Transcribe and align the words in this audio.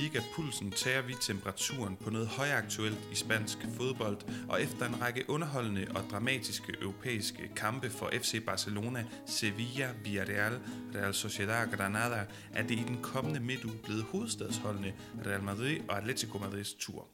Liga-pulsen 0.00 0.70
tager 0.70 1.02
vi 1.02 1.14
temperaturen 1.20 1.96
på 1.96 2.10
noget 2.10 2.28
højaktuelt 2.28 2.98
i 3.12 3.14
spansk 3.14 3.58
fodbold, 3.76 4.18
og 4.48 4.62
efter 4.62 4.88
en 4.88 5.00
række 5.00 5.30
underholdende 5.30 5.86
og 5.94 6.04
dramatiske 6.10 6.74
europæiske 6.80 7.50
kampe 7.56 7.90
for 7.90 8.10
FC 8.14 8.44
Barcelona, 8.44 9.04
Sevilla, 9.26 9.92
Villarreal, 10.04 10.60
Real 10.94 11.14
Sociedad 11.14 11.66
og 11.66 11.72
Granada, 11.72 12.26
er 12.52 12.62
det 12.62 12.78
i 12.78 12.84
den 12.86 13.02
kommende 13.02 13.40
midtuge 13.40 13.78
blevet 13.84 14.02
hovedstadsholdene 14.02 14.94
Real 15.26 15.42
Madrid 15.42 15.78
og 15.88 15.98
Atletico 15.98 16.38
Madrids 16.38 16.74
tur. 16.74 17.08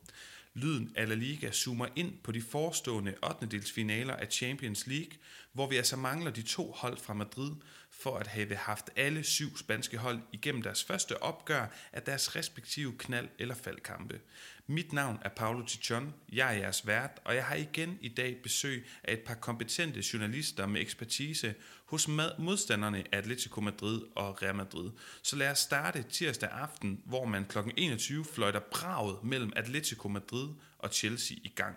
Lyden 0.55 0.93
af 0.97 1.09
La 1.09 1.15
Liga 1.15 1.51
zoomer 1.51 1.87
ind 1.97 2.13
på 2.25 2.33
de 2.33 2.43
forestående 2.43 3.15
8. 3.43 3.61
finaler 3.61 4.15
af 4.15 4.27
Champions 4.31 4.87
League, 4.87 5.13
hvor 5.53 5.69
vi 5.69 5.77
altså 5.77 5.97
mangler 5.97 6.31
de 6.31 6.43
to 6.43 6.73
hold 6.77 6.97
fra 6.97 7.15
Madrid 7.15 7.51
for 7.99 8.17
at 8.19 8.27
have 8.27 8.55
haft 8.55 8.91
alle 8.97 9.25
syv 9.25 9.57
spanske 9.57 9.99
hold 9.99 10.19
igennem 10.33 10.63
deres 10.63 10.85
første 10.85 11.23
opgør 11.23 11.67
af 11.93 12.03
deres 12.03 12.37
respektive 12.37 12.95
knald- 12.99 13.29
eller 13.39 13.55
faldkampe. 13.55 14.21
Mit 14.69 14.93
navn 14.93 15.19
er 15.23 15.29
Paolo 15.29 15.67
Tichon, 15.67 16.15
jeg 16.33 16.55
er 16.55 16.59
jeres 16.59 16.87
vært, 16.87 17.21
og 17.25 17.35
jeg 17.35 17.45
har 17.45 17.55
igen 17.55 17.99
i 18.01 18.09
dag 18.09 18.37
besøg 18.43 18.87
af 19.05 19.13
et 19.13 19.21
par 19.21 19.35
kompetente 19.35 20.03
journalister 20.13 20.67
med 20.67 20.81
ekspertise 20.81 21.55
hos 21.85 22.09
modstanderne 22.39 23.05
Atletico 23.13 23.61
Madrid 23.61 24.01
og 24.15 24.43
Real 24.43 24.55
Madrid. 24.55 24.91
Så 25.23 25.37
lad 25.37 25.51
os 25.51 25.59
starte 25.59 26.03
tirsdag 26.03 26.51
aften, 26.51 27.03
hvor 27.05 27.25
man 27.25 27.45
kl. 27.45 27.59
21 27.77 28.25
fløjter 28.25 28.61
braget 28.61 29.25
mellem 29.25 29.53
Atletico 29.57 30.09
Madrid 30.09 30.49
og 30.79 30.93
Chelsea 30.93 31.37
i 31.43 31.49
gang. 31.49 31.77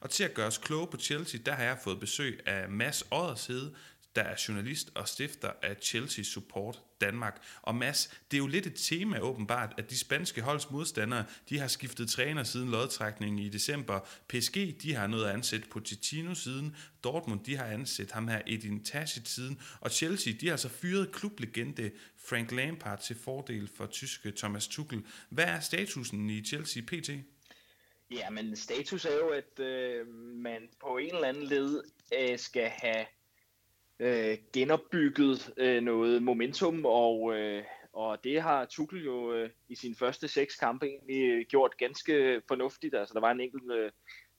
Og 0.00 0.10
til 0.10 0.24
at 0.24 0.34
gøre 0.34 0.46
os 0.46 0.58
kloge 0.58 0.86
på 0.86 0.96
Chelsea, 0.96 1.40
der 1.46 1.52
har 1.52 1.64
jeg 1.64 1.78
fået 1.84 2.00
besøg 2.00 2.40
af 2.46 2.68
Mads 2.68 3.04
Oddershede, 3.10 3.74
der 4.16 4.22
er 4.22 4.44
journalist 4.48 4.90
og 4.94 5.08
stifter 5.08 5.50
af 5.62 5.76
Chelsea 5.82 6.24
Support 6.24 6.82
Danmark. 7.00 7.42
Og 7.62 7.74
Mads, 7.74 8.20
det 8.30 8.36
er 8.36 8.38
jo 8.38 8.46
lidt 8.46 8.66
et 8.66 8.74
tema 8.76 9.18
åbenbart, 9.18 9.74
at 9.78 9.90
de 9.90 9.98
spanske 9.98 10.42
holds 10.42 10.70
modstandere, 10.70 11.24
de 11.48 11.58
har 11.58 11.68
skiftet 11.68 12.08
træner 12.10 12.44
siden 12.44 12.70
lodtrækningen 12.70 13.38
i 13.38 13.48
december. 13.48 14.00
PSG, 14.28 14.82
de 14.82 14.94
har 14.94 15.06
noget 15.06 15.26
at 15.26 15.34
ansætte 15.34 15.68
Pochettino 15.68 16.34
siden. 16.34 16.76
Dortmund, 17.04 17.44
de 17.44 17.56
har 17.56 17.64
ansat 17.64 18.10
ham 18.10 18.28
her 18.28 18.42
Edin 18.46 18.84
Terzic 18.84 19.28
siden. 19.28 19.60
Og 19.80 19.90
Chelsea, 19.90 20.32
de 20.40 20.48
har 20.48 20.56
så 20.56 20.68
fyret 20.68 21.12
klublegende 21.12 21.90
Frank 22.16 22.52
Lampard 22.52 23.02
til 23.02 23.16
fordel 23.16 23.70
for 23.76 23.86
tyske 23.86 24.32
Thomas 24.36 24.68
Tuchel. 24.68 25.04
Hvad 25.28 25.44
er 25.44 25.60
statusen 25.60 26.30
i 26.30 26.44
Chelsea 26.44 26.82
PT? 26.86 27.10
Ja, 28.10 28.30
men 28.30 28.56
status 28.56 29.04
er 29.04 29.14
jo, 29.14 29.28
at 29.28 29.64
øh, 29.64 30.06
man 30.34 30.68
på 30.80 30.96
en 30.96 31.14
eller 31.14 31.28
anden 31.28 31.42
led 31.42 31.82
øh, 32.18 32.38
skal 32.38 32.68
have 32.68 33.06
øh, 34.00 34.38
genopbygget 34.52 35.54
øh, 35.56 35.82
noget 35.82 36.22
momentum, 36.22 36.84
og, 36.84 37.36
øh, 37.36 37.64
og 37.92 38.24
det 38.24 38.42
har 38.42 38.64
Tuchel 38.64 39.04
jo 39.04 39.32
øh, 39.32 39.50
i 39.68 39.74
sine 39.74 39.94
første 39.94 40.28
seks 40.28 40.56
kampe 40.56 40.86
egentlig 40.86 41.30
øh, 41.30 41.46
gjort 41.48 41.76
ganske 41.76 42.42
fornuftigt. 42.48 42.94
Altså 42.94 43.14
der 43.14 43.20
var 43.20 43.30
en 43.30 43.40
enkelt 43.40 43.72
øh, 43.72 43.90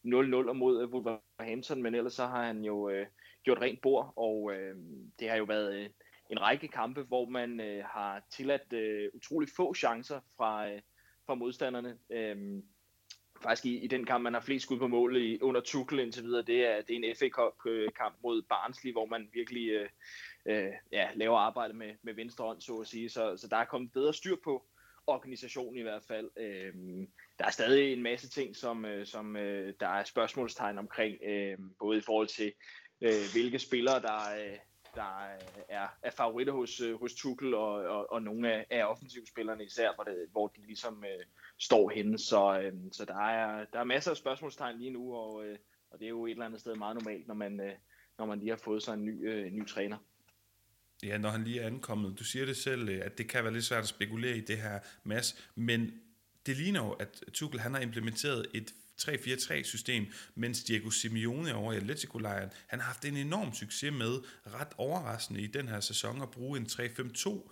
0-0 0.06 0.54
mod 0.54 0.82
øh, 0.82 0.90
Wolverhampton, 0.90 1.84
men 1.84 1.96
ellers 1.96 2.14
så 2.14 2.26
har 2.26 2.46
han 2.46 2.64
jo 2.66 2.90
øh, 2.90 3.08
gjort 3.44 3.62
rent 3.62 3.82
bord, 3.82 4.14
og 4.16 4.52
øh, 4.54 4.76
det 5.20 5.30
har 5.30 5.36
jo 5.36 5.44
været 5.44 5.76
øh, 5.76 5.90
en 6.30 6.42
række 6.42 6.68
kampe, 6.68 7.04
hvor 7.04 7.30
man 7.30 7.60
øh, 7.60 7.84
har 7.86 8.24
tilladt 8.32 8.74
øh, 8.74 9.10
utrolig 9.14 9.50
få 9.56 9.74
chancer 9.74 10.20
fra, 10.38 10.70
øh, 10.70 10.82
fra 11.26 11.36
modstanderne. 11.36 11.98
Øh, 12.10 12.64
faktisk 13.42 13.66
i, 13.66 13.78
i 13.78 13.88
den 13.88 14.06
kamp, 14.06 14.24
man 14.24 14.34
har 14.34 14.42
flest 14.42 14.64
skud 14.64 14.80
på 14.80 14.88
mål 14.88 15.18
i, 15.18 15.42
under 15.42 15.62
Tuchel 15.62 16.00
indtil 16.00 16.24
videre, 16.24 16.42
det 16.42 16.66
er, 16.66 16.82
det 16.82 16.96
er 16.96 17.10
en 17.10 17.16
FA 17.16 17.30
Cup-kamp 17.30 18.16
øh, 18.16 18.24
mod 18.24 18.42
Barnsley, 18.42 18.92
hvor 18.92 19.06
man 19.06 19.30
virkelig 19.34 19.70
øh, 19.70 19.90
øh, 20.46 20.72
ja, 20.92 21.10
laver 21.16 21.38
arbejde 21.38 21.74
med, 21.74 21.94
med 22.02 22.14
venstre 22.14 22.46
hånd, 22.46 22.62
så 22.62 22.76
at 22.76 22.88
sige. 22.88 23.10
Så, 23.10 23.38
så 23.38 23.48
der 23.48 23.58
er 23.58 23.66
kommet 23.66 23.94
bedre 23.94 24.14
styr 24.14 24.36
på 24.44 24.66
organisationen 25.08 25.78
i 25.78 25.82
hvert 25.82 26.04
fald. 26.04 26.30
Øh, 26.38 26.74
der 27.40 27.46
er 27.46 27.52
stadig 27.52 27.94
en 27.94 28.04
masse 28.04 28.30
ting, 28.30 28.56
som, 28.56 28.86
øh, 28.86 29.06
som 29.06 29.36
øh, 29.36 29.74
der 29.80 29.88
er 29.88 30.04
spørgsmålstegn 30.04 30.78
omkring, 30.78 31.18
øh, 31.24 31.58
både 31.80 31.98
i 31.98 32.02
forhold 32.02 32.28
til, 32.28 32.54
øh, 33.02 33.24
hvilke 33.34 33.60
spillere, 33.60 34.02
der, 34.02 34.36
øh, 34.40 34.58
der 34.96 35.28
er, 35.70 35.88
er 36.02 36.12
favoritter 36.12 36.54
hos, 36.54 36.82
øh, 36.82 37.00
hos 37.00 37.14
Tuchel, 37.14 37.54
og, 37.54 37.74
og, 37.74 38.12
og 38.12 38.22
nogle 38.22 38.54
af, 38.54 38.66
af 38.70 38.86
offensivspillerne 38.86 39.66
især, 39.66 39.96
hvor, 39.96 40.04
det, 40.04 40.28
hvor 40.32 40.48
de 40.48 40.66
ligesom 40.66 41.04
øh, 41.04 41.26
står 41.62 41.90
henne. 41.90 42.20
Så, 42.20 42.60
øh, 42.60 42.74
så 42.92 43.06
der, 43.06 43.16
er, 43.16 43.66
der 43.74 43.80
er 43.80 43.84
masser 43.84 44.12
af 44.12 44.18
spørgsmålstegn 44.18 44.80
lige 44.80 44.92
nu, 44.92 45.16
og, 45.16 45.46
øh, 45.46 45.58
og 45.92 46.00
det 46.00 46.06
er 46.06 46.10
jo 46.10 46.26
et 46.26 46.32
eller 46.32 46.46
andet 46.46 46.60
sted 46.60 46.76
meget 46.76 46.96
normalt, 46.96 47.28
når 47.28 47.36
man, 47.36 47.60
øh, 47.60 47.74
når 48.18 48.26
man 48.26 48.40
lige 48.40 48.50
har 48.50 48.58
fået 48.58 48.84
sig 48.84 48.94
en 48.94 49.06
ny, 49.06 49.30
øh, 49.30 49.52
ny 49.52 49.68
træner. 49.68 49.98
Ja, 51.04 51.18
når 51.18 51.30
han 51.30 51.44
lige 51.44 51.60
er 51.60 51.68
ankommet. 51.68 52.20
Du 52.20 52.24
siger 52.24 52.46
det 52.46 52.58
selv, 52.58 52.90
øh, 52.90 53.06
at 53.06 53.18
det 53.18 53.30
kan 53.30 53.44
være 53.44 53.54
lidt 53.54 53.66
svært 53.66 53.84
at 53.84 53.88
spekulere 53.88 54.38
i 54.38 54.42
det 54.42 54.58
her, 54.58 54.80
Mads, 55.04 55.52
men 55.56 55.92
det 56.46 56.58
ligner 56.58 56.86
jo, 56.86 56.92
at 56.92 57.24
Tuchel 57.34 57.60
han 57.60 57.74
har 57.74 57.82
implementeret 57.82 58.46
et 58.54 58.74
3-4-3-system, 59.02 60.06
mens 60.36 60.64
Diego 60.64 60.90
Simeone 60.90 61.56
over 61.56 61.74
i 61.74 61.78
Atletico-lejren, 61.78 62.50
han 62.68 62.80
har 62.80 62.88
haft 62.88 63.06
en 63.06 63.18
enorm 63.18 63.54
succes 63.54 63.94
med, 63.94 64.20
ret 64.48 64.74
overraskende 64.78 65.42
i 65.42 65.48
den 65.48 65.68
her 65.68 65.80
sæson, 65.80 66.22
at 66.22 66.32
bruge 66.32 66.60
en 66.60 66.66
3-5-2 66.66 67.52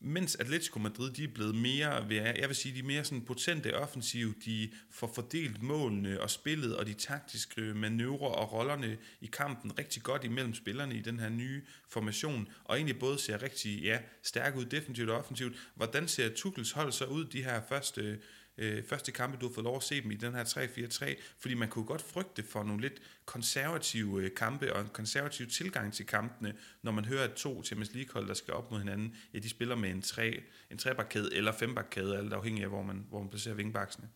mens 0.00 0.36
Atletico 0.36 0.78
Madrid 0.78 1.10
de 1.10 1.24
er 1.24 1.28
blevet 1.28 1.54
mere, 1.54 2.06
jeg 2.10 2.48
vil 2.48 2.56
sige, 2.56 2.74
de 2.74 2.78
er 2.78 2.82
mere 2.82 3.04
sådan 3.04 3.24
potente 3.24 3.78
offensiv, 3.78 4.34
de 4.44 4.70
får 4.90 5.12
fordelt 5.14 5.62
målene 5.62 6.20
og 6.20 6.30
spillet 6.30 6.76
og 6.76 6.86
de 6.86 6.94
taktiske 6.94 7.60
manøvrer 7.60 8.28
og 8.28 8.52
rollerne 8.52 8.98
i 9.20 9.26
kampen 9.26 9.78
rigtig 9.78 10.02
godt 10.02 10.24
imellem 10.24 10.54
spillerne 10.54 10.96
i 10.96 11.00
den 11.00 11.20
her 11.20 11.28
nye 11.28 11.62
formation, 11.88 12.48
og 12.64 12.76
egentlig 12.76 12.98
både 12.98 13.18
ser 13.18 13.42
rigtig 13.42 13.82
ja, 13.82 13.98
stærk 14.22 14.56
ud 14.56 14.64
defensivt 14.64 15.10
og 15.10 15.18
offensivt. 15.18 15.56
Hvordan 15.74 16.08
ser 16.08 16.28
Tuchels 16.34 16.72
hold 16.72 16.92
så 16.92 17.04
ud 17.04 17.24
de 17.24 17.42
her 17.42 17.62
første 17.68 18.18
øh, 18.58 18.84
første 18.84 19.12
kampe, 19.12 19.38
du 19.40 19.46
har 19.46 19.54
fået 19.54 19.64
lov 19.64 19.76
at 19.76 19.82
se 19.82 20.02
dem 20.02 20.10
i 20.10 20.14
den 20.14 20.34
her 20.34 20.44
3-4-3, 20.44 21.22
fordi 21.38 21.54
man 21.54 21.68
kunne 21.68 21.84
godt 21.84 22.02
frygte 22.02 22.42
for 22.42 22.62
nogle 22.62 22.80
lidt 22.80 23.02
konservative 23.24 24.22
øh, 24.22 24.34
kampe 24.34 24.72
og 24.72 24.80
en 24.80 24.88
konservativ 24.88 25.46
tilgang 25.46 25.92
til 25.92 26.06
kampene, 26.06 26.58
når 26.82 26.92
man 26.92 27.04
hører, 27.04 27.24
at 27.24 27.32
to 27.34 27.64
Champions 27.64 27.94
League-hold, 27.94 28.28
der 28.28 28.34
skal 28.34 28.54
op 28.54 28.70
mod 28.70 28.78
hinanden, 28.78 29.16
ja, 29.34 29.38
de 29.38 29.50
spiller 29.50 29.74
med 29.74 29.90
en, 29.90 30.02
tre, 30.02 30.42
en 30.70 30.78
trebakkæde 30.78 31.34
eller 31.34 31.52
fembakkæde, 31.52 32.18
alt 32.18 32.32
afhængig 32.32 32.62
af, 32.62 32.68
hvor 32.68 32.82
man, 32.82 33.06
hvor 33.08 33.18
man 33.18 33.28
placerer 33.28 33.54
vingbaksene. 33.54 34.08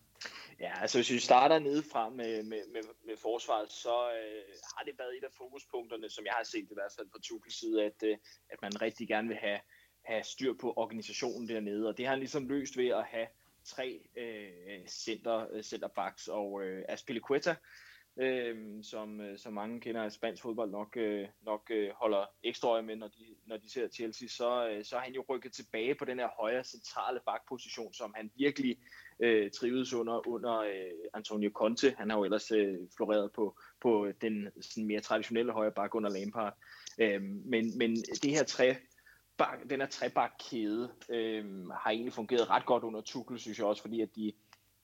Ja, 0.59 0.81
altså 0.81 0.97
hvis 0.97 1.11
vi 1.11 1.19
starter 1.19 1.59
nede 1.59 1.83
fra 1.91 2.09
med, 2.09 2.43
med, 2.43 2.61
med, 2.73 2.81
med 3.05 3.17
forsvaret, 3.17 3.71
så 3.71 3.95
øh, 4.19 4.43
har 4.77 4.83
det 4.83 4.93
været 4.99 5.17
et 5.17 5.23
af 5.23 5.33
fokuspunkterne, 5.37 6.09
som 6.09 6.25
jeg 6.25 6.33
har 6.37 6.43
set 6.43 6.67
i 6.71 6.73
hvert 6.73 6.93
fald 6.97 7.07
fra 7.11 7.19
Tuchels 7.23 7.59
side, 7.59 7.83
at, 7.83 8.03
øh, 8.03 8.17
at 8.49 8.61
man 8.61 8.81
rigtig 8.81 9.07
gerne 9.07 9.27
vil 9.27 9.37
have, 9.37 9.59
have 10.05 10.23
styr 10.23 10.53
på 10.61 10.73
organisationen 10.75 11.49
dernede, 11.49 11.87
og 11.87 11.97
det 11.97 12.05
har 12.05 12.11
han 12.11 12.19
ligesom 12.19 12.47
løst 12.47 12.77
ved 12.77 12.87
at 12.87 13.05
have 13.05 13.27
tre 13.75 14.01
øh, 14.17 14.87
center, 14.87 15.47
øh, 15.51 15.63
centerbacks, 15.63 16.27
og 16.27 16.63
øh, 16.63 16.83
Aspilicueta, 16.89 17.55
øh, 18.17 18.83
som, 18.83 19.21
øh, 19.21 19.37
som 19.37 19.53
mange 19.53 19.81
kender 19.81 20.01
af 20.03 20.11
spansk 20.11 20.41
fodbold 20.41 20.71
nok, 20.71 20.97
øh, 20.97 21.27
nok 21.41 21.71
øh, 21.71 21.89
holder 21.95 22.25
ekstra 22.43 22.69
øje 22.69 22.81
med, 22.81 22.95
når 22.95 23.07
de, 23.07 23.35
når 23.45 23.57
de 23.57 23.71
ser 23.71 23.87
Chelsea, 23.87 24.27
så, 24.27 24.69
øh, 24.69 24.85
så 24.85 24.95
har 24.95 25.03
han 25.03 25.13
jo 25.13 25.25
rykket 25.29 25.53
tilbage 25.53 25.95
på 25.95 26.05
den 26.05 26.19
her 26.19 26.29
højre 26.39 26.63
centrale 26.63 27.19
bakposition, 27.25 27.93
som 27.93 28.13
han 28.15 28.31
virkelig 28.35 28.77
øh, 29.19 29.51
trivedes 29.51 29.93
under, 29.93 30.27
under 30.27 30.59
øh, 30.59 30.91
Antonio 31.13 31.51
Conte. 31.53 31.95
Han 31.97 32.09
har 32.09 32.17
jo 32.17 32.23
ellers 32.23 32.51
øh, 32.51 32.77
floreret 32.95 33.31
på, 33.31 33.59
på 33.81 34.11
den 34.21 34.47
sådan 34.61 34.87
mere 34.87 35.01
traditionelle 35.01 35.51
højre 35.51 35.71
bak 35.71 35.95
under 35.95 36.09
Lampard. 36.09 36.53
Øh, 36.97 37.21
men, 37.21 37.77
men 37.77 37.95
det 37.95 38.31
her 38.31 38.43
tre 38.43 38.75
bak, 39.37 39.59
den 39.69 39.79
her 39.79 39.87
trebakkæde 39.87 40.91
øh, 41.09 41.67
har 41.67 41.89
egentlig 41.89 42.13
fungeret 42.13 42.49
ret 42.49 42.65
godt 42.65 42.83
under 42.83 43.01
Tuchel, 43.01 43.39
synes 43.39 43.59
jeg 43.59 43.67
også, 43.67 43.81
fordi 43.81 44.01
at 44.01 44.15
de, 44.15 44.33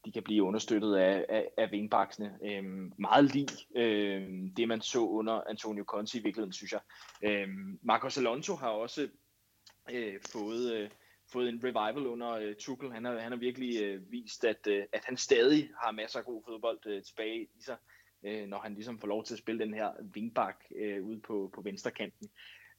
de 0.05 0.11
kan 0.11 0.23
blive 0.23 0.43
understøttet 0.43 0.95
af, 0.95 1.25
af, 1.29 1.47
af 1.57 1.71
vingbaksene. 1.71 2.37
Øh, 2.43 2.63
meget 2.99 3.33
lige 3.33 3.47
øh, 3.75 4.29
det, 4.57 4.67
man 4.67 4.81
så 4.81 4.99
under 4.99 5.41
Antonio 5.49 5.83
Conte 5.83 6.17
i 6.17 6.23
virkeligheden, 6.23 6.53
synes 6.53 6.71
jeg. 6.71 6.81
Øh, 7.23 7.47
Marcos 7.81 8.17
Alonso 8.17 8.55
har 8.55 8.69
også 8.69 9.09
øh, 9.91 10.19
fået... 10.31 10.73
Øh, 10.73 10.89
fået 11.31 11.49
en 11.49 11.61
revival 11.63 12.07
under 12.07 12.31
øh, 12.31 12.55
Tuchel. 12.55 12.91
Han 12.91 13.05
har, 13.05 13.19
han 13.19 13.31
har 13.31 13.39
virkelig 13.39 13.83
øh, 13.83 14.11
vist, 14.11 14.45
at, 14.45 14.67
øh, 14.67 14.83
at 14.93 15.05
han 15.05 15.17
stadig 15.17 15.69
har 15.83 15.91
masser 15.91 16.19
af 16.19 16.25
god 16.25 16.43
fodbold 16.45 16.79
øh, 16.85 17.03
tilbage 17.03 17.41
i 17.41 17.61
sig, 17.61 17.77
øh, 18.23 18.47
når 18.47 18.59
han 18.59 18.73
ligesom 18.73 18.99
får 18.99 19.07
lov 19.07 19.23
til 19.23 19.33
at 19.33 19.39
spille 19.39 19.65
den 19.65 19.73
her 19.73 19.91
vingbak 20.13 20.63
øh, 20.75 21.05
ude 21.05 21.19
på, 21.19 21.51
på 21.55 21.61
venstre 21.61 21.91
kanten. 21.91 22.29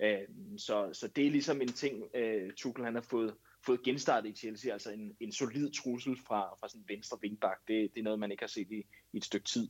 Øh, 0.01 0.19
så, 0.59 0.91
så 0.93 1.09
det 1.09 1.27
er 1.27 1.31
ligesom 1.31 1.61
en 1.61 1.73
ting, 1.73 2.05
øh, 2.15 2.53
Tuchel 2.53 2.85
han 2.85 2.95
har 2.95 3.03
fået, 3.03 3.35
fået 3.67 3.83
genstartet 3.83 4.31
i 4.31 4.37
Chelsea, 4.37 4.73
altså 4.73 4.91
en, 4.91 5.17
en 5.21 5.33
solid 5.33 5.71
trussel 5.71 6.17
fra, 6.27 6.55
fra 6.61 6.69
sådan 6.69 6.85
venstre 6.89 7.19
vingbak. 7.21 7.59
Det, 7.69 7.95
det 7.95 8.01
er 8.01 8.05
noget, 8.05 8.19
man 8.19 8.31
ikke 8.31 8.43
har 8.43 8.49
set 8.49 8.71
i, 8.71 8.87
i 9.13 9.17
et 9.17 9.25
stykke 9.25 9.47
tid. 9.47 9.69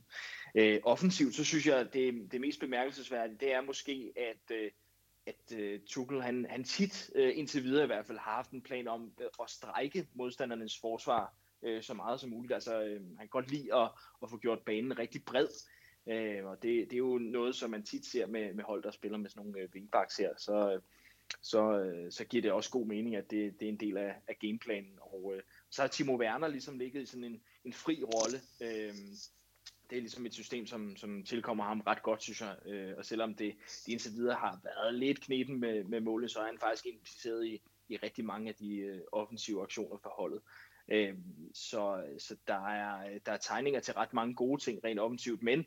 Øh, 0.55 0.79
offensivt, 0.83 1.35
så 1.35 1.43
synes 1.43 1.67
jeg, 1.67 1.93
det, 1.93 2.31
det 2.31 2.41
mest 2.41 2.59
bemærkelsesværdige, 2.59 3.37
det 3.39 3.53
er 3.53 3.61
måske, 3.61 4.13
at, 4.15 4.55
øh, 4.55 4.71
at 5.25 5.57
øh, 5.57 5.79
Tuchel, 5.87 6.21
han, 6.21 6.45
han 6.49 6.63
tit, 6.63 7.09
uh, 7.15 7.37
indtil 7.37 7.63
videre 7.63 7.83
i 7.83 7.87
hvert 7.87 8.05
fald, 8.05 8.17
har 8.17 8.31
haft 8.31 8.51
en 8.51 8.61
plan 8.61 8.87
om 8.87 9.11
øh, 9.21 9.27
at 9.41 9.49
strække 9.49 10.07
modstandernes 10.13 10.79
forsvar 10.81 11.33
så 11.81 11.93
meget 11.93 12.19
som 12.19 12.29
muligt. 12.29 12.53
Altså, 12.53 12.79
han 12.89 13.17
kan 13.19 13.27
godt 13.27 13.51
lide 13.51 13.75
at, 13.75 13.91
at 14.23 14.29
få 14.29 14.37
gjort 14.37 14.59
banen 14.65 14.99
rigtig 14.99 15.23
bred. 15.25 15.47
Øh, 16.09 16.45
og 16.45 16.63
det, 16.63 16.89
det 16.89 16.93
er 16.93 16.97
jo 16.97 17.17
noget, 17.17 17.55
som 17.55 17.69
man 17.69 17.83
tit 17.83 18.05
ser 18.05 18.27
med, 18.27 18.53
med 18.53 18.63
hold, 18.63 18.83
der 18.83 18.91
spiller 18.91 19.17
med 19.17 19.29
sådan 19.29 19.45
nogle 19.45 19.59
øh, 19.59 19.69
wingbacks 19.73 20.17
her. 20.17 20.29
Så, 20.37 20.73
øh, 20.73 20.81
så, 21.41 21.79
øh, 21.79 22.11
så 22.11 22.25
giver 22.25 22.41
det 22.41 22.51
også 22.51 22.71
god 22.71 22.85
mening, 22.85 23.15
at 23.15 23.31
det, 23.31 23.59
det 23.59 23.65
er 23.65 23.69
en 23.69 23.79
del 23.79 23.97
af, 23.97 24.15
af 24.27 24.39
gameplanen. 24.39 24.99
Og, 25.01 25.33
øh, 25.35 25.41
så 25.69 25.81
har 25.81 25.87
Timo 25.87 26.17
Werner 26.17 26.47
ligesom 26.47 26.77
ligget 26.77 27.01
i 27.01 27.05
sådan 27.05 27.23
en, 27.23 27.41
en 27.65 27.73
fri 27.73 28.03
rolle. 28.03 28.41
Øh, 28.61 28.93
det 29.89 29.97
er 29.97 30.01
ligesom 30.01 30.25
et 30.25 30.33
system, 30.33 30.65
som, 30.65 30.95
som 30.95 31.23
tilkommer 31.23 31.63
ham 31.63 31.81
ret 31.81 32.03
godt, 32.03 32.23
synes 32.23 32.41
jeg. 32.41 32.55
Øh, 32.65 32.93
og 32.97 33.05
selvom 33.05 33.35
det, 33.35 33.55
det 33.85 33.91
indtil 33.91 34.11
videre 34.11 34.35
har 34.35 34.59
været 34.63 34.93
lidt 34.93 35.21
knepen 35.21 35.59
med, 35.59 35.83
med 35.83 35.99
målet, 36.01 36.31
så 36.31 36.39
er 36.39 36.45
han 36.45 36.59
faktisk 36.59 36.85
impliceret 36.85 37.45
i, 37.45 37.61
i 37.89 37.97
rigtig 37.97 38.25
mange 38.25 38.49
af 38.49 38.55
de 38.55 38.75
øh, 38.75 39.01
offensive 39.11 39.61
aktioner 39.61 39.97
for 39.97 40.09
holdet. 40.09 40.41
Øh, 40.91 41.15
så 41.53 42.03
så 42.17 42.35
der, 42.47 42.67
er, 42.67 43.19
der 43.25 43.31
er 43.31 43.37
tegninger 43.37 43.79
til 43.79 43.93
ret 43.93 44.13
mange 44.13 44.35
gode 44.35 44.61
ting 44.61 44.83
rent 44.83 44.99
offensivt, 44.99 45.43
men 45.43 45.65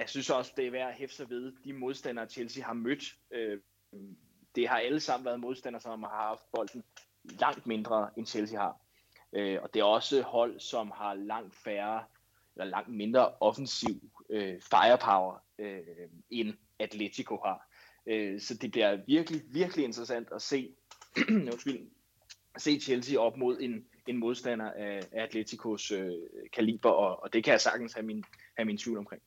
jeg 0.00 0.08
synes 0.08 0.30
også, 0.30 0.52
det 0.56 0.66
er 0.66 0.70
værd 0.70 0.88
at 0.88 0.94
hæfte 0.94 1.16
sig 1.16 1.30
ved, 1.30 1.52
de 1.64 1.72
modstandere, 1.72 2.28
Chelsea 2.28 2.64
har 2.64 2.72
mødt. 2.72 3.16
Øh, 3.30 3.58
det 4.54 4.68
har 4.68 4.78
alle 4.78 5.00
sammen 5.00 5.24
været 5.24 5.40
modstandere, 5.40 5.82
som 5.82 6.02
har 6.02 6.28
haft 6.28 6.42
bolden 6.52 6.84
langt 7.24 7.66
mindre, 7.66 8.10
end 8.16 8.26
Chelsea 8.26 8.60
har. 8.60 8.80
Øh, 9.32 9.58
og 9.62 9.74
det 9.74 9.80
er 9.80 9.84
også 9.84 10.22
hold, 10.22 10.60
som 10.60 10.90
har 10.90 11.14
langt 11.14 11.54
færre, 11.54 12.04
eller 12.56 12.64
langt 12.64 12.88
mindre 12.88 13.32
offensiv 13.40 14.10
øh, 14.30 14.60
firepower, 14.62 15.44
øh, 15.58 16.08
end 16.30 16.54
Atletico 16.78 17.36
har. 17.36 17.68
Øh, 18.06 18.40
så 18.40 18.54
det 18.54 18.70
bliver 18.70 18.98
virkelig, 19.06 19.42
virkelig 19.52 19.84
interessant 19.84 20.28
at 20.32 20.42
se, 20.42 20.74
undskyld, 21.52 21.90
se 22.58 22.80
Chelsea 22.80 23.20
op 23.20 23.36
mod 23.36 23.60
en, 23.60 23.86
en 24.06 24.16
modstander 24.16 24.70
af, 24.70 25.00
Atleticos 25.12 25.90
øh, 25.90 26.12
kaliber, 26.52 26.90
og, 26.90 27.22
og 27.22 27.32
det 27.32 27.44
kan 27.44 27.52
jeg 27.52 27.60
sagtens 27.60 27.92
have 27.92 28.06
min, 28.06 28.24
have 28.56 28.66
min 28.66 28.78
tvivl 28.78 28.98
omkring. 28.98 29.22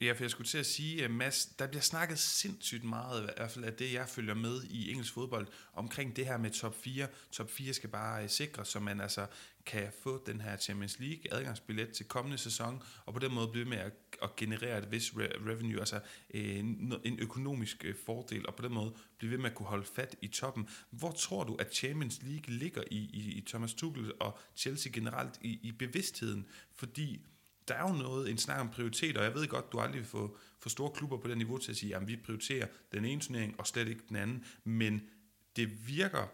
Ja, 0.00 0.12
for 0.12 0.24
jeg 0.24 0.30
skulle 0.30 0.46
til 0.46 0.58
at 0.58 0.66
sige, 0.66 1.04
at 1.04 1.10
Mads, 1.10 1.46
der 1.46 1.66
bliver 1.66 1.82
snakket 1.82 2.18
sindssygt 2.18 2.84
meget, 2.84 3.20
i 3.22 3.24
hvert 3.24 3.50
fald 3.50 3.64
af 3.64 3.72
det, 3.72 3.92
jeg 3.92 4.08
følger 4.08 4.34
med 4.34 4.62
i 4.62 4.90
engelsk 4.90 5.12
fodbold, 5.12 5.46
omkring 5.72 6.16
det 6.16 6.26
her 6.26 6.36
med 6.36 6.50
top 6.50 6.74
4. 6.82 7.06
Top 7.32 7.50
4 7.50 7.72
skal 7.72 7.88
bare 7.88 8.22
øh, 8.22 8.28
sikre, 8.30 8.64
så 8.64 8.80
man 8.80 9.00
altså 9.00 9.26
kan 9.66 9.92
få 10.02 10.22
den 10.26 10.40
her 10.40 10.56
Champions 10.56 10.98
League 10.98 11.34
adgangsbillet 11.34 11.88
til 11.92 12.06
kommende 12.06 12.38
sæson, 12.38 12.82
og 13.06 13.12
på 13.12 13.18
den 13.18 13.34
måde 13.34 13.48
blive 13.48 13.64
med 13.64 13.78
at, 13.78 13.92
at 14.22 14.36
generere 14.36 14.78
et 14.78 14.90
vis 14.90 15.12
revenue, 15.16 15.80
altså 15.80 16.00
øh, 16.34 16.58
en 17.04 17.18
økonomisk 17.18 17.84
fordel, 18.06 18.46
og 18.46 18.54
på 18.54 18.62
den 18.62 18.72
måde 18.72 18.94
blive 19.18 19.30
ved 19.30 19.38
med 19.38 19.50
at 19.50 19.56
kunne 19.56 19.68
holde 19.68 19.86
fat 19.94 20.16
i 20.22 20.28
toppen. 20.28 20.68
Hvor 20.90 21.10
tror 21.10 21.44
du, 21.44 21.54
at 21.54 21.74
Champions 21.74 22.22
League 22.22 22.54
ligger 22.54 22.82
i, 22.90 22.96
i, 22.96 23.32
i 23.38 23.44
Thomas 23.46 23.74
Tuchel 23.74 24.12
og 24.20 24.38
Chelsea 24.56 24.92
generelt 24.92 25.38
i, 25.40 25.58
i 25.62 25.72
bevidstheden? 25.72 26.46
Fordi 26.74 27.20
der 27.68 27.74
er 27.74 27.92
jo 27.92 27.94
noget, 27.94 28.30
en 28.30 28.38
snak 28.38 28.60
om 28.60 28.70
prioriteter, 28.70 29.18
og 29.20 29.24
jeg 29.24 29.34
ved 29.34 29.48
godt, 29.48 29.72
du 29.72 29.78
aldrig 29.78 30.00
vil 30.00 30.08
få, 30.08 30.36
få 30.58 30.68
store 30.68 30.90
klubber 30.90 31.16
på 31.16 31.28
det 31.28 31.38
niveau 31.38 31.58
til 31.58 31.70
at 31.70 31.76
sige, 31.76 31.96
at 31.96 32.08
vi 32.08 32.16
prioriterer 32.16 32.66
den 32.92 33.04
ene 33.04 33.20
turnering, 33.20 33.54
og 33.58 33.66
slet 33.66 33.88
ikke 33.88 34.02
den 34.08 34.16
anden, 34.16 34.44
men 34.64 35.02
det 35.56 35.88
virker 35.88 36.26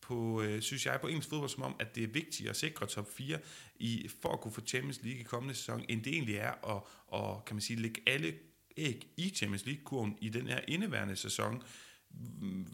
på, 0.00 0.42
øh, 0.42 0.60
synes 0.60 0.86
jeg, 0.86 1.00
på 1.00 1.06
engelsk 1.06 1.28
fodbold, 1.28 1.50
som 1.50 1.62
om, 1.62 1.76
at 1.80 1.94
det 1.94 2.04
er 2.04 2.08
vigtigt 2.08 2.50
at 2.50 2.56
sikre 2.56 2.86
top 2.86 3.06
4 3.10 3.38
i, 3.76 4.10
for 4.22 4.28
at 4.28 4.40
kunne 4.40 4.52
få 4.52 4.60
Champions 4.60 5.02
League 5.02 5.20
i 5.20 5.24
kommende 5.24 5.54
sæson, 5.54 5.84
end 5.88 6.02
det 6.02 6.12
egentlig 6.12 6.36
er 6.36 6.76
at, 6.76 6.82
og, 7.06 7.44
kan 7.44 7.56
man 7.56 7.60
sige, 7.60 7.80
lægge 7.80 8.02
alle 8.06 8.34
æg 8.76 9.08
i 9.16 9.28
Champions 9.28 9.66
League-kurven 9.66 10.18
i 10.20 10.28
den 10.28 10.46
her 10.46 10.60
indeværende 10.68 11.16
sæson. 11.16 11.62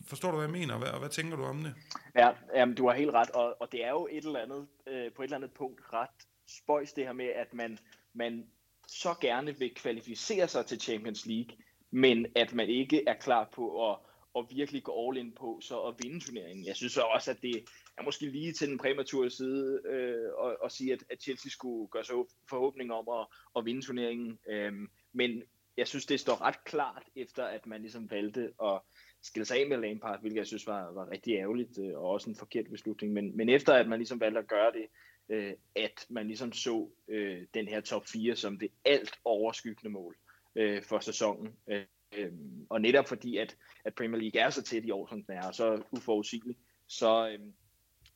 Forstår 0.06 0.31
du, 0.31 0.37
hvad 0.37 0.46
jeg 0.46 0.52
mener, 0.52 0.75
og 0.75 0.81
hvad, 0.81 0.88
og 0.88 0.99
hvad 0.99 1.08
tænker 1.08 1.37
du 1.37 1.44
om 1.44 1.62
det? 1.62 1.75
Ja, 2.14 2.31
jamen, 2.55 2.75
du 2.75 2.88
har 2.88 2.94
helt 2.94 3.11
ret, 3.11 3.31
og, 3.31 3.61
og 3.61 3.72
det 3.72 3.84
er 3.84 3.90
jo 3.90 4.08
et 4.11 4.25
eller 4.25 4.40
andet, 4.40 4.66
øh, 4.87 5.12
på 5.12 5.22
et 5.22 5.26
eller 5.26 5.37
andet 5.37 5.50
punkt 5.50 5.81
ret 5.93 6.28
spøjs 6.46 6.93
det 6.93 7.05
her 7.05 7.12
med, 7.12 7.26
at 7.26 7.55
man 7.55 7.78
man 8.14 8.46
så 8.88 9.14
gerne 9.20 9.58
vil 9.58 9.75
kvalificere 9.75 10.49
sig 10.49 10.66
til 10.66 10.81
Champions 10.81 11.26
League, 11.26 11.56
men 11.90 12.26
at 12.37 12.55
man 12.55 12.69
ikke 12.69 13.08
er 13.08 13.14
klar 13.14 13.49
på 13.55 13.90
at, 13.90 13.99
at 14.38 14.44
virkelig 14.50 14.82
gå 14.82 15.08
all 15.08 15.19
in 15.19 15.32
på 15.32 15.58
så 15.62 15.81
at 15.81 15.94
vinde 16.02 16.20
turneringen. 16.20 16.66
Jeg 16.66 16.76
synes 16.76 16.96
også, 16.96 17.31
at 17.31 17.43
det 17.43 17.64
er 17.99 18.02
måske 18.02 18.26
lige 18.26 18.52
til 18.52 18.69
den 18.69 18.78
præmature 18.78 19.31
side 19.31 19.81
øh, 19.88 20.31
at, 20.46 20.56
at 20.64 20.72
sige, 20.72 20.93
at, 20.93 21.05
at 21.11 21.22
Chelsea 21.22 21.50
skulle 21.50 21.88
gøre 21.88 22.05
sig 22.05 22.14
forhåbning 22.50 22.93
om 22.93 23.08
at, 23.08 23.26
at 23.56 23.64
vinde 23.64 23.82
turneringen. 23.82 24.38
Øhm, 24.49 24.88
men 25.12 25.43
jeg 25.76 25.88
synes, 25.88 26.06
det 26.06 26.20
står 26.20 26.40
ret 26.40 26.64
klart, 26.64 27.02
efter 27.16 27.44
at 27.44 27.66
man 27.66 27.81
ligesom 27.81 28.11
valgte 28.11 28.52
at 28.62 28.81
skille 29.22 29.44
sig 29.44 29.61
af 29.61 29.69
med 29.69 29.76
Lampard, 29.76 30.20
hvilket 30.20 30.38
jeg 30.38 30.46
synes 30.46 30.66
var, 30.66 30.93
var 30.93 31.11
rigtig 31.11 31.34
ærgerligt 31.34 31.78
øh, 31.78 31.99
og 31.99 32.05
også 32.05 32.31
en 32.31 32.37
forkert 32.37 32.70
beslutning. 32.70 33.12
Men, 33.12 33.37
men 33.37 33.49
efter 33.49 33.75
at 33.75 33.88
man 33.88 33.99
ligesom 33.99 34.20
valgte 34.20 34.40
at 34.40 34.49
gøre 34.49 34.72
det, 34.72 34.87
øh, 35.29 35.53
at 35.76 36.06
man 36.09 36.26
ligesom 36.26 36.53
så 36.53 36.91
øh, 37.09 37.47
den 37.55 37.69
her 37.69 37.81
top 37.81 38.06
4 38.06 38.37
som 38.37 38.59
det 38.59 38.69
alt 38.85 39.15
overskyggende 39.25 39.93
mål 39.93 40.17
øh, 40.56 40.82
for 40.82 40.99
sæsonen. 40.99 41.56
Øh, 41.69 41.85
øh, 42.17 42.32
og 42.71 42.81
netop 42.81 43.09
fordi, 43.09 43.37
at, 43.37 43.56
at 43.85 43.94
Premier 43.94 44.21
League 44.21 44.41
er 44.41 44.50
så 44.50 44.62
tæt 44.62 44.85
i 44.85 44.91
år, 44.91 45.06
som 45.06 45.25
den 45.25 45.35
er, 45.35 45.47
og 45.47 45.55
så 45.55 45.82
uforudsigelig, 45.93 46.56
så, 46.87 47.29
øh, 47.29 47.38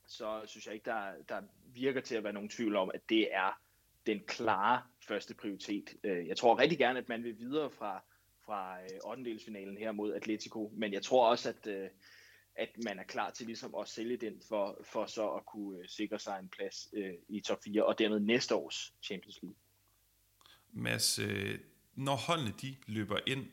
så 0.06 0.42
synes 0.46 0.66
jeg 0.66 0.74
ikke, 0.74 0.90
der, 0.90 1.12
der 1.28 1.42
virker 1.74 2.00
til 2.00 2.16
at 2.16 2.24
være 2.24 2.32
nogen 2.32 2.48
tvivl 2.48 2.76
om, 2.76 2.90
at 2.94 3.00
det 3.08 3.34
er 3.34 3.60
den 4.06 4.20
klare 4.26 4.82
første 5.08 5.34
prioritet. 5.34 5.96
Øh, 6.04 6.28
jeg 6.28 6.36
tror 6.36 6.58
rigtig 6.58 6.78
gerne, 6.78 6.98
at 6.98 7.08
man 7.08 7.24
vil 7.24 7.38
videre 7.38 7.70
fra, 7.70 8.04
fra 8.44 8.80
øh, 8.80 9.10
8. 9.10 9.76
her 9.78 9.92
mod 9.92 10.14
Atletico, 10.14 10.72
men 10.76 10.92
jeg 10.92 11.02
tror 11.02 11.30
også, 11.30 11.48
at, 11.48 11.66
øh, 11.66 11.88
at 12.58 12.68
man 12.84 12.98
er 12.98 13.02
klar 13.02 13.30
til 13.30 13.46
ligesom 13.46 13.74
at 13.80 13.88
sælge 13.88 14.16
den 14.16 14.34
for, 14.48 14.80
for 14.92 15.06
så 15.06 15.28
at 15.28 15.46
kunne 15.46 15.78
øh, 15.78 15.88
sikre 15.88 16.18
sig 16.18 16.38
en 16.42 16.48
plads 16.48 16.88
øh, 16.92 17.14
i 17.28 17.40
top 17.40 17.58
4, 17.64 17.84
og 17.84 17.98
dermed 17.98 18.20
næste 18.20 18.54
års 18.54 18.94
Champions 19.02 19.38
League. 19.42 19.56
Mads, 20.72 21.18
øh, 21.18 21.58
når 21.94 22.16
holdene 22.16 22.54
de 22.62 22.76
løber 22.86 23.18
ind 23.26 23.46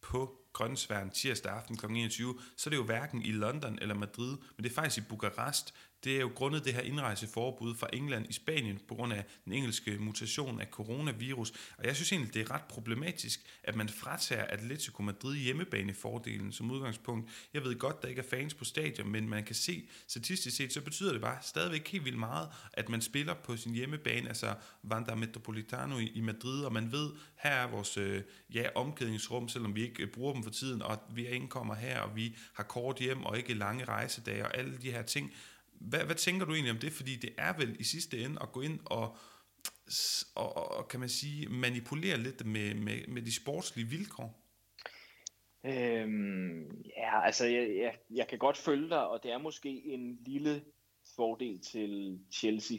på 0.00 0.38
Grønsværen 0.52 1.10
tirsdag 1.10 1.52
aften 1.52 1.76
kl. 1.76 1.86
21, 1.86 2.40
så 2.56 2.68
er 2.68 2.70
det 2.70 2.76
jo 2.76 2.84
hverken 2.84 3.22
i 3.22 3.32
London 3.32 3.78
eller 3.82 3.94
Madrid, 3.94 4.36
men 4.56 4.64
det 4.64 4.70
er 4.70 4.74
faktisk 4.74 5.04
i 5.04 5.08
Bukarest, 5.08 5.74
det 6.04 6.16
er 6.16 6.20
jo 6.20 6.30
grundet 6.34 6.64
det 6.64 6.74
her 6.74 6.80
indrejseforbud 6.80 7.74
fra 7.74 7.88
England 7.92 8.26
i 8.28 8.32
Spanien 8.32 8.80
på 8.88 8.94
grund 8.94 9.12
af 9.12 9.24
den 9.44 9.52
engelske 9.52 9.98
mutation 9.98 10.60
af 10.60 10.66
coronavirus. 10.66 11.52
Og 11.78 11.84
jeg 11.84 11.96
synes 11.96 12.12
egentlig, 12.12 12.34
det 12.34 12.42
er 12.42 12.50
ret 12.50 12.64
problematisk, 12.68 13.40
at 13.62 13.76
man 13.76 13.88
fratager 13.88 14.44
Atletico 14.44 15.02
Madrid 15.02 15.36
hjemmebanefordelen 15.36 16.52
som 16.52 16.70
udgangspunkt. 16.70 17.30
Jeg 17.54 17.64
ved 17.64 17.78
godt, 17.78 18.02
der 18.02 18.08
ikke 18.08 18.20
er 18.20 18.28
fans 18.30 18.54
på 18.54 18.64
stadion, 18.64 19.08
men 19.08 19.28
man 19.28 19.44
kan 19.44 19.54
se, 19.54 19.88
statistisk 20.06 20.56
set, 20.56 20.72
så 20.72 20.80
betyder 20.80 21.12
det 21.12 21.20
bare 21.20 21.38
stadigvæk 21.42 21.88
helt 21.88 22.04
vildt 22.04 22.18
meget, 22.18 22.48
at 22.72 22.88
man 22.88 23.00
spiller 23.00 23.34
på 23.34 23.56
sin 23.56 23.74
hjemmebane, 23.74 24.28
altså 24.28 24.54
Vanda 24.82 25.14
Metropolitano 25.14 25.98
i 25.98 26.20
Madrid, 26.20 26.64
og 26.64 26.72
man 26.72 26.92
ved, 26.92 27.10
her 27.36 27.50
er 27.50 27.66
vores 27.66 27.96
øh, 27.96 28.22
ja, 28.54 28.68
omklædningsrum, 28.74 29.48
selvom 29.48 29.74
vi 29.74 29.82
ikke 29.82 30.02
øh, 30.02 30.08
bruger 30.08 30.32
dem 30.32 30.42
for 30.42 30.50
tiden, 30.50 30.82
og 30.82 30.98
vi 31.14 31.26
indkommer 31.26 31.74
her, 31.74 32.00
og 32.00 32.16
vi 32.16 32.36
har 32.52 32.62
kort 32.62 32.96
hjem 32.98 33.24
og 33.24 33.38
ikke 33.38 33.54
lange 33.54 33.84
rejsedage 33.84 34.44
og 34.44 34.56
alle 34.56 34.78
de 34.82 34.90
her 34.90 35.02
ting. 35.02 35.32
Hvad, 35.80 36.04
hvad 36.04 36.16
tænker 36.16 36.46
du 36.46 36.52
egentlig 36.52 36.72
om 36.72 36.78
det? 36.78 36.92
Fordi 36.92 37.16
det 37.16 37.30
er 37.38 37.56
vel 37.56 37.76
i 37.80 37.84
sidste 37.84 38.24
ende 38.24 38.38
at 38.42 38.52
gå 38.52 38.60
ind 38.60 38.80
og, 38.84 39.16
og, 40.34 40.76
og 40.78 40.88
kan 40.88 41.00
man 41.00 41.08
sige, 41.08 41.48
manipulere 41.48 42.18
lidt 42.18 42.46
med, 42.46 42.74
med, 42.74 43.06
med 43.08 43.22
de 43.22 43.34
sportslige 43.34 43.88
vilkår? 43.88 44.44
Øhm, 45.64 46.82
ja, 46.96 47.24
altså 47.24 47.46
jeg, 47.46 47.76
jeg, 47.76 47.98
jeg 48.10 48.28
kan 48.28 48.38
godt 48.38 48.56
følge 48.56 48.88
dig, 48.88 49.08
og 49.08 49.22
det 49.22 49.32
er 49.32 49.38
måske 49.38 49.82
en 49.84 50.18
lille 50.26 50.62
fordel 51.16 51.60
til 51.60 52.20
Chelsea, 52.32 52.76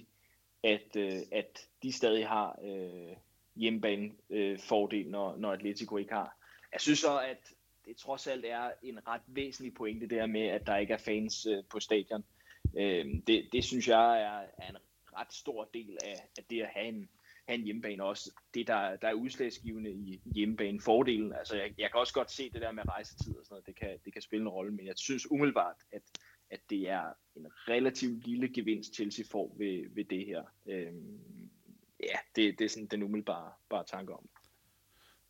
at, 0.63 0.96
øh, 0.96 1.13
at 1.32 1.68
de 1.84 1.91
stadig 1.91 2.27
har 2.27 2.60
øh, 2.63 3.15
hjemmebane 3.56 4.12
øh, 4.29 4.60
fordel, 4.60 5.10
når, 5.10 5.38
når 5.38 5.51
Atletico 5.51 5.98
ikke 5.98 6.13
har. 6.13 6.38
Jeg 6.74 6.82
synes 6.82 7.00
så, 7.00 7.20
at 7.20 7.53
det 7.86 7.98
trods 7.98 8.27
alt 8.27 8.46
er 8.46 8.72
en 8.84 9.08
ret 9.08 9.22
væsentlig 9.27 9.74
pointe 9.74 10.08
der 10.08 10.25
med, 10.25 10.41
at 10.41 10.68
der 10.68 10.77
ikke 10.77 10.94
er 10.94 10.98
fans 10.98 11.46
øh, 11.46 11.63
på 11.70 11.79
stadion. 11.79 12.24
Øh, 12.77 13.05
det, 13.27 13.49
det 13.51 13.63
synes 13.63 13.88
jeg 13.88 14.21
er, 14.21 14.45
er 14.57 14.69
en 14.69 14.77
ret 15.17 15.33
stor 15.33 15.69
del 15.73 15.97
af, 16.03 16.15
af 16.38 16.43
det 16.49 16.61
at 16.61 16.69
have 16.73 16.88
en, 16.88 17.09
have 17.47 17.59
en 17.59 17.65
hjemmebane 17.65 18.03
også. 18.03 18.31
Det, 18.53 18.67
der, 18.67 18.95
der 18.95 19.07
er 19.07 19.13
udslagsgivende 19.13 19.91
i 19.91 20.21
hjemmebane 20.25 20.81
fordelen. 20.81 21.33
Altså, 21.33 21.55
jeg, 21.55 21.73
jeg 21.77 21.91
kan 21.91 21.99
også 21.99 22.13
godt 22.13 22.31
se 22.31 22.49
det 22.49 22.61
der 22.61 22.71
med 22.71 22.88
rejsetid 22.88 23.38
og 23.38 23.45
sådan 23.45 23.53
noget. 23.53 23.65
Det 23.65 23.75
kan, 23.75 23.97
det 24.05 24.13
kan 24.13 24.21
spille 24.21 24.41
en 24.41 24.49
rolle, 24.49 24.71
men 24.71 24.85
jeg 24.85 24.93
synes 24.97 25.31
umiddelbart, 25.31 25.75
at, 25.91 26.01
at 26.49 26.59
det 26.69 26.89
er 26.89 27.13
en 27.35 27.47
relativt 27.67 28.27
lille 28.27 28.53
gevinst, 28.53 28.95
Chelsea 28.95 29.25
får 29.31 29.55
ved, 29.57 29.95
ved 29.95 30.05
det 30.05 30.25
her. 30.25 30.43
Øh, 30.67 30.93
ja, 31.99 32.17
det, 32.35 32.59
det 32.59 32.65
er 32.65 32.69
sådan 32.69 32.88
den 32.88 33.03
umiddelbare 33.03 33.51
bare 33.69 33.83
tanke 33.88 34.13
om. 34.13 34.29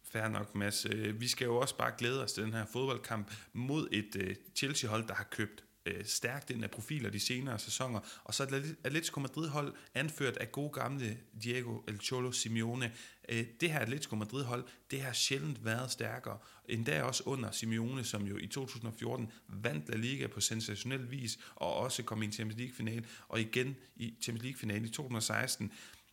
Fair 0.04 0.28
nok, 0.28 0.56
Mads. 0.56 0.86
Øh, 0.86 1.22
vi 1.22 1.28
skal 1.28 1.46
jo 1.46 1.58
også 1.58 1.78
bare 1.78 1.94
glæde 1.98 2.24
os 2.24 2.34
til 2.34 2.44
den 2.44 2.54
her 2.54 2.66
fodboldkamp 2.66 3.32
mod 3.54 3.90
et 3.92 4.16
øh, 4.16 4.36
Chelsea-hold, 4.56 5.08
der 5.08 5.14
har 5.14 5.28
købt 5.32 5.66
øh, 5.90 6.06
stærkt 6.06 6.50
ind 6.50 6.64
af 6.64 6.72
profiler 6.72 7.10
de 7.10 7.20
senere 7.20 7.60
sæsoner, 7.60 8.00
og 8.24 8.34
så 8.34 8.44
et 8.44 8.76
Atletico 8.84 9.20
Madrid-hold 9.20 9.74
anført 9.94 10.38
af 10.38 10.52
gode 10.52 10.70
gamle 10.70 11.18
Diego 11.44 11.80
El 11.88 12.00
Cholo 12.00 12.32
Simeone. 12.32 12.92
Øh, 13.30 13.46
det 13.62 13.72
her 13.72 13.80
Atletico 13.80 14.16
Madrid-hold, 14.16 14.66
det 14.92 15.02
har 15.02 15.14
sjældent 15.14 15.66
været 15.66 15.92
stærkere, 15.92 16.38
endda 16.70 17.04
også 17.04 17.24
under 17.26 17.52
Simeone, 17.52 18.04
som 18.04 18.24
jo 18.24 18.38
i 18.38 18.48
2014 18.48 19.32
vandt 19.48 19.90
La 19.90 19.98
Liga 19.98 20.28
på 20.28 20.42
sensationel 20.42 21.12
vis, 21.12 21.40
og 21.56 21.76
også 21.76 22.04
kom 22.04 22.22
i 22.22 22.26
en 22.26 22.32
Champions 22.32 22.60
League-final, 22.60 23.06
og 23.28 23.42
igen 23.42 23.76
i 23.96 24.16
Champions 24.22 24.44
League-finale 24.44 24.88
i 24.88 24.90
2016 24.90 25.72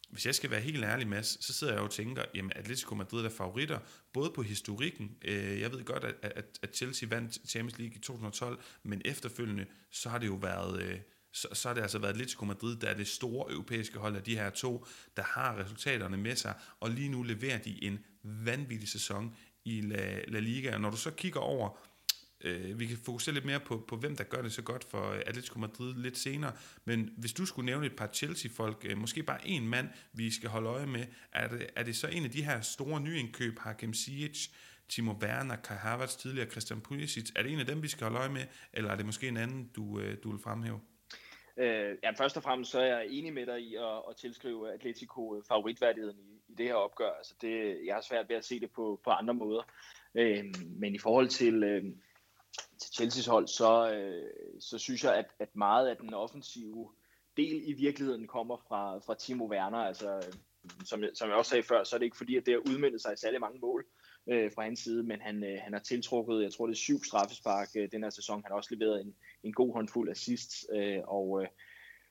hvis 0.08 0.26
jeg 0.26 0.34
skal 0.34 0.50
være 0.50 0.60
helt 0.60 0.84
ærlig, 0.84 1.08
Mads, 1.08 1.44
så 1.44 1.52
sidder 1.52 1.72
jeg 1.72 1.82
og 1.82 1.90
tænker, 1.90 2.24
jamen 2.34 2.52
Atletico 2.56 2.94
Madrid 2.94 3.24
er 3.24 3.28
favoritter, 3.28 3.78
både 4.12 4.30
på 4.30 4.42
historikken. 4.42 5.16
Øh, 5.24 5.60
jeg 5.60 5.72
ved 5.72 5.84
godt, 5.84 6.04
at, 6.04 6.14
at, 6.22 6.58
at 6.62 6.76
Chelsea 6.76 7.08
vandt 7.08 7.48
Champions 7.48 7.78
League 7.78 7.96
i 7.96 7.98
2012, 7.98 8.60
men 8.82 9.02
efterfølgende, 9.04 9.66
så 9.90 10.08
har 10.08 10.18
det 10.18 10.26
jo 10.26 10.34
været, 10.34 10.82
øh, 10.82 10.98
så, 11.32 11.48
så 11.52 11.68
har 11.68 11.74
det 11.74 11.82
altså 11.82 11.98
været 11.98 12.12
Atletico 12.12 12.44
Madrid, 12.44 12.76
der 12.76 12.88
er 12.88 12.94
det 12.94 13.08
store 13.08 13.52
europæiske 13.52 13.98
hold 13.98 14.16
af 14.16 14.22
de 14.22 14.36
her 14.36 14.50
to, 14.50 14.86
der 15.16 15.22
har 15.22 15.58
resultaterne 15.58 16.16
med 16.16 16.36
sig, 16.36 16.54
og 16.80 16.90
lige 16.90 17.08
nu 17.08 17.22
leverer 17.22 17.58
de 17.58 17.84
en 17.84 17.98
vanvittig 18.22 18.88
sæson 18.88 19.36
i 19.64 19.80
La, 19.80 20.20
La 20.28 20.38
Liga. 20.38 20.74
Og 20.74 20.80
når 20.80 20.90
du 20.90 20.96
så 20.96 21.10
kigger 21.10 21.40
over, 21.40 21.78
øh, 22.40 22.78
vi 22.78 22.86
kan 22.86 22.96
fokusere 23.04 23.34
lidt 23.34 23.44
mere 23.44 23.60
på, 23.60 23.84
på, 23.88 23.96
hvem 23.96 24.16
der 24.16 24.24
gør 24.24 24.42
det 24.42 24.52
så 24.52 24.62
godt 24.62 24.84
for 24.84 25.10
øh, 25.10 25.22
Atletico 25.26 25.58
Madrid 25.58 25.94
lidt 25.94 26.18
senere, 26.18 26.52
men 26.84 27.10
hvis 27.16 27.32
du 27.32 27.46
skulle 27.46 27.66
nævne 27.66 27.86
et 27.86 27.96
par 27.96 28.06
Chelsea-folk, 28.06 28.86
øh, 28.88 28.98
måske 28.98 29.22
bare 29.22 29.48
en 29.48 29.68
mand, 29.68 29.88
vi 30.12 30.30
skal 30.30 30.48
holde 30.48 30.68
øje 30.68 30.86
med, 30.86 31.06
er 31.32 31.48
det, 31.48 31.66
er 31.76 31.82
det 31.82 31.96
så 31.96 32.08
en 32.08 32.24
af 32.24 32.30
de 32.30 32.44
her 32.44 32.60
store 32.60 33.00
nyindkøb, 33.00 33.58
Hakim 33.58 33.94
Ziyech, 33.94 34.50
Timo 34.88 35.12
Werner, 35.12 35.56
Kai 35.56 35.76
Havertz, 35.76 36.16
tidligere 36.16 36.50
Christian 36.50 36.80
Pulisic, 36.80 37.30
er 37.36 37.42
det 37.42 37.52
en 37.52 37.60
af 37.60 37.66
dem, 37.66 37.82
vi 37.82 37.88
skal 37.88 38.04
holde 38.04 38.18
øje 38.18 38.28
med, 38.28 38.44
eller 38.72 38.90
er 38.90 38.96
det 38.96 39.06
måske 39.06 39.28
en 39.28 39.36
anden, 39.36 39.70
du, 39.76 40.00
øh, 40.00 40.16
du 40.22 40.30
vil 40.30 40.40
fremhæve? 40.40 40.80
Øh, 41.56 41.96
ja, 42.02 42.10
først 42.10 42.36
og 42.36 42.42
fremmest 42.42 42.70
så 42.70 42.80
er 42.80 42.86
jeg 42.86 43.06
enig 43.10 43.32
med 43.32 43.46
dig 43.46 43.60
i 43.60 43.74
at, 43.74 44.02
at 44.10 44.16
tilskrive 44.16 44.72
Atletico 44.72 45.36
øh, 45.36 45.42
favoritværdigheden 45.48 46.18
i, 46.18 46.52
i 46.52 46.54
det 46.54 46.66
her 46.66 46.74
opgør. 46.74 47.10
Altså 47.10 47.34
det, 47.40 47.80
jeg 47.86 47.94
har 47.94 48.00
svært 48.00 48.28
ved 48.28 48.36
at 48.36 48.44
se 48.44 48.60
det 48.60 48.70
på, 48.70 49.00
på 49.04 49.10
andre 49.10 49.34
måder. 49.34 49.62
Øh, 50.14 50.44
men 50.64 50.94
i 50.94 50.98
forhold 50.98 51.28
til, 51.28 51.64
øh, 51.64 51.84
til 52.80 52.90
Chelsea's 52.94 53.30
hold, 53.30 53.48
så, 53.48 53.92
øh, 53.92 54.30
så 54.60 54.78
synes 54.78 55.04
jeg, 55.04 55.14
at, 55.14 55.26
at 55.38 55.56
meget 55.56 55.88
af 55.88 55.96
den 55.96 56.14
offensive 56.14 56.90
del 57.36 57.62
i 57.64 57.72
virkeligheden 57.72 58.26
kommer 58.26 58.56
fra, 58.68 58.98
fra 58.98 59.14
Timo 59.14 59.46
Werner. 59.50 59.78
Altså, 59.78 60.16
øh, 60.16 60.32
som, 60.84 61.04
som 61.14 61.28
jeg 61.28 61.36
også 61.36 61.48
sagde 61.48 61.62
før, 61.62 61.84
så 61.84 61.96
er 61.96 61.98
det 61.98 62.04
ikke 62.04 62.16
fordi, 62.16 62.36
at 62.36 62.46
det 62.46 62.54
har 62.54 62.72
udmyndet 62.72 63.02
sig 63.02 63.12
i 63.12 63.16
særlig 63.16 63.40
mange 63.40 63.58
mål 63.60 63.86
øh, 64.30 64.52
fra 64.54 64.62
hans 64.62 64.80
side, 64.80 65.02
men 65.02 65.20
han, 65.20 65.44
øh, 65.44 65.58
han 65.62 65.72
har 65.72 65.80
tiltrukket, 65.80 66.42
jeg 66.42 66.52
tror 66.52 66.66
det 66.66 66.72
er 66.72 66.76
syv 66.76 67.04
straffespark 67.04 67.68
øh, 67.76 67.88
den 67.92 68.02
her 68.02 68.10
sæson. 68.10 68.42
Han 68.42 68.50
har 68.50 68.56
også 68.56 68.74
leveret 68.74 69.00
en, 69.00 69.14
en 69.42 69.52
god 69.52 69.72
håndfuld 69.72 70.10
assists, 70.10 70.66
øh, 70.72 71.00
og, 71.04 71.42
øh, 71.42 71.48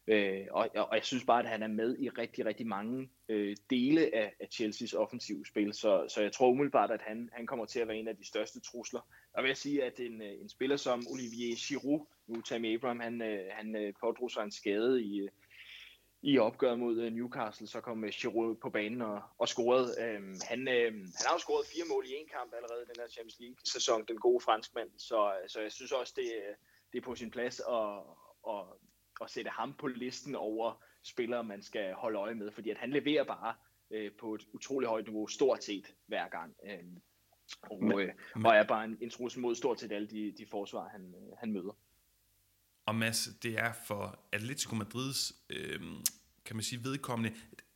øh 0.07 0.47
og, 0.51 0.69
og 0.75 0.95
jeg 0.95 1.05
synes 1.05 1.25
bare, 1.25 1.43
at 1.43 1.50
han 1.50 1.63
er 1.63 1.67
med 1.67 1.97
i 1.97 2.09
rigtig, 2.09 2.45
rigtig 2.45 2.67
mange 2.67 3.09
øh, 3.29 3.55
dele 3.69 4.15
af, 4.15 4.33
af 4.39 4.47
Chelseas 4.51 4.93
offensive 4.93 5.45
spil, 5.45 5.74
så, 5.74 6.05
så 6.09 6.21
jeg 6.21 6.31
tror 6.31 6.50
umiddelbart, 6.50 6.91
at 6.91 7.01
han, 7.01 7.29
han 7.33 7.47
kommer 7.47 7.65
til 7.65 7.79
at 7.79 7.88
være 7.88 7.97
en 7.97 8.07
af 8.07 8.17
de 8.17 8.27
største 8.27 8.59
trusler. 8.59 9.01
Og 9.33 9.43
vil 9.43 9.50
jeg 9.50 9.57
sige, 9.57 9.83
at 9.83 10.00
en, 10.00 10.21
øh, 10.21 10.41
en 10.41 10.50
spiller 10.50 10.77
som 10.77 11.05
Olivier 11.09 11.55
Giroud, 11.55 12.05
nu 12.27 12.41
Tammy 12.41 12.75
Abraham, 12.75 13.00
han, 13.00 13.21
øh, 13.21 13.45
han 13.51 13.75
øh, 13.75 13.93
pådrog 14.00 14.31
sig 14.31 14.43
en 14.43 14.51
skade 14.51 15.03
i, 15.03 15.27
i 16.21 16.38
opgøret 16.38 16.79
mod 16.79 17.09
Newcastle, 17.09 17.67
så 17.67 17.81
kom 17.81 18.03
Giroud 18.03 18.55
på 18.55 18.69
banen 18.69 19.01
og, 19.01 19.21
og 19.38 19.47
scorede. 19.47 19.95
Øhm, 20.01 20.39
han, 20.50 20.67
øhm, 20.67 21.05
han 21.17 21.25
har 21.25 21.33
jo 21.35 21.39
scoret 21.39 21.67
fire 21.74 21.85
mål 21.89 22.05
i 22.07 22.13
en 22.13 22.27
kamp 22.27 22.53
allerede 22.53 22.83
i 22.83 22.89
den 22.91 23.01
her 23.01 23.07
Champions 23.07 23.39
League-sæson, 23.39 24.05
den 24.07 24.17
gode 24.17 24.43
franskmand, 24.43 24.89
så, 24.97 25.31
så 25.47 25.62
jeg 25.62 25.71
synes 25.71 25.91
også, 25.91 26.13
det, 26.15 26.31
det 26.91 26.97
er 26.97 27.05
på 27.05 27.15
sin 27.15 27.31
plads 27.31 27.59
at, 27.59 27.88
og 28.43 28.79
at 29.22 29.29
sætte 29.29 29.51
ham 29.51 29.74
på 29.74 29.88
listen 29.88 30.36
over 30.36 30.84
spillere, 31.03 31.43
man 31.43 31.62
skal 31.62 31.93
holde 31.93 32.19
øje 32.19 32.36
med, 32.36 32.51
fordi 32.51 32.69
at 32.69 32.77
han 32.77 32.89
leverer 32.89 33.24
bare 33.24 33.55
øh, 33.91 34.12
på 34.19 34.36
et 34.36 34.41
utroligt 34.53 34.89
højt 34.89 35.05
niveau, 35.05 35.27
stort 35.27 35.63
set 35.63 35.93
hver 36.07 36.29
gang. 36.29 36.55
Øhm, 36.69 37.01
og, 37.62 37.84
men, 37.84 38.00
øh, 38.00 38.13
og 38.45 38.55
er 38.55 38.63
bare 38.63 38.86
en, 38.86 38.98
en 39.01 39.10
trussel 39.10 39.41
mod 39.41 39.55
stort 39.55 39.79
set 39.79 39.91
alle 39.91 40.07
de, 40.07 40.34
de 40.38 40.45
forsvar, 40.45 40.89
han, 40.89 41.13
han 41.39 41.51
møder. 41.51 41.77
Og 42.86 42.95
Mads, 42.95 43.29
det 43.43 43.60
er 43.60 43.74
for 43.88 44.19
Atletico 44.31 44.75
Madrids, 44.75 45.34
øh, 45.50 45.81
kan 46.45 46.55
man 46.55 46.63
sige, 46.63 46.84
vedkommende, 46.84 47.36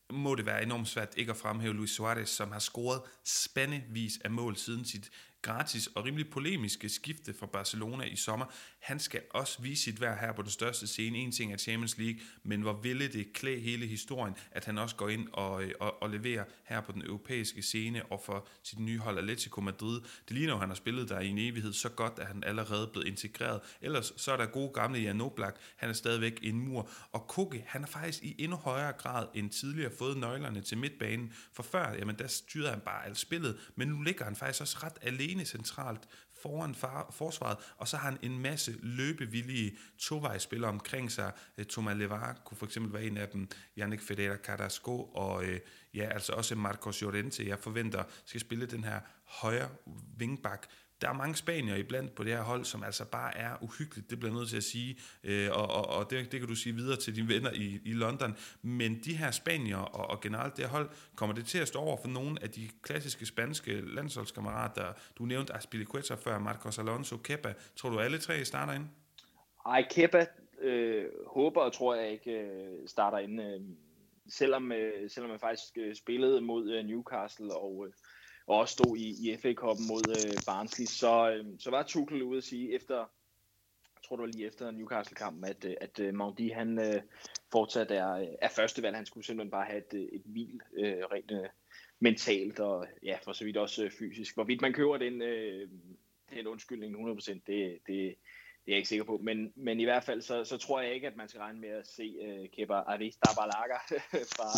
må 0.09 0.35
det 0.35 0.45
være 0.45 0.63
enormt 0.63 0.87
svært 0.87 1.17
ikke 1.17 1.31
at 1.31 1.37
fremhæve 1.37 1.73
Luis 1.73 1.89
Suarez, 1.89 2.29
som 2.29 2.51
har 2.51 2.59
scoret 2.59 3.01
spandevis 3.23 4.17
af 4.25 4.31
mål 4.31 4.55
siden 4.55 4.85
sit 4.85 5.11
gratis 5.41 5.87
og 5.87 6.05
rimelig 6.05 6.29
polemiske 6.29 6.89
skifte 6.89 7.33
fra 7.33 7.45
Barcelona 7.45 8.03
i 8.03 8.15
sommer. 8.15 8.45
Han 8.79 8.99
skal 8.99 9.21
også 9.29 9.61
vise 9.61 9.83
sit 9.83 10.01
værd 10.01 10.19
her 10.19 10.31
på 10.33 10.41
den 10.41 10.51
største 10.51 10.87
scene. 10.87 11.17
En 11.17 11.31
ting 11.31 11.53
er 11.53 11.57
Champions 11.57 11.97
League, 11.97 12.21
men 12.43 12.61
hvor 12.61 12.73
ville 12.73 13.07
det 13.07 13.33
klæde 13.33 13.59
hele 13.59 13.87
historien, 13.87 14.35
at 14.51 14.65
han 14.65 14.77
også 14.77 14.95
går 14.95 15.09
ind 15.09 15.27
og, 15.33 15.63
øh, 15.63 15.71
og, 15.79 16.01
og 16.01 16.09
leverer 16.09 16.43
her 16.63 16.81
på 16.81 16.91
den 16.91 17.01
europæiske 17.01 17.61
scene 17.61 18.05
og 18.05 18.21
for 18.25 18.47
sit 18.63 18.79
nye 18.79 18.99
hold 18.99 19.17
Atletico 19.17 19.61
Madrid. 19.61 20.01
Det 20.27 20.37
ligner 20.37 20.53
jo, 20.53 20.59
han 20.59 20.69
har 20.69 20.75
spillet 20.75 21.09
der 21.09 21.19
i 21.19 21.27
en 21.27 21.37
evighed 21.37 21.73
så 21.73 21.89
godt, 21.89 22.19
at 22.19 22.27
han 22.27 22.43
allerede 22.43 22.87
er 22.87 22.91
blevet 22.91 23.07
integreret. 23.07 23.61
Ellers 23.81 24.13
så 24.17 24.31
er 24.31 24.37
der 24.37 24.45
gode 24.45 24.69
gamle 24.73 24.99
Jan 24.99 25.21
Oblak. 25.21 25.55
Han 25.75 25.89
er 25.89 25.93
stadigvæk 25.93 26.39
en 26.43 26.59
mur. 26.59 26.89
Og 27.11 27.27
Koke, 27.27 27.63
han 27.67 27.81
har 27.81 27.87
faktisk 27.87 28.23
i 28.23 28.35
endnu 28.39 28.57
højere 28.57 28.91
grad 28.91 29.27
end 29.33 29.49
tidligere 29.49 29.91
fået 29.99 30.17
nøglerne 30.17 30.61
til 30.61 30.77
midtbanen. 30.77 31.33
For 31.53 31.63
før, 31.63 31.93
jamen 31.93 32.15
der 32.19 32.27
styrede 32.27 32.69
han 32.69 32.79
bare 32.79 33.05
alt 33.05 33.17
spillet, 33.17 33.57
men 33.75 33.87
nu 33.87 34.01
ligger 34.01 34.25
han 34.25 34.35
faktisk 34.35 34.61
også 34.61 34.77
ret 34.83 34.97
alene 35.01 35.28
alene 35.29 35.45
centralt 35.45 36.07
foran 36.41 36.75
far, 36.75 37.11
forsvaret, 37.11 37.57
og 37.77 37.87
så 37.87 37.97
har 37.97 38.09
han 38.09 38.19
en 38.21 38.39
masse 38.39 38.75
løbevillige 38.81 39.77
tovejsspillere 39.97 40.71
omkring 40.71 41.11
sig. 41.11 41.31
Øh, 41.57 41.65
Thomas 41.65 41.97
Levar 41.97 42.41
kunne 42.45 42.57
for 42.57 42.65
eksempel 42.65 42.93
være 42.93 43.03
en 43.03 43.17
af 43.17 43.27
dem, 43.27 43.49
Yannick 43.77 44.01
Federa 44.01 44.35
Carrasco, 44.35 45.03
og 45.03 45.45
øh, 45.45 45.59
ja, 45.93 46.09
altså 46.13 46.33
også 46.33 46.55
Marcos 46.55 47.01
Llorente, 47.01 47.47
jeg 47.47 47.59
forventer 47.59 48.03
skal 48.25 48.41
spille 48.41 48.65
den 48.65 48.83
her 48.83 48.99
højre 49.25 49.69
vingbak, 50.17 50.67
der 51.01 51.09
er 51.09 51.13
mange 51.13 51.35
spanier 51.35 51.75
iblandt 51.75 52.15
på 52.15 52.23
det 52.23 52.31
her 52.31 52.41
hold, 52.41 52.65
som 52.65 52.83
altså 52.83 53.05
bare 53.05 53.37
er 53.37 53.63
uhyggeligt, 53.63 54.09
det 54.09 54.19
bliver 54.19 54.33
nødt 54.33 54.49
til 54.49 54.57
at 54.57 54.63
sige, 54.63 54.97
øh, 55.23 55.49
og, 55.51 55.69
og, 55.69 55.87
og 55.87 56.09
det, 56.09 56.31
det 56.31 56.39
kan 56.39 56.49
du 56.49 56.55
sige 56.55 56.75
videre 56.75 56.97
til 56.97 57.15
dine 57.15 57.27
venner 57.27 57.51
i, 57.51 57.79
i 57.85 57.93
London, 57.93 58.37
men 58.61 59.01
de 59.05 59.15
her 59.15 59.31
spanier 59.31 59.77
og, 59.77 60.09
og 60.09 60.21
generelt 60.21 60.57
det 60.57 60.65
her 60.65 60.71
hold, 60.71 60.89
kommer 61.15 61.35
det 61.35 61.45
til 61.45 61.57
at 61.59 61.67
stå 61.67 61.79
over 61.79 61.97
for 61.97 62.07
nogle 62.07 62.37
af 62.41 62.49
de 62.49 62.69
klassiske 62.81 63.25
spanske 63.25 63.81
landsholdskammerater, 63.81 64.93
du 65.17 65.25
nævnte 65.25 65.53
Aspilicueta 65.53 66.13
før, 66.13 66.39
Marcos 66.39 66.79
Alonso, 66.79 67.17
Kepa, 67.17 67.53
tror 67.75 67.89
du 67.89 67.99
alle 67.99 68.17
tre 68.17 68.45
starter 68.45 68.73
ind? 68.73 68.85
Ej, 69.65 69.87
Kepa 69.91 70.25
øh, 70.61 71.05
håber 71.27 71.61
og 71.61 71.73
tror 71.73 71.95
jeg 71.95 72.11
ikke 72.11 72.31
øh, 72.31 72.87
starter 72.87 73.17
ind, 73.17 73.41
øh, 73.41 73.61
selvom, 74.29 74.71
øh, 74.71 75.09
selvom 75.09 75.31
jeg 75.31 75.39
faktisk 75.39 75.77
øh, 75.77 75.95
spillede 75.95 76.41
mod 76.41 76.71
øh, 76.71 76.85
Newcastle 76.85 77.55
og 77.55 77.85
øh, 77.87 77.93
og 78.49 78.57
også 78.57 78.71
stod 78.71 78.97
i, 78.97 79.31
i 79.31 79.37
FA-koppen 79.37 79.87
mod 79.87 80.03
øh, 80.09 80.33
Barnsley, 80.45 80.85
så, 80.85 81.31
øh, 81.31 81.45
så 81.59 81.69
var 81.69 81.83
Tuchel 81.83 82.23
ude 82.23 82.37
at 82.37 82.43
sige 82.43 82.75
efter, 82.75 82.97
jeg 83.95 84.03
tror 84.03 84.15
det 84.15 84.21
var 84.21 84.27
lige 84.27 84.47
efter 84.47 84.71
Newcastle-kampen, 84.71 85.45
at, 85.45 85.65
øh, 85.65 85.75
at 85.81 85.99
uh, 85.99 86.13
Maudy 86.13 86.53
han 86.53 86.79
øh, 86.79 87.01
fortsat 87.51 87.91
er, 87.91 88.25
er 88.41 88.49
førstevalg. 88.49 88.95
Han 88.95 89.05
skulle 89.05 89.25
simpelthen 89.25 89.51
bare 89.51 89.65
have 89.65 89.77
et, 89.77 89.93
øh, 89.93 90.07
et 90.11 90.21
hvil 90.25 90.61
øh, 90.73 90.97
rent 91.11 91.31
øh, 91.31 91.49
mentalt 91.99 92.59
og 92.59 92.87
ja, 93.03 93.17
for 93.23 93.33
så 93.33 93.43
vidt 93.43 93.57
også 93.57 93.83
øh, 93.83 93.91
fysisk. 93.91 94.35
Hvorvidt 94.35 94.61
man 94.61 94.73
køber 94.73 94.97
den, 94.97 95.21
øh, 95.21 95.69
den 96.33 96.47
undskyldning 96.47 97.09
100%, 97.09 97.31
det, 97.31 97.43
det, 97.47 97.79
det 97.87 98.07
er 98.09 98.15
jeg 98.67 98.77
ikke 98.77 98.89
sikker 98.89 99.05
på. 99.05 99.17
Men, 99.23 99.53
men 99.55 99.79
i 99.79 99.83
hvert 99.83 100.03
fald, 100.03 100.21
så, 100.21 100.45
så 100.45 100.57
tror 100.57 100.81
jeg 100.81 100.93
ikke, 100.93 101.07
at 101.07 101.15
man 101.15 101.29
skal 101.29 101.39
regne 101.39 101.59
med 101.59 101.69
at 101.69 101.87
se 101.87 102.15
uh, 102.21 102.49
Kepa 102.49 102.73
Arrizabalaga 102.73 103.77
fra, 104.35 104.49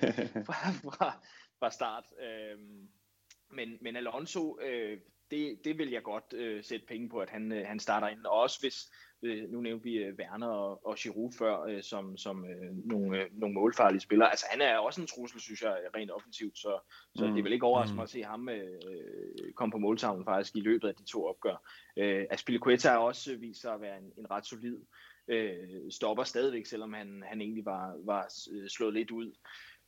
fra, 0.48 0.90
fra, 0.90 1.20
fra 1.58 1.70
start. 1.70 2.04
Øh, 2.20 2.58
men, 3.50 3.78
men 3.80 3.96
Alonso, 3.96 4.58
øh, 4.62 4.98
det, 5.30 5.64
det 5.64 5.78
vil 5.78 5.90
jeg 5.90 6.02
godt 6.02 6.32
øh, 6.32 6.64
sætte 6.64 6.86
penge 6.86 7.08
på, 7.08 7.18
at 7.18 7.30
han, 7.30 7.52
øh, 7.52 7.66
han 7.66 7.80
starter 7.80 8.08
ind. 8.08 8.24
Og 8.24 8.32
også 8.32 8.60
hvis, 8.60 8.90
øh, 9.22 9.50
nu 9.50 9.60
nævnte 9.60 9.84
vi 9.84 9.94
øh, 9.94 10.14
Werner 10.18 10.48
og, 10.48 10.86
og 10.86 10.96
Giroud 10.96 11.32
før, 11.38 11.62
øh, 11.62 11.82
som, 11.82 12.16
som 12.16 12.44
øh, 12.44 12.86
nogle, 12.86 13.18
øh, 13.18 13.26
nogle 13.32 13.54
målfarlige 13.54 14.00
spillere. 14.00 14.30
Altså 14.30 14.46
han 14.50 14.60
er 14.60 14.78
også 14.78 15.00
en 15.00 15.06
trussel, 15.06 15.40
synes 15.40 15.62
jeg, 15.62 15.76
rent 15.96 16.10
offensivt. 16.10 16.58
Så, 16.58 16.80
så 17.14 17.26
mm. 17.26 17.34
det 17.34 17.44
vil 17.44 17.52
ikke 17.52 17.66
overraske 17.66 17.92
mm. 17.92 17.96
mig 17.96 18.02
at 18.02 18.10
se 18.10 18.22
ham 18.22 18.48
øh, 18.48 18.80
komme 19.56 19.72
på 19.72 19.78
måltavlen 19.78 20.24
faktisk 20.24 20.56
i 20.56 20.60
løbet 20.60 20.88
af 20.88 20.94
de 20.94 21.04
to 21.04 21.26
opgør. 21.26 21.70
Øh, 21.96 22.26
Aspilicueta 22.30 22.88
har 22.88 22.98
også 22.98 23.36
vist 23.36 23.60
sig 23.60 23.74
at 23.74 23.80
være 23.80 23.98
en, 23.98 24.12
en 24.18 24.30
ret 24.30 24.46
solid 24.46 24.78
øh, 25.28 25.90
stopper 25.90 26.24
stadigvæk, 26.24 26.66
selvom 26.66 26.92
han, 26.92 27.22
han 27.26 27.40
egentlig 27.40 27.64
var, 27.64 27.96
var 28.04 28.32
øh, 28.52 28.68
slået 28.68 28.94
lidt 28.94 29.10
ud 29.10 29.32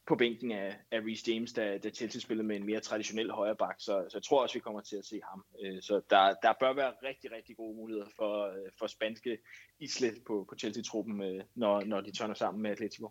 på 0.06 0.16
bænken 0.16 0.52
af, 0.52 0.76
af 0.90 1.00
Reece 1.00 1.32
James, 1.32 1.52
da, 1.52 1.78
da 1.78 1.90
Chelsea 1.90 2.20
spillede 2.20 2.46
med 2.48 2.56
en 2.56 2.66
mere 2.66 2.80
traditionel 2.80 3.30
højre 3.30 3.56
bak, 3.56 3.76
så, 3.78 4.06
så 4.08 4.16
jeg 4.18 4.22
tror 4.22 4.42
også, 4.42 4.54
vi 4.54 4.60
kommer 4.60 4.80
til 4.80 4.96
at 4.96 5.04
se 5.04 5.20
ham. 5.30 5.44
Øh, 5.62 5.82
så 5.82 6.00
der, 6.10 6.34
der 6.42 6.52
bør 6.60 6.72
være 6.72 6.92
rigtig, 7.02 7.32
rigtig 7.32 7.56
gode 7.56 7.76
muligheder 7.76 8.08
for, 8.16 8.46
øh, 8.46 8.70
for 8.78 8.86
spanske 8.86 9.38
islet 9.78 10.24
på, 10.26 10.46
på 10.48 10.54
Chelsea-truppen, 10.58 11.22
øh, 11.22 11.44
når, 11.54 11.84
når 11.84 12.00
de 12.00 12.12
tørner 12.12 12.34
sammen 12.34 12.62
med 12.62 12.70
Atletico. 12.70 13.10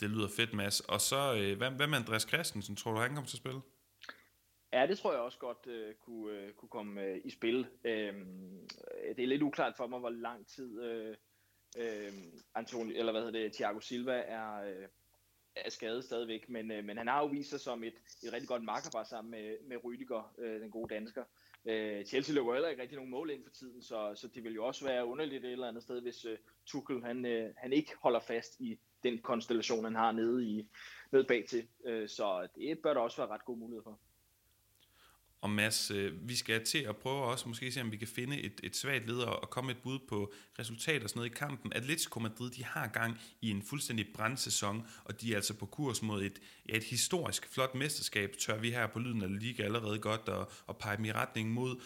Det 0.00 0.10
lyder 0.10 0.28
fedt, 0.36 0.54
Mads. 0.54 0.80
Og 0.80 1.00
så, 1.00 1.54
hvad, 1.58 1.70
hvad 1.70 1.86
med 1.86 1.98
Andreas 1.98 2.22
Christensen? 2.22 2.76
Tror 2.76 2.92
du, 2.92 2.98
han 2.98 3.14
kommer 3.14 3.28
til 3.28 3.36
at 3.36 3.40
spille? 3.40 3.60
Ja, 4.72 4.86
det 4.86 4.98
tror 4.98 5.12
jeg 5.12 5.20
også 5.20 5.38
godt 5.38 5.66
uh, 5.66 5.94
kunne, 6.04 6.46
uh, 6.46 6.52
kunne 6.52 6.68
komme 6.68 7.10
uh, 7.10 7.16
i 7.24 7.30
spil. 7.30 7.58
Uh, 7.60 7.90
det 9.16 9.22
er 9.22 9.26
lidt 9.26 9.42
uklart 9.42 9.74
for 9.76 9.86
mig, 9.86 9.98
hvor 9.98 10.10
lang 10.10 10.46
tid 10.46 10.80
uh, 10.80 11.14
uh, 11.78 12.14
Antoni, 12.54 12.96
eller 12.96 13.12
hvad 13.12 13.22
hedder 13.22 13.40
det, 13.40 13.52
Thiago 13.52 13.80
Silva 13.80 14.22
er, 14.26 14.60
uh, 14.60 14.84
er 15.56 15.70
skadet 15.70 16.04
stadigvæk, 16.04 16.48
men, 16.48 16.70
øh, 16.70 16.84
men 16.84 16.96
han 16.98 17.08
har 17.08 17.20
jo 17.20 17.26
vist 17.26 17.50
sig 17.50 17.60
som 17.60 17.84
et, 17.84 17.94
et 18.22 18.32
rigtig 18.32 18.48
godt 18.48 18.64
markerpar 18.64 19.04
sammen 19.04 19.30
med, 19.30 19.56
med 19.68 19.84
Rydiger, 19.84 20.34
øh, 20.38 20.60
den 20.60 20.70
gode 20.70 20.94
dansker. 20.94 21.24
Øh, 21.66 22.04
Chelsea 22.04 22.34
løber 22.34 22.52
heller 22.52 22.68
ikke 22.68 22.82
rigtig 22.82 22.96
nogen 22.96 23.10
mål 23.10 23.30
ind 23.30 23.44
for 23.44 23.50
tiden, 23.50 23.82
så, 23.82 24.12
så 24.14 24.28
det 24.28 24.44
vil 24.44 24.54
jo 24.54 24.66
også 24.66 24.84
være 24.84 25.06
underligt 25.06 25.44
et 25.44 25.52
eller 25.52 25.68
andet 25.68 25.82
sted, 25.82 26.00
hvis 26.00 26.24
øh, 26.24 26.38
Tuchel 26.66 27.04
han, 27.04 27.26
øh, 27.26 27.52
han 27.56 27.72
ikke 27.72 27.92
holder 28.02 28.20
fast 28.20 28.60
i 28.60 28.78
den 29.02 29.18
konstellation, 29.18 29.84
han 29.84 29.94
har 29.94 30.12
nede, 30.12 30.44
i, 30.44 30.68
nede 31.12 31.24
bag 31.24 31.44
til. 31.48 31.68
Øh, 31.84 32.08
så 32.08 32.48
det 32.54 32.78
bør 32.82 32.94
der 32.94 33.00
også 33.00 33.16
være 33.16 33.28
ret 33.28 33.44
god 33.44 33.56
mulighed 33.56 33.82
for. 33.82 34.00
Og 35.40 35.50
Mads, 35.50 35.90
øh, 35.90 36.28
vi 36.28 36.36
skal 36.36 36.64
til 36.64 36.78
at 36.78 36.96
prøve 36.96 37.24
også 37.24 37.48
måske 37.48 37.72
se, 37.72 37.80
om 37.80 37.92
vi 37.92 37.96
kan 37.96 38.08
finde 38.08 38.40
et, 38.40 38.60
et 38.62 38.76
svagt 38.76 39.06
leder 39.06 39.26
og 39.26 39.50
komme 39.50 39.72
et 39.72 39.78
bud 39.82 39.98
på 40.08 40.32
resultater 40.58 41.04
og 41.04 41.10
sådan 41.10 41.18
noget 41.18 41.30
i 41.30 41.34
kampen. 41.34 41.72
Atletico 41.72 42.20
Madrid, 42.20 42.50
de 42.50 42.64
har 42.64 42.86
gang 42.86 43.20
i 43.42 43.50
en 43.50 43.62
fuldstændig 43.62 44.06
brandsæson, 44.14 44.86
og 45.04 45.20
de 45.20 45.32
er 45.32 45.36
altså 45.36 45.54
på 45.54 45.66
kurs 45.66 46.02
mod 46.02 46.22
et, 46.22 46.38
ja, 46.68 46.76
et 46.76 46.84
historisk 46.84 47.52
flot 47.52 47.74
mesterskab, 47.74 48.36
tør 48.38 48.58
vi 48.58 48.70
her 48.70 48.86
på 48.86 48.98
Lyden 48.98 49.22
af 49.22 49.40
Liga 49.40 49.62
allerede 49.62 49.98
godt 49.98 50.28
at, 50.28 50.46
at 50.68 50.78
pege 50.78 50.96
dem 50.96 51.04
i 51.04 51.12
retning 51.12 51.50
mod. 51.50 51.80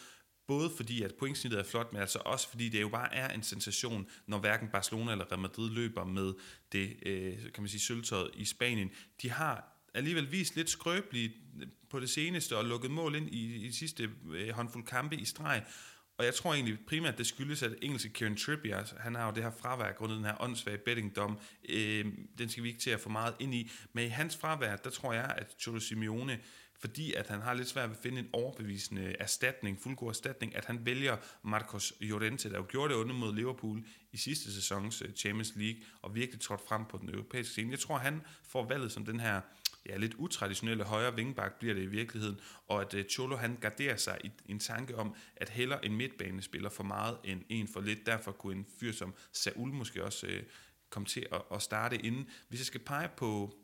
Både 0.46 0.70
fordi, 0.76 1.02
at 1.02 1.14
pointsnittet 1.14 1.60
er 1.60 1.64
flot, 1.64 1.92
men 1.92 2.00
altså 2.00 2.18
også 2.24 2.48
fordi 2.48 2.68
det 2.68 2.80
jo 2.80 2.88
bare 2.88 3.14
er 3.14 3.28
en 3.34 3.42
sensation, 3.42 4.06
når 4.26 4.38
hverken 4.38 4.68
Barcelona 4.68 5.12
eller 5.12 5.24
Real 5.32 5.40
Madrid 5.40 5.70
løber 5.70 6.04
med 6.04 6.34
det, 6.72 6.96
øh, 7.06 7.38
kan 7.52 7.62
man 7.62 7.68
sige, 7.68 7.80
sølvtøjet 7.80 8.30
i 8.34 8.44
Spanien. 8.44 8.90
De 9.22 9.30
har 9.30 9.69
alligevel 9.94 10.32
vist 10.32 10.56
lidt 10.56 10.70
skrøbelige 10.70 11.32
øh, 11.60 11.66
på 11.90 12.00
det 12.00 12.10
seneste 12.10 12.56
og 12.56 12.64
lukket 12.64 12.90
mål 12.90 13.14
ind 13.14 13.28
i, 13.34 13.66
i 13.66 13.72
sidste 13.72 14.10
øh, 14.32 14.48
håndfuld 14.48 14.84
kampe 14.84 15.16
i 15.16 15.24
streg. 15.24 15.64
Og 16.18 16.24
jeg 16.26 16.34
tror 16.34 16.54
egentlig 16.54 16.78
primært, 16.88 17.18
det 17.18 17.26
skyldes, 17.26 17.62
at 17.62 17.74
engelske 17.82 18.08
Kieran 18.08 18.36
Trippier, 18.36 18.84
han 18.98 19.14
har 19.14 19.26
jo 19.26 19.34
det 19.34 19.42
her 19.42 19.50
fravær 19.60 19.92
grundet 19.92 20.16
den 20.16 20.24
her 20.24 20.42
åndssvage 20.42 20.78
bettingdom. 20.78 21.38
Øh, 21.68 22.04
den 22.38 22.48
skal 22.48 22.62
vi 22.62 22.68
ikke 22.68 22.80
til 22.80 22.90
at 22.90 23.00
få 23.00 23.08
meget 23.08 23.34
ind 23.38 23.54
i. 23.54 23.70
Men 23.92 24.06
i 24.06 24.08
hans 24.08 24.36
fravær, 24.36 24.76
der 24.76 24.90
tror 24.90 25.12
jeg, 25.12 25.34
at 25.38 25.54
Cholo 25.60 25.80
Simeone 25.80 26.40
fordi 26.80 27.12
at 27.12 27.28
han 27.28 27.40
har 27.40 27.54
lidt 27.54 27.68
svært 27.68 27.88
ved 27.88 27.96
at 27.96 28.02
finde 28.02 28.18
en 28.18 28.28
overbevisende 28.32 29.16
erstatning, 29.20 29.80
fuldgod 29.80 30.08
erstatning, 30.08 30.56
at 30.56 30.64
han 30.64 30.86
vælger 30.86 31.16
Marcos 31.42 31.94
Llorente, 32.00 32.50
der 32.50 32.56
jo 32.56 32.66
gjorde 32.68 32.94
det 32.94 33.00
under 33.00 33.14
mod 33.14 33.34
Liverpool 33.34 33.84
i 34.12 34.16
sidste 34.16 34.54
sæsons 34.54 35.02
øh, 35.02 35.12
Champions 35.12 35.52
League, 35.56 35.82
og 36.02 36.14
virkelig 36.14 36.40
trådte 36.40 36.64
frem 36.68 36.84
på 36.90 36.98
den 36.98 37.08
europæiske 37.08 37.52
scene. 37.52 37.70
Jeg 37.70 37.78
tror, 37.78 37.98
han 37.98 38.22
får 38.48 38.68
valget 38.68 38.92
som 38.92 39.04
den 39.04 39.20
her 39.20 39.40
ja, 39.90 39.96
lidt 39.96 40.14
utraditionelle 40.14 40.84
højre 40.84 41.14
vingbak 41.14 41.58
bliver 41.58 41.74
det 41.74 41.82
i 41.82 41.86
virkeligheden, 41.86 42.40
og 42.68 42.80
at 42.80 42.94
øh, 42.94 43.04
Cholo 43.04 43.36
han 43.36 43.58
garderer 43.60 43.96
sig 43.96 44.18
i 44.24 44.30
en 44.48 44.58
tanke 44.58 44.96
om, 44.96 45.14
at 45.36 45.48
heller 45.48 45.78
en 45.78 45.96
midtbanespiller 45.96 46.70
for 46.70 46.82
meget 46.82 47.18
end 47.24 47.42
en 47.48 47.68
for 47.68 47.80
lidt. 47.80 48.06
Derfor 48.06 48.32
kunne 48.32 48.56
en 48.56 48.66
fyr 48.80 48.92
som 48.92 49.14
Saul 49.32 49.72
måske 49.72 50.04
også 50.04 50.26
øh, 50.26 50.42
komme 50.90 51.06
til 51.06 51.26
at, 51.32 51.42
at 51.54 51.62
starte 51.62 51.96
inden. 51.96 52.28
Hvis 52.48 52.60
jeg 52.60 52.66
skal 52.66 52.80
pege 52.80 53.08
på 53.16 53.54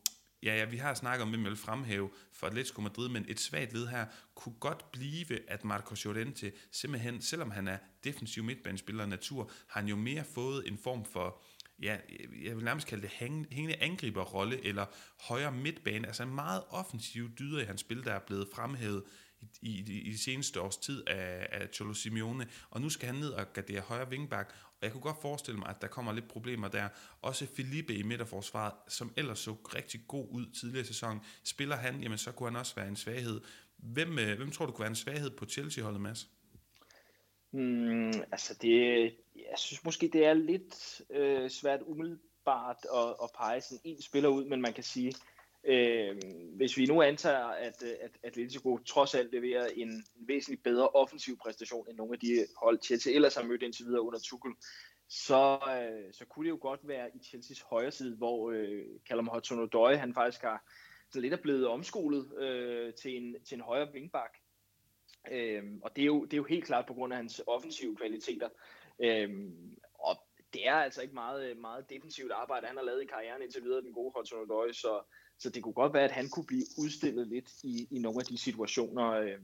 Ja, 0.42 0.56
ja, 0.56 0.64
vi 0.64 0.76
har 0.76 0.94
snakket 0.94 1.22
om, 1.22 1.28
hvem 1.28 1.42
jeg 1.42 1.50
vil 1.50 1.58
fremhæve 1.58 2.10
for 2.32 2.46
Atletico 2.46 2.80
Madrid, 2.80 3.08
men 3.08 3.24
et 3.28 3.40
svagt 3.40 3.72
led 3.72 3.86
her 3.86 4.06
kunne 4.34 4.54
godt 4.60 4.92
blive, 4.92 5.50
at 5.50 5.64
Marcos 5.64 6.04
Llorente 6.04 6.52
simpelthen, 6.72 7.22
selvom 7.22 7.50
han 7.50 7.68
er 7.68 7.78
defensiv 8.04 8.44
midtbanespiller 8.44 9.02
af 9.02 9.08
natur, 9.08 9.50
har 9.68 9.80
han 9.80 9.88
jo 9.88 9.96
mere 9.96 10.24
fået 10.24 10.68
en 10.68 10.78
form 10.78 11.04
for, 11.04 11.42
ja, 11.82 11.96
jeg 12.44 12.56
vil 12.56 12.64
nærmest 12.64 12.86
kalde 12.86 13.02
det 13.02 13.10
hængende 13.10 13.82
angriberrolle, 13.82 14.64
eller 14.64 14.86
højre 15.20 15.52
midtbane, 15.52 16.06
altså 16.06 16.22
en 16.22 16.34
meget 16.34 16.62
offensiv 16.70 17.30
dyder 17.38 17.60
i 17.60 17.64
hans 17.64 17.80
spil, 17.80 18.04
der 18.04 18.12
er 18.12 18.20
blevet 18.26 18.48
fremhævet 18.54 19.02
i, 19.40 19.48
i, 19.62 20.00
i 20.00 20.12
de 20.12 20.18
seneste 20.18 20.60
års 20.60 20.76
tid 20.76 21.08
af, 21.08 21.48
af 21.52 21.68
Cholo 21.72 21.94
Simeone, 21.94 22.48
og 22.70 22.80
nu 22.80 22.88
skal 22.88 23.06
han 23.06 23.14
ned 23.14 23.28
og 23.28 23.52
gardere 23.52 23.80
højre 23.80 24.10
vingbak, 24.10 24.54
og 24.64 24.78
jeg 24.82 24.92
kunne 24.92 25.00
godt 25.00 25.22
forestille 25.22 25.58
mig, 25.58 25.68
at 25.68 25.76
der 25.80 25.86
kommer 25.88 26.12
lidt 26.12 26.28
problemer 26.28 26.68
der. 26.68 26.88
Også 27.22 27.46
Felipe 27.56 27.94
i 27.94 28.02
midterforsvaret, 28.02 28.72
som 28.88 29.12
ellers 29.16 29.38
så 29.38 29.52
rigtig 29.52 30.00
god 30.08 30.28
ud 30.30 30.46
tidligere 30.60 30.84
i 30.84 30.86
sæsonen, 30.86 31.20
spiller 31.44 31.76
han, 31.76 32.02
jamen 32.02 32.18
så 32.18 32.32
kunne 32.32 32.48
han 32.48 32.56
også 32.56 32.74
være 32.74 32.88
en 32.88 32.96
svaghed. 32.96 33.40
Hvem, 33.76 34.18
øh, 34.18 34.36
hvem 34.36 34.50
tror 34.50 34.66
du 34.66 34.72
kunne 34.72 34.82
være 34.82 34.90
en 34.90 34.96
svaghed 34.96 35.30
på 35.30 35.46
Chelsea-holdet, 35.46 36.00
Mads? 36.00 36.28
Mm, 37.52 38.12
altså 38.32 38.54
det, 38.62 39.12
jeg 39.50 39.58
synes 39.58 39.84
måske, 39.84 40.08
det 40.08 40.26
er 40.26 40.34
lidt 40.34 41.02
øh, 41.10 41.50
svært 41.50 41.80
umiddelbart 41.82 42.86
at, 42.94 43.08
at 43.22 43.30
pege 43.38 43.60
sådan 43.60 43.80
en 43.84 44.02
spiller 44.02 44.28
ud, 44.28 44.44
men 44.44 44.60
man 44.60 44.72
kan 44.72 44.84
sige, 44.84 45.12
Øh, 45.68 46.16
hvis 46.56 46.76
vi 46.76 46.86
nu 46.86 47.02
antager, 47.02 47.46
at, 47.46 47.82
at 47.82 48.10
Atletico 48.22 48.78
trods 48.78 49.14
alt 49.14 49.32
leverer 49.32 49.66
en, 49.66 50.04
væsentligt 50.16 50.62
bedre 50.62 50.88
offensiv 50.88 51.38
præstation 51.38 51.88
end 51.88 51.96
nogle 51.96 52.12
af 52.12 52.20
de 52.20 52.46
hold, 52.62 52.82
Chelsea 52.82 53.14
ellers 53.14 53.34
har 53.34 53.42
mødt 53.42 53.62
indtil 53.62 53.86
videre 53.86 54.02
under 54.02 54.18
Tuchel, 54.18 54.54
så, 55.08 55.58
øh, 55.68 56.12
så 56.12 56.24
kunne 56.24 56.44
det 56.44 56.50
jo 56.50 56.58
godt 56.60 56.80
være 56.88 57.10
i 57.14 57.18
Chelseas 57.18 57.60
højre 57.60 57.90
side, 57.90 58.16
hvor 58.16 58.50
øh, 58.50 58.84
Callum 59.08 59.28
Hudson-Odoi, 59.28 59.94
han 59.94 60.14
faktisk 60.14 60.42
har 60.42 60.64
så 61.10 61.20
lidt 61.20 61.32
er 61.32 61.42
blevet 61.42 61.66
omskolet 61.66 62.38
øh, 62.38 62.94
til, 62.94 63.16
en, 63.16 63.36
til 63.44 63.54
en 63.54 63.60
højre 63.60 63.92
vingbak. 63.92 64.38
Øh, 65.30 65.62
og 65.82 65.96
det 65.96 66.02
er, 66.02 66.06
jo, 66.06 66.24
det 66.24 66.32
er 66.32 66.36
jo 66.36 66.44
helt 66.44 66.64
klart 66.64 66.86
på 66.86 66.94
grund 66.94 67.12
af 67.12 67.16
hans 67.16 67.42
offensive 67.46 67.96
kvaliteter. 67.96 68.48
Øh, 68.98 69.30
og 69.94 70.16
det 70.52 70.68
er 70.68 70.74
altså 70.74 71.02
ikke 71.02 71.14
meget, 71.14 71.50
øh, 71.50 71.56
meget 71.60 71.90
defensivt 71.90 72.32
arbejde, 72.32 72.66
han 72.66 72.76
har 72.76 72.84
lavet 72.84 73.02
i 73.02 73.06
karrieren 73.06 73.42
indtil 73.42 73.62
videre, 73.62 73.82
den 73.82 73.92
gode 73.92 74.12
Hudson-Odoi, 74.16 74.72
så 74.72 75.02
så 75.38 75.50
det 75.50 75.62
kunne 75.62 75.74
godt 75.74 75.94
være, 75.94 76.04
at 76.04 76.10
han 76.10 76.28
kunne 76.28 76.46
blive 76.46 76.64
udstillet 76.78 77.28
lidt 77.28 77.50
i, 77.64 77.88
i 77.90 77.98
nogle 77.98 78.20
af 78.20 78.26
de 78.26 78.38
situationer, 78.38 79.10
øh, 79.10 79.38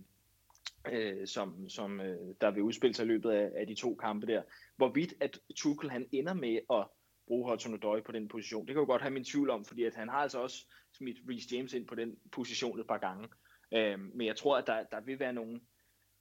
øh, 0.93 1.27
som, 1.27 1.69
som 1.69 2.01
øh, 2.01 2.35
der 2.41 2.51
vil 2.51 2.63
udspille 2.63 2.95
sig 2.95 3.05
i 3.05 3.09
løbet 3.09 3.31
af, 3.31 3.51
af 3.57 3.67
de 3.67 3.75
to 3.75 3.95
kampe 3.95 4.27
der. 4.27 4.43
Hvorvidt 4.77 5.15
at 5.21 5.39
Tuchel 5.57 5.91
han 5.91 6.09
ender 6.13 6.35
med 6.35 6.59
at 6.71 6.87
bruge 7.27 7.51
Hudson 7.51 7.75
Odoi 7.75 8.01
på 8.01 8.13
den 8.13 8.29
position, 8.29 8.67
det 8.67 8.75
kan 8.75 8.81
jo 8.81 8.87
godt 8.87 9.03
have 9.03 9.15
min 9.15 9.25
tvivl 9.25 9.51
om, 9.51 9.65
fordi 9.65 9.85
at 9.85 9.95
han 9.95 10.09
har 10.09 10.19
altså 10.19 10.39
også 10.39 10.67
smidt 10.93 11.19
Reece 11.29 11.57
James 11.57 11.73
ind 11.73 11.87
på 11.87 11.95
den 11.95 12.17
position 12.33 12.81
et 12.81 12.87
par 12.87 12.99
gange. 12.99 13.29
Øh, 13.75 14.01
men 14.15 14.27
jeg 14.27 14.37
tror, 14.37 14.57
at 14.57 14.67
der, 14.67 14.83
der 14.83 15.01
vil 15.01 15.19
være 15.19 15.33
nogle, 15.33 15.61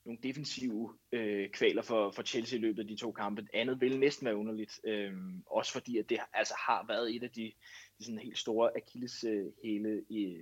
nogle 0.06 0.20
defensive 0.24 0.98
øh, 1.12 1.50
kvaler 1.50 1.82
for, 1.82 2.12
for 2.12 2.24
Chelsea 2.24 2.58
i 2.58 2.62
løbet 2.62 2.82
af 2.82 2.88
de 2.88 2.96
to 2.96 3.12
kampe. 3.12 3.48
Andet 3.54 3.82
vil 3.82 4.00
næsten 4.00 4.26
være 4.26 4.36
underligt, 4.36 4.80
øh, 4.84 5.14
også 5.46 5.72
fordi 5.72 5.98
at 5.98 6.10
det 6.10 6.20
altså 6.34 6.54
har 6.68 6.86
været 6.88 7.16
et 7.16 7.24
af 7.24 7.30
de, 7.30 7.52
de 8.00 8.04
sådan 8.06 8.20
helt 8.20 8.38
store 8.38 8.78
Achilles 8.78 9.24
øh, 9.24 9.46
hele 9.64 10.04
i, 10.10 10.38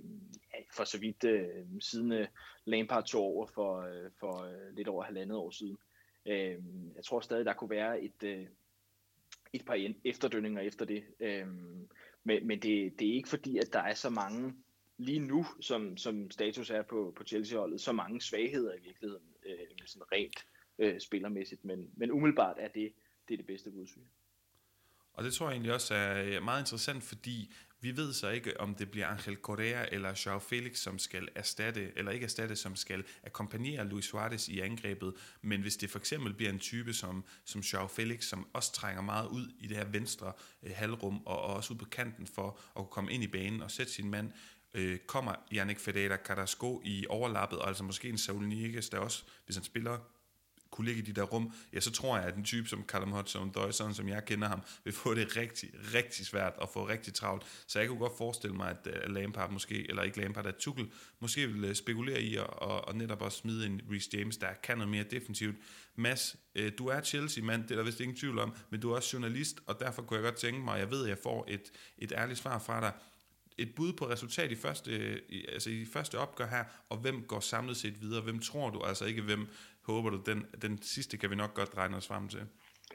for 0.72 0.84
så 0.84 0.98
vidt 0.98 1.24
øh, 1.24 1.66
siden 1.80 2.12
øh, 2.12 2.28
Lampard 2.64 3.06
tog 3.06 3.22
over 3.22 3.46
for, 3.46 3.80
øh, 3.80 4.10
for 4.20 4.42
øh, 4.44 4.76
lidt 4.76 4.88
over 4.88 5.04
halvandet 5.04 5.36
år 5.36 5.50
siden. 5.50 5.78
Øh, 6.26 6.58
jeg 6.96 7.04
tror 7.04 7.20
stadig, 7.20 7.44
der 7.44 7.52
kunne 7.52 7.70
være 7.70 8.02
et, 8.02 8.22
øh, 8.24 8.46
et 9.52 9.64
par 9.64 9.92
efterdønninger 10.04 10.60
efter 10.60 10.84
det. 10.84 11.04
Øh, 11.20 11.46
men 12.24 12.46
men 12.46 12.58
det, 12.62 12.98
det 12.98 13.08
er 13.08 13.14
ikke 13.14 13.28
fordi, 13.28 13.58
at 13.58 13.72
der 13.72 13.80
er 13.80 13.94
så 13.94 14.10
mange 14.10 14.54
lige 15.00 15.18
nu, 15.18 15.46
som, 15.60 15.96
som 15.96 16.30
status 16.30 16.70
er 16.70 16.82
på, 16.82 17.12
på 17.16 17.24
Chelsea-holdet, 17.24 17.80
så 17.80 17.92
mange 17.92 18.20
svagheder 18.20 18.74
i 18.74 18.80
virkeligheden, 18.82 19.24
øh, 19.46 19.58
sådan 19.86 20.12
rent 20.12 20.46
øh, 20.78 21.00
spillermæssigt, 21.00 21.64
men, 21.64 21.90
men 21.96 22.10
umiddelbart 22.10 22.56
er 22.58 22.68
det, 22.68 22.92
det 23.28 23.34
er 23.34 23.36
det 23.36 23.46
bedste 23.46 23.70
bud, 23.70 23.86
og 25.12 25.24
det 25.24 25.34
tror 25.34 25.46
jeg 25.46 25.52
egentlig 25.52 25.74
også 25.74 25.94
er 25.94 26.22
øh, 26.24 26.42
meget 26.42 26.62
interessant, 26.62 27.02
fordi 27.02 27.52
vi 27.80 27.96
ved 27.96 28.12
så 28.12 28.28
ikke, 28.28 28.60
om 28.60 28.74
det 28.74 28.90
bliver 28.90 29.06
Angel 29.06 29.36
Correa 29.36 29.84
eller 29.92 30.22
Joao 30.26 30.38
Felix, 30.38 30.78
som 30.78 30.98
skal 30.98 31.28
erstatte, 31.34 31.92
eller 31.96 32.12
ikke 32.12 32.24
erstatte, 32.24 32.56
som 32.56 32.76
skal 32.76 33.04
akkompagnere 33.24 33.88
Luis 33.88 34.04
Suarez 34.04 34.48
i 34.48 34.60
angrebet. 34.60 35.14
Men 35.42 35.60
hvis 35.60 35.76
det 35.76 35.90
for 35.90 35.98
eksempel 35.98 36.34
bliver 36.34 36.52
en 36.52 36.58
type 36.58 36.92
som, 36.92 37.24
som 37.44 37.60
Joao 37.60 37.86
Felix, 37.86 38.24
som 38.24 38.48
også 38.52 38.72
trænger 38.72 39.02
meget 39.02 39.28
ud 39.28 39.52
i 39.58 39.66
det 39.66 39.76
her 39.76 39.84
venstre 39.84 40.32
øh, 40.62 40.72
halvrum, 40.74 41.26
og, 41.26 41.40
og 41.40 41.54
også 41.54 41.74
ud 41.74 41.78
på 41.78 41.84
kanten 41.84 42.26
for 42.26 42.48
at 42.48 42.74
kunne 42.74 42.86
komme 42.86 43.12
ind 43.12 43.24
i 43.24 43.28
banen 43.28 43.62
og 43.62 43.70
sætte 43.70 43.92
sin 43.92 44.10
mand, 44.10 44.32
øh, 44.74 44.98
kommer 44.98 45.34
Yannick 45.52 45.80
Federa 45.80 46.16
Carrasco 46.16 46.82
i 46.84 47.06
overlappet, 47.08 47.58
og 47.58 47.68
altså 47.68 47.84
måske 47.84 48.08
en 48.08 48.18
Saul 48.18 48.48
Niguez, 48.48 48.88
der 48.88 48.98
også, 48.98 49.24
hvis 49.46 49.56
han 49.56 49.64
spiller 49.64 49.98
kunne 50.70 50.86
ligge 50.86 51.02
i 51.02 51.04
de 51.04 51.12
der 51.12 51.22
rum, 51.22 51.52
ja, 51.72 51.80
så 51.80 51.90
tror 51.90 52.16
jeg, 52.16 52.26
at 52.26 52.36
en 52.36 52.44
type 52.44 52.68
som 52.68 52.84
Callum 52.88 53.12
Hudson-Odoi, 53.12 53.72
som 53.72 54.08
jeg 54.08 54.24
kender 54.24 54.48
ham, 54.48 54.60
vil 54.84 54.92
få 54.92 55.14
det 55.14 55.36
rigtig, 55.36 55.68
rigtig 55.94 56.26
svært 56.26 56.52
og 56.56 56.68
få 56.68 56.88
rigtig 56.88 57.14
travlt. 57.14 57.42
Så 57.66 57.78
jeg 57.78 57.88
kunne 57.88 57.98
godt 57.98 58.18
forestille 58.18 58.56
mig, 58.56 58.70
at 58.70 58.86
øh, 58.86 59.14
Lampard 59.14 59.50
måske, 59.52 59.88
eller 59.88 60.02
ikke 60.02 60.20
Lampard, 60.20 60.46
at 60.46 60.54
Tuchel 60.54 60.90
måske 61.20 61.46
vil 61.46 61.64
øh, 61.64 61.74
spekulere 61.74 62.22
i 62.22 62.36
at 62.36 62.46
og, 62.46 62.88
og 62.88 62.96
netop 62.96 63.22
også 63.22 63.38
smide 63.38 63.66
en 63.66 63.80
Reece 63.90 64.10
James, 64.14 64.36
der 64.36 64.48
kan 64.62 64.78
noget 64.78 64.90
mere 64.90 65.04
defensivt. 65.04 65.56
Mads, 65.96 66.36
øh, 66.54 66.72
du 66.78 66.86
er 66.86 67.00
Chelsea-mand, 67.00 67.62
det 67.62 67.70
er 67.70 67.76
der 67.76 67.84
vist 67.84 68.00
ingen 68.00 68.16
tvivl 68.16 68.38
om, 68.38 68.54
men 68.70 68.80
du 68.80 68.90
er 68.90 68.96
også 68.96 69.10
journalist, 69.12 69.60
og 69.66 69.80
derfor 69.80 70.02
kunne 70.02 70.16
jeg 70.16 70.24
godt 70.24 70.36
tænke 70.36 70.60
mig, 70.60 70.74
og 70.74 70.80
jeg 70.80 70.90
ved, 70.90 71.02
at 71.02 71.08
jeg 71.08 71.18
får 71.22 71.44
et, 71.48 71.72
et 71.98 72.12
ærligt 72.12 72.38
svar 72.38 72.58
fra 72.58 72.80
dig, 72.80 72.92
et 73.62 73.74
bud 73.76 73.92
på 73.92 74.08
resultat 74.08 74.52
i 74.52 74.56
første, 74.56 75.20
i, 75.28 75.46
altså 75.48 75.70
i 75.70 75.84
første 75.84 76.18
opgør 76.18 76.46
her, 76.46 76.64
og 76.88 76.96
hvem 76.96 77.22
går 77.22 77.40
samlet 77.40 77.76
set 77.76 78.00
videre? 78.00 78.22
Hvem 78.22 78.38
tror 78.38 78.70
du, 78.70 78.82
altså 78.82 79.04
ikke 79.04 79.22
hvem 79.22 79.48
håber 79.82 80.10
du, 80.10 80.22
den, 80.26 80.46
den 80.62 80.82
sidste 80.82 81.16
kan 81.16 81.30
vi 81.30 81.36
nok 81.36 81.54
godt 81.54 81.76
regne 81.76 81.96
os 81.96 82.06
frem 82.06 82.28
til? 82.28 82.46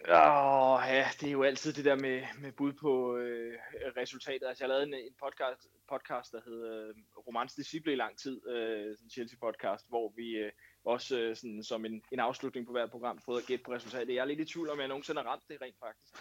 Åh, 0.10 0.80
ja, 0.88 1.08
det 1.20 1.28
er 1.28 1.32
jo 1.32 1.44
altid 1.44 1.74
det 1.74 1.86
der 1.86 1.96
med, 1.96 2.22
med 2.40 2.52
bud 2.52 2.74
på 2.74 3.18
øh, 3.18 3.54
resultater. 3.98 4.48
Altså, 4.48 4.64
jeg 4.64 4.70
lavede 4.70 4.88
en, 4.88 4.94
en 4.94 5.16
podcast, 5.24 5.68
podcast, 5.90 6.32
der 6.32 6.42
hedder 6.46 6.88
øh, 6.88 6.96
Romans 7.28 7.54
Disciple 7.54 7.94
i 7.94 7.96
lang 7.96 8.18
tid, 8.18 8.48
øh, 8.48 8.96
en 9.04 9.10
Chelsea-podcast, 9.10 9.90
hvor 9.90 10.14
vi 10.16 10.30
øh, 10.30 10.52
også 10.86 11.20
øh, 11.20 11.36
sådan, 11.36 11.64
som 11.64 11.86
en, 11.86 12.02
en 12.12 12.20
afslutning 12.20 12.66
på 12.66 12.72
hvert 12.72 12.92
program 12.92 13.20
prøvede 13.26 13.42
at 13.42 13.48
gætte 13.48 13.64
på 13.64 13.72
resultatet. 13.72 14.16
Jeg 14.16 14.22
er 14.22 14.26
lidt 14.26 14.40
i 14.40 14.46
tvivl 14.46 14.70
om, 14.70 14.80
jeg 14.80 14.88
nogensinde 14.88 15.22
har 15.22 15.30
ramt 15.30 15.44
det 15.50 15.58
rent 15.62 15.80
faktisk. 15.80 16.14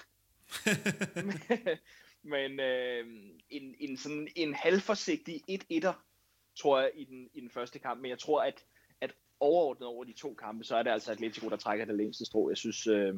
Men 2.24 2.60
øh, 2.60 3.06
en, 3.50 3.74
en, 3.78 3.96
sådan 3.96 4.28
en 4.36 4.54
halvforsigtig 4.54 5.42
1-1'er, 5.50 5.92
tror 6.56 6.80
jeg, 6.80 6.90
i 6.94 7.04
den, 7.04 7.30
i 7.34 7.40
den 7.40 7.50
første 7.50 7.78
kamp. 7.78 8.00
Men 8.00 8.10
jeg 8.10 8.18
tror, 8.18 8.42
at, 8.42 8.64
at 9.00 9.14
overordnet 9.40 9.88
over 9.88 10.04
de 10.04 10.12
to 10.12 10.34
kampe, 10.34 10.64
så 10.64 10.76
er 10.76 10.82
det 10.82 10.90
altså 10.90 11.12
Atletico, 11.12 11.48
der 11.48 11.56
trækker 11.56 11.84
det 11.84 11.94
længste 11.94 12.24
strå. 12.24 12.48
Jeg 12.48 12.56
synes, 12.56 12.86
øh, 12.86 13.14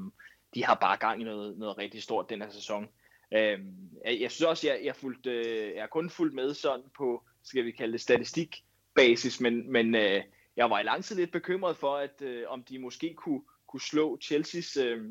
de 0.55 0.65
har 0.65 0.75
bare 0.75 0.97
gang 0.97 1.21
i 1.21 1.25
noget, 1.25 1.59
noget 1.59 1.79
rigtig 1.79 2.03
stort 2.03 2.31
den 2.31 2.43
her 2.43 2.51
sæson. 2.51 2.89
Øh, 3.33 3.61
jeg, 4.05 4.21
jeg 4.21 4.31
synes 4.31 4.43
også, 4.43 4.67
jeg, 4.69 4.81
jeg, 4.85 4.97
fulgt, 4.97 5.27
øh, 5.27 5.75
jeg 5.75 5.83
har 5.83 5.89
kun 5.89 6.11
fulgt 6.11 6.35
med 6.35 6.55
sådan 6.55 6.85
på, 6.97 7.25
skal 7.43 7.65
vi 7.65 7.71
kalde 7.71 7.93
det 7.93 8.01
statistikbasis, 8.01 9.41
men, 9.41 9.73
men 9.73 9.95
øh, 9.95 10.23
jeg 10.57 10.71
var 10.71 10.81
i 10.81 10.83
lang 10.83 11.05
tid 11.05 11.17
lidt 11.17 11.33
bekymret 11.33 11.77
for, 11.77 11.97
at 11.97 12.23
øh, 12.23 12.45
om 12.49 12.63
de 12.63 12.79
måske 12.79 13.15
kunne, 13.15 13.43
kunne 13.67 13.81
slå 13.81 14.19
Chelseas 14.21 14.77
øh, 14.77 15.05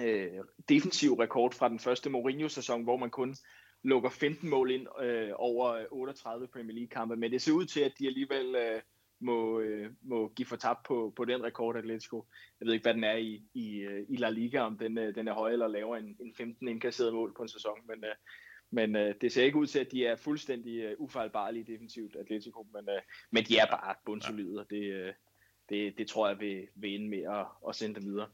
øh, 0.00 0.44
defensiv 0.68 1.12
rekord 1.12 1.52
fra 1.52 1.68
den 1.68 1.78
første 1.78 2.10
Mourinho-sæson, 2.10 2.82
hvor 2.82 2.96
man 2.96 3.10
kun 3.10 3.36
lukker 3.82 4.10
15 4.10 4.50
mål 4.50 4.70
ind 4.70 4.86
øh, 5.02 5.30
over 5.34 5.70
øh, 5.70 5.84
38 5.90 6.48
Premier 6.48 6.74
League-kampe. 6.74 7.16
Men 7.16 7.32
det 7.32 7.42
ser 7.42 7.52
ud 7.52 7.64
til, 7.64 7.80
at 7.80 7.92
de 7.98 8.06
alligevel 8.06 8.54
øh, 8.54 8.80
må, 9.20 9.60
øh, 9.60 9.90
må 10.02 10.28
give 10.28 10.46
for 10.46 10.56
tab 10.56 10.76
på, 10.84 11.12
på 11.16 11.24
den 11.24 11.42
rekord, 11.42 11.76
Atletico. 11.76 12.24
Jeg 12.60 12.66
ved 12.66 12.74
ikke, 12.74 12.84
hvad 12.84 12.94
den 12.94 13.04
er 13.04 13.16
i, 13.16 13.42
i, 13.54 13.76
øh, 13.76 14.06
i 14.08 14.16
La 14.16 14.30
Liga, 14.30 14.60
om 14.60 14.78
den, 14.78 14.98
øh, 14.98 15.14
den 15.14 15.28
er 15.28 15.34
højere 15.34 15.52
eller 15.52 15.68
lavere 15.68 15.98
end, 15.98 16.16
end 16.20 16.34
15 16.34 16.68
indkasserede 16.68 17.12
mål 17.12 17.34
på 17.36 17.42
en 17.42 17.48
sæson. 17.48 17.78
Men, 17.86 18.04
øh, 18.04 18.14
men 18.70 18.96
øh, 18.96 19.14
det 19.20 19.32
ser 19.32 19.44
ikke 19.44 19.58
ud 19.58 19.66
til, 19.66 19.78
at 19.78 19.92
de 19.92 20.06
er 20.06 20.16
fuldstændig 20.16 20.80
øh, 20.80 20.94
ufejlbarlige 20.98 21.72
defensivt, 21.72 22.16
Atletico. 22.16 22.66
Men, 22.72 22.88
øh, 22.88 23.02
men 23.30 23.44
de 23.44 23.58
er 23.58 23.66
bare 23.66 23.94
bundsolide, 24.04 24.60
og 24.60 24.70
det, 24.70 24.92
øh, 24.92 25.12
det, 25.68 25.98
det 25.98 26.08
tror 26.08 26.28
jeg 26.28 26.40
vil, 26.40 26.68
vil 26.74 26.94
ende 26.94 27.08
med 27.08 27.22
at, 27.22 27.46
at 27.68 27.74
sende 27.74 28.00
dem 28.00 28.04
videre. 28.04 28.28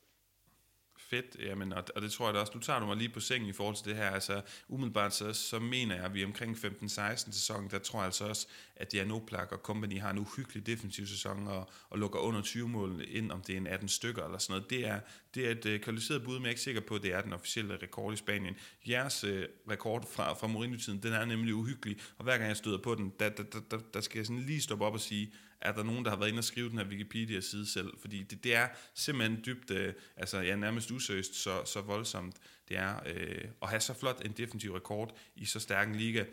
Fedt, 1.12 1.36
jamen, 1.40 1.72
og, 1.72 1.84
og 1.96 2.02
det 2.02 2.12
tror 2.12 2.26
jeg 2.26 2.34
da 2.34 2.40
også. 2.40 2.52
Nu 2.54 2.60
tager 2.60 2.80
du 2.80 2.86
mig 2.86 2.96
lige 2.96 3.08
på 3.08 3.20
sengen 3.20 3.48
i 3.48 3.52
forhold 3.52 3.76
til 3.76 3.84
det 3.84 3.96
her. 3.96 4.10
Altså, 4.10 4.42
umiddelbart 4.68 5.14
så, 5.14 5.32
så 5.32 5.58
mener 5.58 5.94
jeg, 5.94 6.04
at 6.04 6.14
vi 6.14 6.24
omkring 6.24 6.56
15-16 6.56 7.32
sæson, 7.32 7.68
der 7.70 7.78
tror 7.78 7.98
jeg 7.98 8.04
altså 8.04 8.24
også, 8.24 8.46
at 8.76 8.94
Janoplak 8.94 9.52
og 9.52 9.58
Company 9.58 10.00
har 10.00 10.10
en 10.10 10.18
uhyggelig 10.18 10.66
defensiv 10.66 11.06
sæson 11.06 11.48
og, 11.48 11.70
og 11.90 11.98
lukker 11.98 12.18
under 12.18 12.42
20 12.42 12.68
mål 12.68 13.04
ind, 13.08 13.32
om 13.32 13.40
det 13.40 13.52
er 13.52 13.56
en 13.56 13.66
18 13.66 13.88
stykker 13.88 14.24
eller 14.24 14.38
sådan 14.38 14.52
noget. 14.52 14.70
Det 14.70 14.86
er, 14.86 15.00
det 15.34 15.46
er 15.46 15.50
et 15.50 15.66
øh, 15.66 15.80
kvalificeret 15.80 16.24
bud, 16.24 16.34
men 16.34 16.42
jeg 16.42 16.48
er 16.48 16.50
ikke 16.50 16.60
sikker 16.60 16.80
på, 16.80 16.94
at 16.94 17.02
det 17.02 17.12
er 17.12 17.20
den 17.20 17.32
officielle 17.32 17.78
rekord 17.82 18.12
i 18.12 18.16
Spanien. 18.16 18.56
Jeres 18.88 19.24
øh, 19.24 19.46
rekord 19.70 20.12
fra, 20.12 20.34
fra 20.34 20.46
Mourinho-tiden, 20.46 21.02
den 21.02 21.12
er 21.12 21.24
nemlig 21.24 21.54
uhyggelig, 21.54 21.96
og 22.18 22.24
hver 22.24 22.36
gang 22.36 22.48
jeg 22.48 22.56
støder 22.56 22.78
på 22.78 22.94
den, 22.94 23.12
der, 23.20 23.28
der, 23.28 23.42
der, 23.42 23.60
der, 23.70 23.78
der 23.94 24.00
skal 24.00 24.18
jeg 24.18 24.26
sådan 24.26 24.42
lige 24.42 24.60
stoppe 24.60 24.84
op 24.84 24.92
og 24.92 25.00
sige, 25.00 25.32
er 25.62 25.72
der 25.72 25.82
nogen, 25.82 26.04
der 26.04 26.10
har 26.10 26.18
været 26.18 26.28
inde 26.28 26.40
og 26.40 26.44
skrive 26.44 26.70
den 26.70 26.78
her 26.78 26.86
Wikipedia-side 26.86 27.66
selv, 27.66 27.92
fordi 28.00 28.22
det, 28.22 28.44
det 28.44 28.54
er 28.54 28.68
simpelthen 28.94 29.42
dybt, 29.46 29.70
øh, 29.70 29.94
altså 30.16 30.38
ja, 30.38 30.56
nærmest 30.56 30.90
usøst, 30.90 31.34
så, 31.34 31.64
så 31.64 31.80
voldsomt 31.80 32.36
det 32.68 32.76
er 32.76 32.94
øh, 33.06 33.44
at 33.62 33.68
have 33.68 33.80
så 33.80 33.94
flot 33.94 34.22
en 34.24 34.32
defensiv 34.32 34.72
rekord 34.72 35.16
i 35.36 35.44
så 35.44 35.60
stærk 35.60 35.88
en 35.88 35.94
liga. 35.94 36.24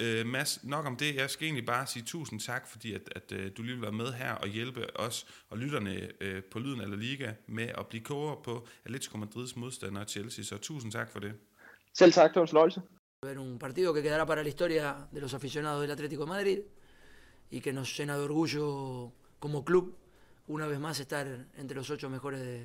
Øh, 0.00 0.26
Mads, 0.26 0.64
nok 0.64 0.86
om 0.86 0.96
det. 0.96 1.14
Jeg 1.14 1.30
skal 1.30 1.44
egentlig 1.44 1.66
bare 1.66 1.86
sige 1.86 2.02
tusind 2.02 2.40
tak, 2.40 2.68
fordi 2.68 2.94
at, 2.94 3.02
at, 3.16 3.32
at 3.32 3.56
du 3.56 3.62
lige 3.62 3.74
vil 3.74 3.82
være 3.82 3.92
med 3.92 4.12
her 4.12 4.32
og 4.32 4.48
hjælpe 4.48 5.00
os 5.00 5.26
og 5.50 5.58
lytterne 5.58 6.08
øh, 6.20 6.42
på 6.42 6.58
Lyden 6.58 6.80
eller 6.80 6.96
Liga 6.96 7.32
med 7.46 7.68
at 7.78 7.86
blive 7.86 8.04
klogere 8.04 8.36
på 8.44 8.68
Atletico 8.84 9.18
Madrids 9.18 9.56
modstander 9.56 10.04
Chelsea. 10.04 10.44
Så 10.44 10.58
tusind 10.58 10.92
tak 10.92 11.10
for 11.10 11.18
det. 11.18 11.34
Selv 11.94 12.12
tak, 12.12 12.30
det 12.30 12.36
var 12.36 12.42
en 12.42 12.48
fornøjelse. 12.48 12.80
Un 13.24 13.58
partido 13.58 13.94
que 13.94 14.02
quedará 14.02 14.26
para 14.26 14.42
la 14.42 14.48
historia 14.48 15.08
de 15.14 15.20
los 15.20 15.34
aficionados 15.34 15.80
del 15.82 15.90
Atlético 15.90 16.22
de 16.24 16.26
Madrid 16.26 16.58
y 17.54 17.60
que 17.60 17.72
nos 17.72 17.96
llena 17.96 18.16
de 18.16 18.24
orgullo 18.24 19.12
como 19.38 19.64
club 19.64 19.94
una 20.48 20.66
vez 20.66 20.80
más 20.80 20.98
estar 20.98 21.26
entre 21.56 21.76
los 21.76 21.88
ocho 21.88 22.10
mejores 22.10 22.40
de, 22.40 22.58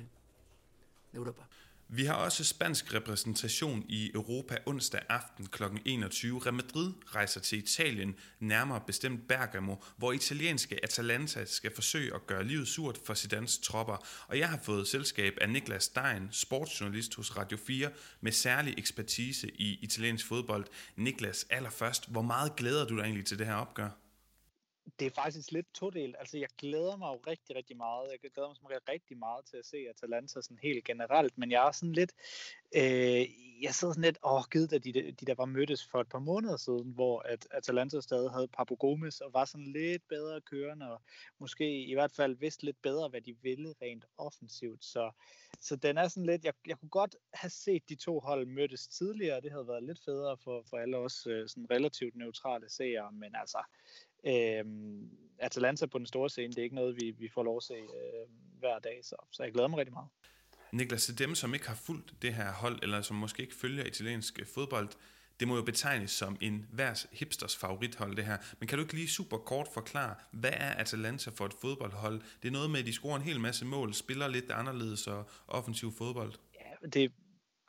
de 1.12 1.16
Europa. 1.20 1.48
Vi 1.92 2.04
har 2.04 2.14
også 2.14 2.44
spansk 2.44 2.94
repræsentation 2.94 3.84
i 3.88 4.10
Europa 4.14 4.58
onsdag 4.66 5.02
aften 5.08 5.46
kl. 5.46 5.62
21. 5.84 6.38
Real 6.38 6.54
Madrid 6.54 6.92
rejser 7.06 7.40
til 7.40 7.58
Italien, 7.58 8.14
nærmere 8.40 8.80
bestemt 8.86 9.28
Bergamo, 9.28 9.76
hvor 9.96 10.12
italienske 10.12 10.84
Atalanta 10.84 11.44
skal 11.44 11.74
forsøge 11.74 12.14
at 12.14 12.26
gøre 12.26 12.44
livet 12.44 12.68
surt 12.68 12.98
for 13.04 13.14
Zidans 13.14 13.58
tropper. 13.58 14.06
Og 14.26 14.38
jeg 14.38 14.48
har 14.48 14.58
fået 14.62 14.88
selskab 14.88 15.34
af 15.40 15.50
Niklas 15.50 15.84
Stein, 15.84 16.28
sportsjournalist 16.30 17.14
hos 17.14 17.36
Radio 17.36 17.58
4, 17.66 17.90
med 18.20 18.32
særlig 18.32 18.74
ekspertise 18.78 19.50
i 19.54 19.78
italiensk 19.82 20.26
fodbold. 20.26 20.66
Niklas, 20.96 21.46
allerførst, 21.50 22.10
hvor 22.10 22.22
meget 22.22 22.56
glæder 22.56 22.86
du 22.86 22.96
dig 22.96 23.02
egentlig 23.02 23.26
til 23.26 23.38
det 23.38 23.46
her 23.46 23.54
opgør? 23.54 23.99
Det 24.98 25.06
er 25.06 25.10
faktisk 25.10 25.52
lidt 25.52 25.66
todelt. 25.74 26.16
Altså, 26.18 26.38
jeg 26.38 26.48
glæder 26.58 26.96
mig 26.96 27.06
jo 27.06 27.20
rigtig, 27.26 27.56
rigtig 27.56 27.76
meget. 27.76 28.10
Jeg 28.10 28.30
glæder 28.34 28.48
mig 28.48 28.56
som 28.56 28.66
rigtig 28.88 29.18
meget 29.18 29.44
til 29.44 29.56
at 29.56 29.66
se 29.66 29.76
Atalanta 29.76 30.40
sådan 30.40 30.58
helt 30.62 30.84
generelt, 30.84 31.38
men 31.38 31.50
jeg 31.50 31.66
er 31.66 31.72
sådan 31.72 31.92
lidt, 31.92 32.12
øh, 32.74 33.24
jeg 33.62 33.74
sidder 33.74 33.94
sådan 33.94 34.04
lidt, 34.04 34.18
åh, 34.24 34.42
givet 34.52 34.72
at 34.72 34.84
de, 34.84 34.92
de 34.92 35.26
der 35.26 35.34
var 35.34 35.44
mødtes 35.44 35.86
for 35.86 36.00
et 36.00 36.08
par 36.08 36.18
måneder 36.18 36.56
siden, 36.56 36.90
hvor 36.90 37.20
at 37.20 37.48
Atalanta 37.50 38.00
stadig 38.00 38.30
havde 38.30 38.48
Papu 38.48 38.74
Gomes 38.74 39.20
og 39.20 39.32
var 39.32 39.44
sådan 39.44 39.72
lidt 39.72 40.08
bedre 40.08 40.40
kørende, 40.40 40.92
og 40.92 41.02
måske 41.38 41.84
i 41.84 41.94
hvert 41.94 42.12
fald 42.12 42.36
vidste 42.36 42.64
lidt 42.64 42.82
bedre, 42.82 43.08
hvad 43.08 43.20
de 43.20 43.36
ville 43.42 43.74
rent 43.82 44.04
offensivt. 44.18 44.84
Så, 44.84 45.10
så 45.60 45.76
den 45.76 45.98
er 45.98 46.08
sådan 46.08 46.26
lidt, 46.26 46.44
jeg, 46.44 46.54
jeg 46.66 46.78
kunne 46.78 46.88
godt 46.88 47.16
have 47.34 47.50
set 47.50 47.88
de 47.88 47.94
to 47.94 48.20
hold 48.20 48.46
mødtes 48.46 48.88
tidligere, 48.88 49.40
det 49.40 49.50
havde 49.50 49.68
været 49.68 49.82
lidt 49.82 50.00
federe 50.04 50.36
for, 50.36 50.62
for 50.70 50.76
alle 50.76 50.96
os 50.96 51.26
øh, 51.26 51.48
sådan 51.48 51.70
relativt 51.70 52.16
neutrale 52.16 52.68
seere, 52.68 53.12
men 53.12 53.34
altså, 53.34 53.58
øh, 54.26 54.64
Atalanta 55.38 55.86
på 55.86 55.98
den 55.98 56.06
store 56.06 56.30
scene, 56.30 56.48
det 56.48 56.58
er 56.58 56.62
ikke 56.62 56.74
noget, 56.74 56.96
vi, 57.00 57.10
vi 57.10 57.28
får 57.28 57.42
lov 57.42 57.56
at 57.56 57.62
se 57.62 57.74
øh, 57.74 58.28
hver 58.58 58.78
dag, 58.78 59.00
så, 59.02 59.16
så 59.30 59.42
jeg 59.42 59.52
glæder 59.52 59.68
mig 59.68 59.78
rigtig 59.78 59.92
meget. 59.92 60.08
Niklas, 60.72 61.06
til 61.06 61.18
dem, 61.18 61.34
som 61.34 61.54
ikke 61.54 61.68
har 61.68 61.74
fulgt 61.74 62.14
det 62.22 62.34
her 62.34 62.52
hold, 62.52 62.78
eller 62.82 63.02
som 63.02 63.16
måske 63.16 63.42
ikke 63.42 63.54
følger 63.54 63.84
italiensk 63.84 64.40
fodbold, 64.54 64.88
det 65.40 65.48
må 65.48 65.56
jo 65.56 65.62
betegnes 65.62 66.10
som 66.10 66.36
en 66.40 66.66
hver 66.72 67.06
hipsters 67.12 67.56
favorithold, 67.56 68.16
det 68.16 68.24
her. 68.24 68.36
Men 68.58 68.68
kan 68.68 68.78
du 68.78 68.84
ikke 68.84 68.94
lige 68.94 69.08
super 69.08 69.36
kort 69.38 69.68
forklare, 69.74 70.14
hvad 70.32 70.52
er 70.52 70.74
Atalanta 70.74 71.30
for 71.30 71.46
et 71.46 71.54
fodboldhold? 71.54 72.20
Det 72.42 72.48
er 72.48 72.52
noget 72.52 72.70
med, 72.70 72.80
at 72.80 72.86
de 72.86 72.92
scorer 72.92 73.16
en 73.16 73.22
hel 73.22 73.40
masse 73.40 73.64
mål, 73.64 73.94
spiller 73.94 74.28
lidt 74.28 74.50
anderledes 74.50 75.06
og 75.06 75.28
offensiv 75.48 75.92
fodbold. 75.92 76.32
Ja, 76.54 76.88
det, 76.88 77.12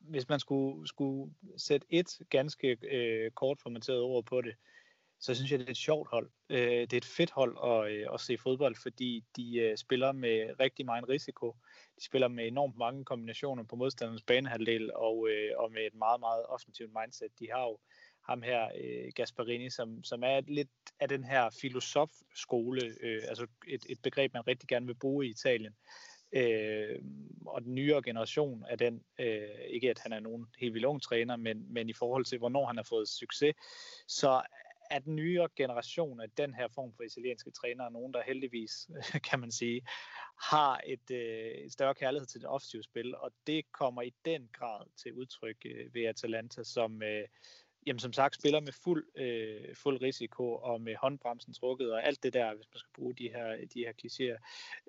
hvis 0.02 0.30
man 0.30 0.40
skulle, 0.40 0.88
skulle 0.88 1.34
sætte 1.58 1.88
et 1.90 2.20
ganske 2.30 2.78
øh, 2.92 3.32
kort 3.32 3.60
formateret 3.62 4.00
ord 4.00 4.26
på 4.26 4.42
det, 4.42 4.56
så 5.22 5.36
synes 5.36 5.52
jeg, 5.52 5.60
det 5.60 5.66
er 5.66 5.72
et 5.72 5.78
sjovt 5.78 6.10
hold. 6.10 6.30
Øh, 6.50 6.82
det 6.82 6.94
er 6.94 6.98
et 6.98 7.06
fedt 7.06 7.32
hold 7.32 7.58
at, 7.64 7.92
øh, 7.92 8.08
at 8.14 8.20
se 8.20 8.38
fodbold, 8.38 8.76
fordi 8.82 9.24
de 9.36 9.58
øh, 9.58 9.78
spiller 9.78 10.12
med 10.12 10.60
rigtig 10.60 10.86
meget 10.86 11.10
risiko. 11.10 11.56
De 12.00 12.06
spiller 12.06 12.28
med 12.28 12.48
enormt 12.48 12.78
mange 12.78 13.06
kombinationer 13.06 13.64
på 13.64 13.76
modstanderens 13.76 14.24
banehalvdel 14.24 14.94
og, 14.94 15.30
øh, 15.30 15.52
og 15.58 15.72
med 15.72 15.82
et 15.82 15.94
meget, 15.96 16.20
meget 16.20 16.46
offensivt 16.46 16.92
mindset. 17.02 17.40
De 17.40 17.48
har 17.52 17.62
jo 17.62 17.78
ham 18.30 18.42
her, 18.42 18.70
øh, 18.84 19.12
Gasparini, 19.16 19.70
som, 19.70 20.04
som 20.04 20.24
er 20.24 20.42
lidt 20.48 20.70
af 21.00 21.10
den 21.10 21.24
her 21.24 21.50
filosofskole, 21.62 22.82
øh, 23.02 23.22
altså 23.28 23.48
et, 23.68 23.86
et 23.90 24.02
begreb, 24.04 24.34
man 24.34 24.48
rigtig 24.48 24.70
gerne 24.70 24.86
vil 24.86 24.96
bruge 24.96 25.26
i 25.26 25.30
Italien. 25.30 25.74
Øh, 26.34 27.00
og 27.46 27.62
den 27.62 27.76
nyere 27.76 28.02
generation 28.02 28.66
af 28.70 28.78
den, 28.78 29.04
øh, 29.20 29.60
ikke 29.68 29.90
at 29.90 30.00
han 30.00 30.14
er 30.14 30.20
nogen 30.20 30.46
helt 30.60 30.74
vildt 30.74 30.86
ung 30.86 31.02
træner, 31.02 31.36
men, 31.36 31.74
men 31.74 31.90
i 31.90 31.94
forhold 31.94 32.26
til, 32.26 32.38
hvornår 32.38 32.66
han 32.66 32.76
har 32.78 32.84
fået 32.84 33.08
succes, 33.08 33.56
så 34.08 34.42
at 34.92 35.08
nyere 35.08 35.50
generation 35.56 36.22
af 36.22 36.30
den 36.38 36.54
her 36.54 36.68
form 36.68 36.94
for 36.94 37.04
italienske 37.04 37.52
trænere, 37.52 37.92
nogen 37.92 38.14
der 38.14 38.22
heldigvis, 38.28 38.90
kan 39.30 39.40
man 39.40 39.52
sige, 39.52 39.82
har 40.42 40.82
et, 40.86 41.12
øh, 41.12 41.52
et 41.52 41.72
større 41.72 41.96
kærlighed 41.96 42.28
til 42.28 42.42
det 42.42 42.50
offensive 42.50 42.84
spil, 42.84 43.16
og 43.16 43.32
det 43.48 43.72
kommer 43.72 44.02
i 44.02 44.14
den 44.26 44.50
grad 44.54 44.86
til 44.96 45.14
udtryk 45.14 45.58
øh, 45.66 45.94
ved 45.94 46.06
Atalanta, 46.06 46.64
som 46.64 47.04
øh, 47.04 47.28
jamen, 47.88 48.00
som 48.00 48.14
sagt 48.14 48.36
spiller 48.36 48.60
med 48.60 48.74
fuld, 48.84 49.06
øh, 49.16 49.76
fuld 49.76 50.02
risiko 50.02 50.56
og 50.56 50.82
med 50.82 50.96
håndbremsen 50.96 51.54
trukket 51.54 51.94
og 51.94 52.08
alt 52.08 52.24
det 52.24 52.34
der, 52.34 52.56
hvis 52.56 52.68
man 52.74 52.80
skal 52.80 52.94
bruge 52.96 53.14
de 53.14 53.30
her, 53.30 53.66
de 53.74 53.80
her 53.80 53.94
klichéer. 54.04 54.40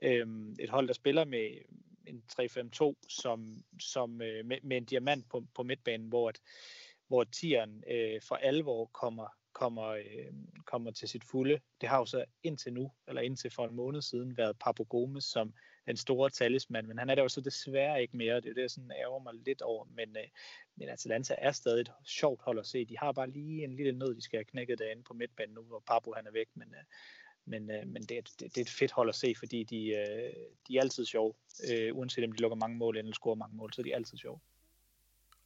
Øh, 0.02 0.26
et 0.60 0.70
hold, 0.70 0.86
der 0.86 0.94
spiller 0.94 1.24
med 1.24 1.58
en 2.06 2.22
3-5-2 2.32 2.94
som, 3.08 3.64
som, 3.80 4.22
øh, 4.22 4.44
med, 4.44 4.58
med 4.62 4.76
en 4.76 4.84
diamant 4.84 5.28
på, 5.30 5.44
på 5.54 5.62
midtbanen, 5.62 6.08
hvor, 6.08 6.28
at, 6.28 6.40
hvor 7.08 7.24
tieren 7.24 7.84
øh, 7.90 8.20
for 8.28 8.34
alvor 8.34 8.86
kommer 8.86 9.28
kommer, 9.62 9.88
øh, 9.88 10.32
kommer 10.64 10.90
til 10.90 11.08
sit 11.08 11.24
fulde. 11.24 11.60
Det 11.80 11.88
har 11.88 11.98
jo 11.98 12.04
så 12.04 12.24
indtil 12.42 12.72
nu, 12.72 12.92
eller 13.08 13.22
indtil 13.22 13.50
for 13.50 13.64
en 13.66 13.76
måned 13.76 14.02
siden, 14.02 14.36
været 14.36 14.58
Papo 14.58 14.86
Gomes 14.88 15.24
som 15.24 15.54
den 15.86 15.96
store 15.96 16.30
talisman, 16.30 16.86
men 16.86 16.98
han 16.98 17.10
er 17.10 17.14
der 17.14 17.22
jo 17.22 17.28
så 17.28 17.40
desværre 17.40 18.02
ikke 18.02 18.16
mere. 18.16 18.40
Det 18.40 18.50
er 18.50 18.54
det, 18.54 18.60
jeg 18.60 18.70
sådan 18.70 18.90
ærger 18.90 19.22
mig 19.22 19.34
lidt 19.34 19.62
over, 19.62 19.84
men, 19.84 20.16
øh, 20.16 20.28
men 20.76 20.88
Atalanta 20.88 21.34
er 21.38 21.52
stadig 21.52 21.80
et 21.80 21.92
sjovt 22.06 22.42
hold 22.42 22.58
at 22.58 22.66
se. 22.66 22.84
De 22.84 22.98
har 22.98 23.12
bare 23.12 23.30
lige 23.30 23.64
en 23.64 23.76
lille 23.76 23.92
nød, 23.92 24.14
de 24.14 24.22
skal 24.22 24.36
have 24.36 24.44
knækket 24.44 24.78
derinde 24.78 25.02
på 25.02 25.14
midtbanen 25.14 25.54
nu, 25.54 25.62
hvor 25.62 25.82
Papo 25.86 26.12
han 26.16 26.26
er 26.26 26.32
væk, 26.32 26.48
men, 26.54 26.68
øh, 26.74 26.84
men, 27.44 27.70
øh, 27.70 27.86
men 27.86 28.02
det, 28.02 28.18
er, 28.18 28.22
det, 28.22 28.40
det 28.40 28.58
er 28.58 28.60
et 28.60 28.78
fedt 28.80 28.92
hold 28.92 29.08
at 29.08 29.14
se, 29.14 29.34
fordi 29.38 29.64
de, 29.64 29.88
øh, 29.88 30.32
de 30.68 30.76
er 30.76 30.80
altid 30.80 31.04
sjove. 31.04 31.34
Øh, 31.70 31.96
uanset 31.96 32.24
om 32.24 32.32
de 32.32 32.42
lukker 32.42 32.56
mange 32.56 32.76
mål 32.76 32.96
eller 32.96 33.12
scorer 33.12 33.34
mange 33.34 33.56
mål, 33.56 33.72
så 33.72 33.80
er 33.80 33.84
de 33.84 33.94
altid 33.94 34.18
sjove. 34.18 34.40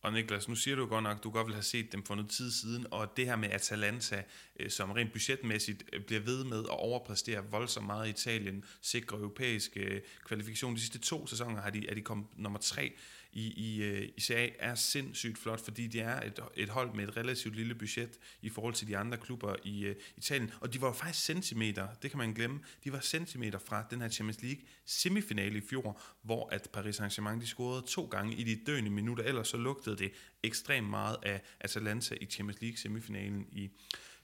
Og 0.03 0.13
Niklas, 0.13 0.49
nu 0.49 0.55
siger 0.55 0.77
du 0.77 0.87
godt 0.87 1.03
nok, 1.03 1.17
at 1.17 1.25
du 1.25 1.31
godt 1.31 1.47
vil 1.47 1.55
have 1.55 1.63
set 1.63 1.93
dem 1.93 2.03
for 2.03 2.15
noget 2.15 2.31
tid 2.31 2.51
siden, 2.51 2.87
og 2.91 3.17
det 3.17 3.27
her 3.27 3.37
med 3.37 3.51
Atalanta, 3.51 4.23
øh, 4.61 4.71
som 4.71 4.91
rent 4.91 5.13
budgetmæssigt 5.13 5.85
øh, 5.93 6.05
bliver 6.05 6.21
ved 6.21 6.45
med 6.45 6.61
at 6.61 6.71
overpræstere 6.71 7.45
voldsomt 7.51 7.87
meget 7.87 8.07
i 8.07 8.11
Italien, 8.11 8.65
sikre 8.81 9.17
europæiske 9.17 9.81
øh, 9.81 10.01
kvalifikation. 10.25 10.75
De 10.75 10.81
sidste 10.81 10.99
to 10.99 11.27
sæsoner 11.27 11.61
har 11.61 11.71
de, 11.71 11.89
er 11.89 11.95
de 11.95 12.01
kommet 12.01 12.27
nummer 12.37 12.59
tre 12.59 12.93
i, 13.37 13.53
i, 13.57 13.83
øh, 13.83 14.09
i 14.17 14.21
CA 14.21 14.49
er 14.59 14.75
sindssygt 14.75 15.39
flot, 15.39 15.61
fordi 15.65 15.87
de 15.87 16.01
er 16.01 16.21
et, 16.27 16.41
et 16.55 16.69
hold 16.69 16.95
med 16.95 17.09
et 17.09 17.17
relativt 17.17 17.57
lille 17.57 17.75
budget 17.75 18.19
i 18.43 18.49
forhold 18.49 18.75
til 18.75 18.89
de 18.89 18.97
andre 18.97 19.17
klubber 19.19 19.57
i 19.65 19.89
uh, 19.91 19.97
Italien. 20.17 20.51
Og 20.61 20.73
de 20.73 20.81
var 20.81 20.93
faktisk 20.93 21.25
centimeter, 21.25 21.89
det 22.03 22.11
kan 22.11 22.19
man 22.19 22.33
glemme, 22.33 22.61
de 22.85 22.93
var 22.93 23.01
centimeter 23.01 23.59
fra 23.59 23.87
den 23.91 24.01
her 24.01 24.09
Champions 24.09 24.43
League 24.43 24.63
semifinale 24.85 25.59
i 25.59 25.61
fjor, 25.61 26.01
hvor 26.23 26.49
at 26.53 26.69
Paris 26.73 27.01
Saint-Germain 27.01 27.41
de 27.41 27.47
scorede 27.47 27.87
to 27.87 28.05
gange 28.05 28.37
i 28.37 28.45
de 28.45 28.61
døende 28.67 28.91
minutter, 28.91 29.25
ellers 29.25 29.49
så 29.49 29.57
lugtede 29.57 29.97
det 29.97 30.13
ekstremt 30.43 30.91
meget 30.91 31.17
af 31.23 31.43
Atalanta 31.61 32.17
i 32.21 32.27
Champions 32.27 32.61
League 32.61 32.79
semifinalen 32.79 33.47
i 33.53 33.71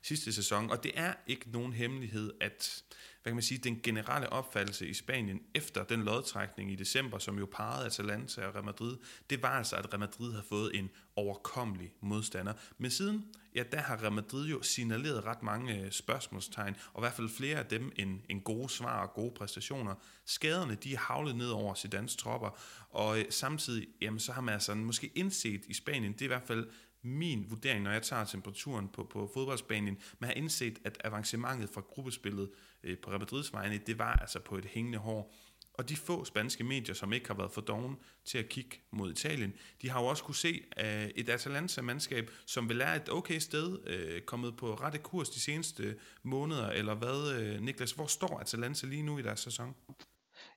sidste 0.02 0.32
sæson. 0.32 0.70
Og 0.70 0.82
det 0.82 0.92
er 0.94 1.14
ikke 1.26 1.50
nogen 1.50 1.72
hemmelighed, 1.72 2.32
at 2.40 2.82
hvad 3.22 3.30
kan 3.30 3.36
man 3.36 3.42
sige, 3.42 3.58
den 3.58 3.80
generelle 3.82 4.32
opfattelse 4.32 4.88
i 4.88 4.94
Spanien 4.94 5.40
efter 5.54 5.84
den 5.84 6.02
lodtrækning 6.02 6.72
i 6.72 6.74
december, 6.74 7.18
som 7.18 7.38
jo 7.38 7.48
parrede 7.52 7.86
Atalanta 7.86 8.46
og 8.46 8.54
Real 8.54 8.64
Madrid, 8.64 8.96
det 9.30 9.42
var 9.42 9.48
altså, 9.48 9.76
at 9.76 9.88
Real 9.88 10.00
Madrid 10.00 10.32
havde 10.32 10.44
fået 10.48 10.78
en 10.78 10.90
overkommelig 11.16 11.92
modstander. 12.00 12.52
Men 12.78 12.90
siden, 12.90 13.24
ja, 13.54 13.62
der 13.72 13.78
har 13.78 14.02
Real 14.02 14.12
Madrid 14.12 14.48
jo 14.48 14.62
signaleret 14.62 15.24
ret 15.24 15.42
mange 15.42 15.80
øh, 15.80 15.90
spørgsmålstegn, 15.90 16.76
og 16.92 17.00
i 17.00 17.02
hvert 17.02 17.12
fald 17.12 17.28
flere 17.28 17.58
af 17.58 17.66
dem 17.66 17.92
en, 17.96 18.22
en 18.28 18.40
gode 18.40 18.68
svar 18.68 19.02
og 19.06 19.14
gode 19.14 19.34
præstationer. 19.34 19.94
Skaderne, 20.24 20.74
de 20.74 20.94
er 20.94 20.98
havlet 20.98 21.36
ned 21.36 21.48
over 21.48 21.74
Zidane's 21.74 22.16
tropper, 22.16 22.58
og 22.90 23.18
øh, 23.18 23.24
samtidig, 23.30 23.88
jamen, 24.00 24.20
så 24.20 24.32
har 24.32 24.40
man 24.40 24.54
altså 24.54 24.74
måske 24.74 25.12
indset 25.14 25.64
i 25.68 25.74
Spanien, 25.74 26.12
det 26.12 26.20
er 26.20 26.24
i 26.24 26.26
hvert 26.26 26.46
fald 26.46 26.68
min 27.02 27.46
vurdering, 27.50 27.82
når 27.82 27.90
jeg 27.90 28.02
tager 28.02 28.24
temperaturen 28.24 28.88
på, 28.88 29.04
på 29.04 29.30
fodboldsbanen, 29.34 29.98
man 30.18 30.28
har 30.28 30.34
indset, 30.34 30.78
at 30.84 31.00
avancementet 31.04 31.70
fra 31.70 31.80
gruppespillet 31.80 32.50
øh, 32.82 32.98
på 32.98 33.10
Real 33.10 33.20
Madrids 33.20 33.52
vegne, 33.52 33.78
det 33.78 33.98
var 33.98 34.12
altså 34.12 34.40
på 34.40 34.56
et 34.56 34.64
hængende 34.64 34.98
hår. 34.98 35.34
Og 35.74 35.88
de 35.88 35.96
få 35.96 36.24
spanske 36.24 36.64
medier, 36.64 36.94
som 36.94 37.12
ikke 37.12 37.28
har 37.28 37.34
været 37.34 37.52
for 37.52 37.60
doven 37.60 37.96
til 38.24 38.38
at 38.38 38.48
kigge 38.48 38.76
mod 38.90 39.12
Italien, 39.12 39.54
de 39.82 39.90
har 39.90 40.00
jo 40.00 40.06
også 40.06 40.24
kunne 40.24 40.34
se 40.34 40.64
øh, 40.80 41.06
et 41.06 41.28
Atalanta-mandskab, 41.28 42.30
som 42.46 42.68
vil 42.68 42.80
er 42.80 42.94
et 42.94 43.08
okay 43.08 43.38
sted, 43.38 43.78
øh, 43.86 44.22
kommet 44.22 44.56
på 44.56 44.74
rette 44.74 44.98
kurs 44.98 45.30
de 45.30 45.40
seneste 45.40 45.98
måneder, 46.22 46.68
eller 46.68 46.94
hvad, 46.94 47.40
øh, 47.40 47.60
Niklas? 47.60 47.92
Hvor 47.92 48.06
står 48.06 48.40
Atalanta 48.40 48.86
lige 48.86 49.02
nu 49.02 49.18
i 49.18 49.22
deres 49.22 49.40
sæson? 49.40 49.74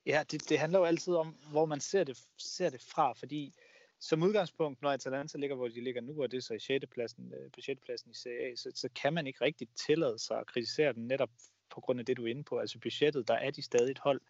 Ja, 0.06 0.24
det, 0.32 0.50
det 0.50 0.60
handler 0.60 0.80
jo 0.80 0.86
altid 0.86 1.14
om, 1.14 1.36
hvor 1.50 1.66
man 1.66 1.82
ser 1.82 2.04
det, 2.04 2.20
ser 2.38 2.70
det 2.70 2.82
fra, 2.82 3.14
fordi 3.14 3.54
som 4.00 4.24
udgangspunkt, 4.24 4.82
når 4.82 4.90
Atalanta 4.90 5.38
ligger, 5.38 5.56
hvor 5.56 5.68
de 5.68 5.84
ligger 5.84 6.02
nu, 6.02 6.24
og 6.24 6.32
det 6.32 6.38
er 6.38 6.42
så 6.42 6.54
i 6.54 6.60
6. 6.60 6.86
pladsen, 6.92 7.34
øh, 7.34 7.52
på 7.52 7.62
6. 7.62 7.82
pladsen 7.82 8.12
i 8.12 8.14
Serie 8.14 8.52
A, 8.52 8.56
så, 8.56 8.72
så 8.76 8.90
kan 9.02 9.14
man 9.14 9.28
ikke 9.28 9.46
rigtig 9.46 9.68
tillade 9.86 10.20
sig 10.20 10.40
at 10.40 10.48
kritisere 10.48 10.94
den 10.94 11.08
netop 11.08 11.30
på 11.70 11.82
grund 11.82 12.00
af 12.00 12.06
det, 12.06 12.18
du 12.18 12.26
er 12.26 12.28
inde 12.28 12.44
på. 12.44 12.58
Altså 12.58 12.80
budgettet, 12.80 13.28
der 13.28 13.34
er 13.34 13.52
de 13.52 13.62
stadig 13.62 13.92
et 13.92 14.00
hold, 14.00 14.22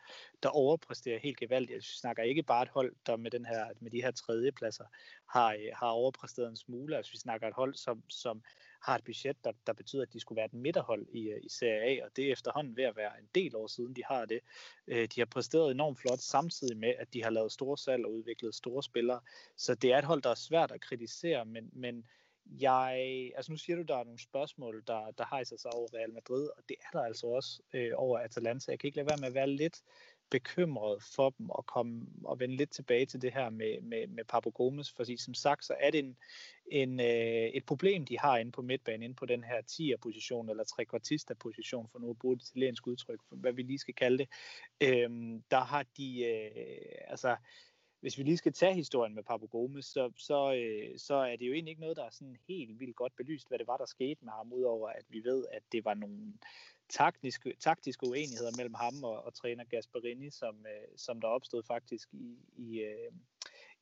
der 0.43 0.49
overpræsterer 0.49 1.19
helt 1.19 1.38
gevaldigt. 1.38 1.75
Jeg 1.75 1.84
snakker 1.84 2.23
ikke 2.23 2.43
bare 2.43 2.63
et 2.63 2.69
hold, 2.69 2.95
der 3.06 3.17
med, 3.17 3.32
den 3.32 3.45
her, 3.45 3.65
med 3.80 3.91
de 3.91 4.01
her 4.01 4.12
tredjepladser 4.12 4.86
har, 5.30 5.54
øh, 5.54 5.60
har 5.73 5.88
overpræsteret 5.88 6.49
en 6.49 6.56
smule. 6.56 6.97
Altså 6.97 7.12
vi 7.12 7.17
snakker 7.17 7.47
et 7.47 7.54
hold, 7.54 7.75
som, 7.75 8.04
som 8.10 8.43
har 8.86 8.95
et 8.95 9.04
budget, 9.04 9.38
der, 9.43 9.52
der 9.67 9.74
betyder, 9.74 10.02
at 10.02 10.13
de 10.13 10.19
skulle 10.19 10.38
være 10.38 10.45
et 10.45 10.54
midterhold 10.54 11.08
i, 11.10 11.30
øh, 11.30 11.39
i 11.43 11.50
Serie 11.50 12.02
A, 12.02 12.06
og 12.06 12.12
det 12.15 12.28
er 12.28 12.32
efterhånden 12.32 12.78
ved 12.78 12.84
at 12.84 12.95
være 12.95 13.19
en 13.19 13.30
del 13.36 13.56
år 13.56 13.67
siden, 13.67 13.95
de 13.95 14.04
har 14.06 14.26
det. 14.26 14.39
Øh, 14.88 15.08
de 15.15 15.21
har 15.21 15.26
præsteret 15.26 15.71
enormt 15.71 16.00
flot, 16.00 16.19
samtidig 16.19 16.78
med, 16.78 16.93
at 16.98 17.13
de 17.13 17.24
har 17.24 17.30
lavet 17.30 17.52
store 17.52 17.78
salg 17.78 18.06
og 18.06 18.13
udviklet 18.13 18.56
store 18.56 18.84
spillere. 18.84 19.19
Så 19.58 19.76
det 19.76 19.93
er 19.93 19.98
et 19.98 20.04
hold, 20.04 20.21
der 20.21 20.30
er 20.30 20.36
svært 20.36 20.71
at 20.71 20.82
kritisere, 20.82 21.45
men, 21.45 21.69
men 21.74 22.06
jeg, 22.45 23.32
altså 23.36 23.52
nu 23.52 23.58
siger 23.58 23.76
du, 23.76 23.82
der 23.82 23.98
er 23.98 24.04
nogle 24.04 24.19
spørgsmål, 24.19 24.84
der, 24.88 25.12
der 25.17 25.26
hejser 25.30 25.58
sig 25.58 25.74
over 25.74 25.88
Real 25.93 26.13
Madrid, 26.13 26.50
og 26.58 26.63
det 26.69 26.78
er 26.80 26.98
der 26.98 27.06
altså 27.06 27.28
også 27.28 27.62
øh, 27.74 27.91
over 27.95 28.19
Atalanta. 28.19 28.71
Jeg 28.71 28.80
kan 28.80 28.88
ikke 28.88 28.98
lade 28.98 29.10
være 29.10 29.17
med 29.17 29.28
at 29.28 29.34
være 29.34 29.50
lidt 29.50 29.82
bekymret 30.29 31.03
for 31.15 31.29
dem 31.29 31.49
og 31.49 31.65
komme 31.65 32.05
og 32.23 32.39
vende 32.39 32.55
lidt 32.55 32.71
tilbage 32.71 33.05
til 33.05 33.21
det 33.21 33.33
her 33.33 33.49
med, 33.49 33.81
med, 33.81 34.07
med 34.07 34.23
Papo 34.23 34.51
Gomes, 34.55 34.91
fordi 34.91 35.17
som 35.17 35.33
sagt, 35.33 35.65
så 35.65 35.75
er 35.79 35.91
det 35.91 35.99
en, 35.99 36.17
en, 36.71 36.99
øh, 36.99 37.49
et 37.53 37.65
problem, 37.65 38.05
de 38.05 38.19
har 38.19 38.38
inde 38.38 38.51
på 38.51 38.61
midtbanen, 38.61 39.03
inde 39.03 39.15
på 39.15 39.25
den 39.25 39.43
her 39.43 39.61
10'er-position, 39.71 40.49
eller 40.49 40.63
trekvartista-position, 40.63 41.88
for 41.91 41.99
nu 41.99 42.09
at 42.09 42.19
bruge 42.19 42.38
det 42.38 42.49
italienske 42.49 42.88
udtryk, 42.88 43.19
for 43.29 43.35
hvad 43.35 43.53
vi 43.53 43.61
lige 43.61 43.79
skal 43.79 43.93
kalde 43.93 44.17
det. 44.17 44.27
Øhm, 44.81 45.43
der 45.51 45.59
har 45.59 45.85
de, 45.97 46.23
øh, 46.23 46.91
altså, 47.07 47.35
hvis 47.99 48.17
vi 48.17 48.23
lige 48.23 48.38
skal 48.38 48.53
tage 48.53 48.73
historien 48.73 49.15
med 49.15 49.23
Papu 49.23 49.47
Gomes, 49.47 49.86
så, 49.86 50.12
så, 50.17 50.53
øh, 50.53 50.99
så 50.99 51.15
er 51.15 51.36
det 51.36 51.47
jo 51.47 51.53
egentlig 51.53 51.71
ikke 51.71 51.81
noget, 51.81 51.97
der 51.97 52.03
er 52.03 52.10
sådan 52.10 52.38
helt 52.47 52.79
vildt 52.79 52.95
godt 52.95 53.15
belyst, 53.15 53.47
hvad 53.47 53.60
det 53.60 53.67
var, 53.67 53.77
der 53.77 53.86
skete 53.86 54.25
med 54.25 54.31
ham, 54.31 54.53
udover 54.53 54.89
at 54.89 55.05
vi 55.10 55.23
ved, 55.23 55.45
at 55.51 55.63
det 55.71 55.86
var 55.86 55.93
nogle 55.93 56.34
taktiske, 56.89 57.53
taktiske 57.60 58.08
uenigheder 58.08 58.51
mellem 58.58 58.73
ham 58.73 59.03
og, 59.03 59.25
og 59.25 59.34
træner 59.34 59.63
Gasparini, 59.63 60.29
som, 60.29 60.65
øh, 60.65 60.97
som 60.97 61.21
der 61.21 61.27
opstod 61.27 61.63
faktisk 61.63 62.10
i, 62.13 62.38
i, 62.58 62.79
øh, 62.79 63.12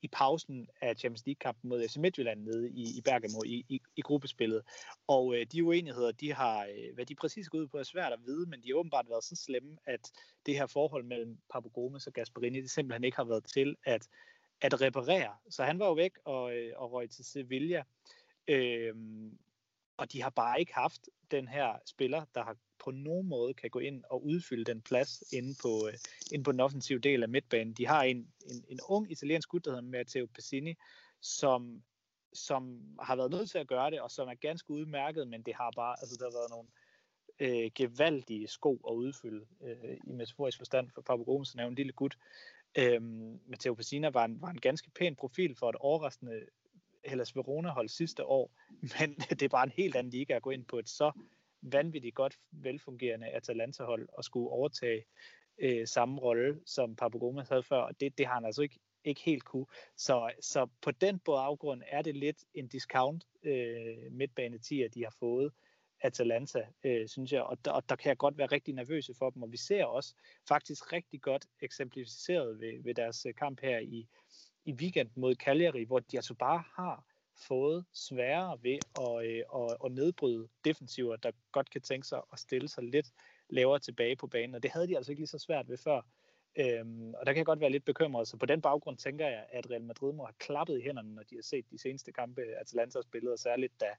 i 0.03 0.07
pausen 0.07 0.69
af 0.81 0.95
Champions 0.97 1.25
League-kampen 1.25 1.69
mod 1.69 1.87
FC 1.87 1.97
Midtjylland 1.97 2.43
nede 2.43 2.69
i, 2.69 2.97
i 2.97 3.01
Bergamo 3.01 3.43
i, 3.45 3.65
i, 3.69 3.81
i 3.95 4.01
gruppespillet. 4.01 4.63
Og 5.07 5.35
øh, 5.35 5.45
de 5.51 5.63
uenigheder, 5.63 6.11
de 6.11 6.33
har, 6.33 6.65
øh, 6.65 6.93
hvad 6.93 7.05
de 7.05 7.15
præcis 7.15 7.49
går 7.49 7.57
ud 7.57 7.67
på, 7.67 7.77
er 7.77 7.83
svært 7.83 8.13
at 8.13 8.19
vide, 8.25 8.49
men 8.49 8.63
de 8.63 8.69
har 8.69 8.75
åbenbart 8.75 9.09
været 9.09 9.23
så 9.23 9.35
slemme, 9.35 9.77
at 9.85 10.11
det 10.45 10.55
her 10.55 10.65
forhold 10.65 11.03
mellem 11.03 11.37
Papu 11.53 11.69
Gomes 11.69 12.07
og 12.07 12.13
Gasparini, 12.13 12.61
det 12.61 12.71
simpelthen 12.71 13.03
ikke 13.03 13.17
har 13.17 13.23
været 13.23 13.45
til 13.45 13.75
at, 13.85 14.07
at 14.61 14.81
reparere. 14.81 15.35
Så 15.49 15.63
han 15.63 15.79
var 15.79 15.85
jo 15.85 15.93
væk 15.93 16.11
og, 16.25 16.55
øh, 16.55 16.73
og 16.75 16.91
røg 16.91 17.09
til 17.09 17.25
Sevilla. 17.25 17.83
Øh, 18.47 18.95
og 19.97 20.11
de 20.11 20.21
har 20.21 20.29
bare 20.29 20.59
ikke 20.59 20.73
haft 20.73 21.09
den 21.31 21.47
her 21.47 21.73
spiller, 21.85 22.25
der 22.35 22.43
har 22.43 22.55
på 22.83 22.91
nogen 22.91 23.27
måde 23.27 23.53
kan 23.53 23.69
gå 23.69 23.79
ind 23.79 24.03
og 24.09 24.25
udfylde 24.25 24.63
den 24.63 24.81
plads 24.81 25.23
inde 25.33 25.55
på, 25.61 25.87
øh, 25.87 25.93
inde 26.31 26.43
på 26.43 26.51
den 26.51 26.59
offensive 26.59 26.99
del 26.99 27.23
af 27.23 27.29
midtbanen. 27.29 27.73
De 27.73 27.87
har 27.87 28.03
en, 28.03 28.17
en, 28.17 28.63
en 28.67 28.79
ung 28.89 29.11
italiensk 29.11 29.49
gut, 29.49 29.65
der 29.65 29.71
hedder 29.71 29.89
Matteo 29.89 30.27
Pessini, 30.35 30.73
som, 31.21 31.83
som 32.33 32.81
har 32.99 33.15
været 33.15 33.31
nødt 33.31 33.49
til 33.49 33.57
at 33.57 33.67
gøre 33.67 33.91
det, 33.91 34.01
og 34.01 34.11
som 34.11 34.27
er 34.27 34.33
ganske 34.33 34.71
udmærket, 34.71 35.27
men 35.27 35.41
det 35.41 35.55
har 35.55 35.71
bare, 35.75 35.95
altså 36.01 36.15
der 36.19 36.25
har 36.25 36.37
været 36.39 36.49
nogle 36.49 36.69
øh, 37.39 37.71
gevaldige 37.75 38.47
sko 38.47 38.81
at 38.89 38.93
udfylde 38.93 39.45
øh, 39.63 39.97
i 40.07 40.11
metaforisk 40.11 40.57
forstand 40.57 40.89
for 40.93 41.01
Pablo 41.01 41.23
Gomes, 41.23 41.55
er 41.55 41.67
en 41.67 41.75
lille 41.75 41.91
gut. 41.91 42.17
Øhm, 42.77 43.39
Matteo 43.47 43.73
Pessina 43.73 44.09
var 44.09 44.25
en, 44.25 44.41
var 44.41 44.49
en 44.49 44.59
ganske 44.59 44.91
pæn 44.91 45.15
profil 45.15 45.55
for 45.55 45.69
et 45.69 45.75
overraskende 45.75 46.45
Hellas 47.05 47.35
Verona 47.35 47.69
hold 47.69 47.89
sidste 47.89 48.25
år, 48.25 48.51
men 48.99 49.15
det 49.15 49.41
er 49.41 49.49
bare 49.49 49.63
en 49.63 49.73
helt 49.75 49.95
anden 49.95 50.11
liga 50.11 50.33
at 50.33 50.41
gå 50.41 50.49
ind 50.49 50.65
på 50.65 50.79
et 50.79 50.89
så 50.89 51.11
vanvittigt 51.63 52.15
godt 52.15 52.37
velfungerende 52.51 53.27
Atalanta-hold 53.27 54.09
og 54.13 54.23
skulle 54.23 54.49
overtage 54.49 55.05
øh, 55.57 55.87
samme 55.87 56.19
rolle, 56.21 56.59
som 56.65 56.95
Papagomas 56.95 57.49
havde 57.49 57.63
før, 57.63 57.77
og 57.77 57.99
det, 57.99 58.17
det 58.17 58.25
har 58.25 58.33
han 58.33 58.45
altså 58.45 58.61
ikke, 58.61 58.79
ikke 59.03 59.21
helt 59.21 59.43
kunne. 59.43 59.65
Så, 59.97 60.31
så 60.41 60.67
på 60.81 60.91
den 60.91 61.19
baggrund 61.19 61.81
er 61.87 62.01
det 62.01 62.15
lidt 62.15 62.43
en 62.53 62.67
discount 62.67 63.23
øh, 63.43 64.11
midtbane 64.11 64.57
10, 64.57 64.87
de 64.87 65.03
har 65.03 65.15
fået 65.19 65.51
Atalanta, 66.01 66.65
øh, 66.83 67.07
synes 67.07 67.31
jeg, 67.31 67.41
og 67.41 67.65
der, 67.65 67.71
og 67.71 67.89
der 67.89 67.95
kan 67.95 68.09
jeg 68.09 68.17
godt 68.17 68.37
være 68.37 68.47
rigtig 68.47 68.73
nervøse 68.73 69.13
for 69.13 69.29
dem, 69.29 69.43
og 69.43 69.51
vi 69.51 69.57
ser 69.57 69.85
også 69.85 70.15
faktisk 70.47 70.93
rigtig 70.93 71.21
godt 71.21 71.45
eksemplificeret 71.61 72.59
ved, 72.59 72.83
ved 72.83 72.95
deres 72.95 73.25
øh, 73.25 73.33
kamp 73.33 73.61
her 73.61 73.79
i, 73.79 74.07
i 74.65 74.73
weekend 74.73 75.09
mod 75.15 75.35
Cagliari, 75.35 75.83
hvor 75.83 75.99
de 75.99 76.17
altså 76.17 76.33
bare 76.33 76.63
har 76.75 77.12
fået 77.47 77.85
sværere 77.93 78.57
ved 78.63 78.79
at, 78.99 79.25
øh, 79.25 79.43
at, 79.55 79.77
at 79.85 79.91
nedbryde 79.91 80.47
defensiver, 80.65 81.15
der 81.15 81.31
godt 81.51 81.69
kan 81.69 81.81
tænke 81.81 82.07
sig 82.07 82.21
at 82.33 82.39
stille 82.39 82.67
sig 82.67 82.83
lidt 82.83 83.07
lavere 83.49 83.79
tilbage 83.79 84.15
på 84.15 84.27
banen, 84.27 84.55
og 84.55 84.63
det 84.63 84.71
havde 84.71 84.87
de 84.87 84.97
altså 84.97 85.11
ikke 85.11 85.21
lige 85.21 85.27
så 85.27 85.39
svært 85.39 85.69
ved 85.69 85.77
før. 85.77 86.01
Øhm, 86.55 87.13
og 87.13 87.25
der 87.25 87.33
kan 87.33 87.37
jeg 87.37 87.45
godt 87.45 87.59
være 87.59 87.69
lidt 87.69 87.85
bekymret, 87.85 88.27
så 88.27 88.37
på 88.37 88.45
den 88.45 88.61
baggrund 88.61 88.97
tænker 88.97 89.27
jeg, 89.27 89.45
at 89.51 89.71
Real 89.71 89.83
Madrid 89.83 90.13
må 90.13 90.25
have 90.25 90.35
klappet 90.39 90.79
i 90.79 90.81
hænderne, 90.81 91.15
når 91.15 91.23
de 91.23 91.35
har 91.35 91.41
set 91.41 91.65
de 91.71 91.77
seneste 91.77 92.11
kampe, 92.11 92.41
Atalanta 92.41 92.97
har 92.97 93.03
spillet, 93.03 93.31
og 93.31 93.39
særligt 93.39 93.73
da, 93.81 93.89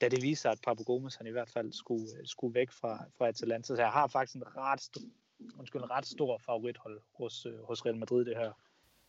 da 0.00 0.08
det 0.08 0.22
viser, 0.22 0.50
at 0.50 0.60
Papu 0.64 0.84
Gomes 0.84 1.16
han 1.16 1.26
i 1.26 1.30
hvert 1.30 1.50
fald 1.50 1.72
skulle, 1.72 2.06
øh, 2.18 2.26
skulle 2.26 2.54
væk 2.54 2.70
fra, 2.70 3.04
fra 3.18 3.28
Atalanta. 3.28 3.76
Så 3.76 3.82
jeg 3.82 3.90
har 3.90 4.06
faktisk 4.06 4.36
en 4.36 4.56
ret, 4.56 4.90
undskyld, 5.58 5.82
en 5.82 5.90
ret 5.90 6.06
stor 6.06 6.38
favorithold 6.38 7.00
hos, 7.14 7.46
øh, 7.46 7.62
hos 7.62 7.86
Real 7.86 7.96
Madrid 7.96 8.24
det 8.24 8.36
her, 8.36 8.52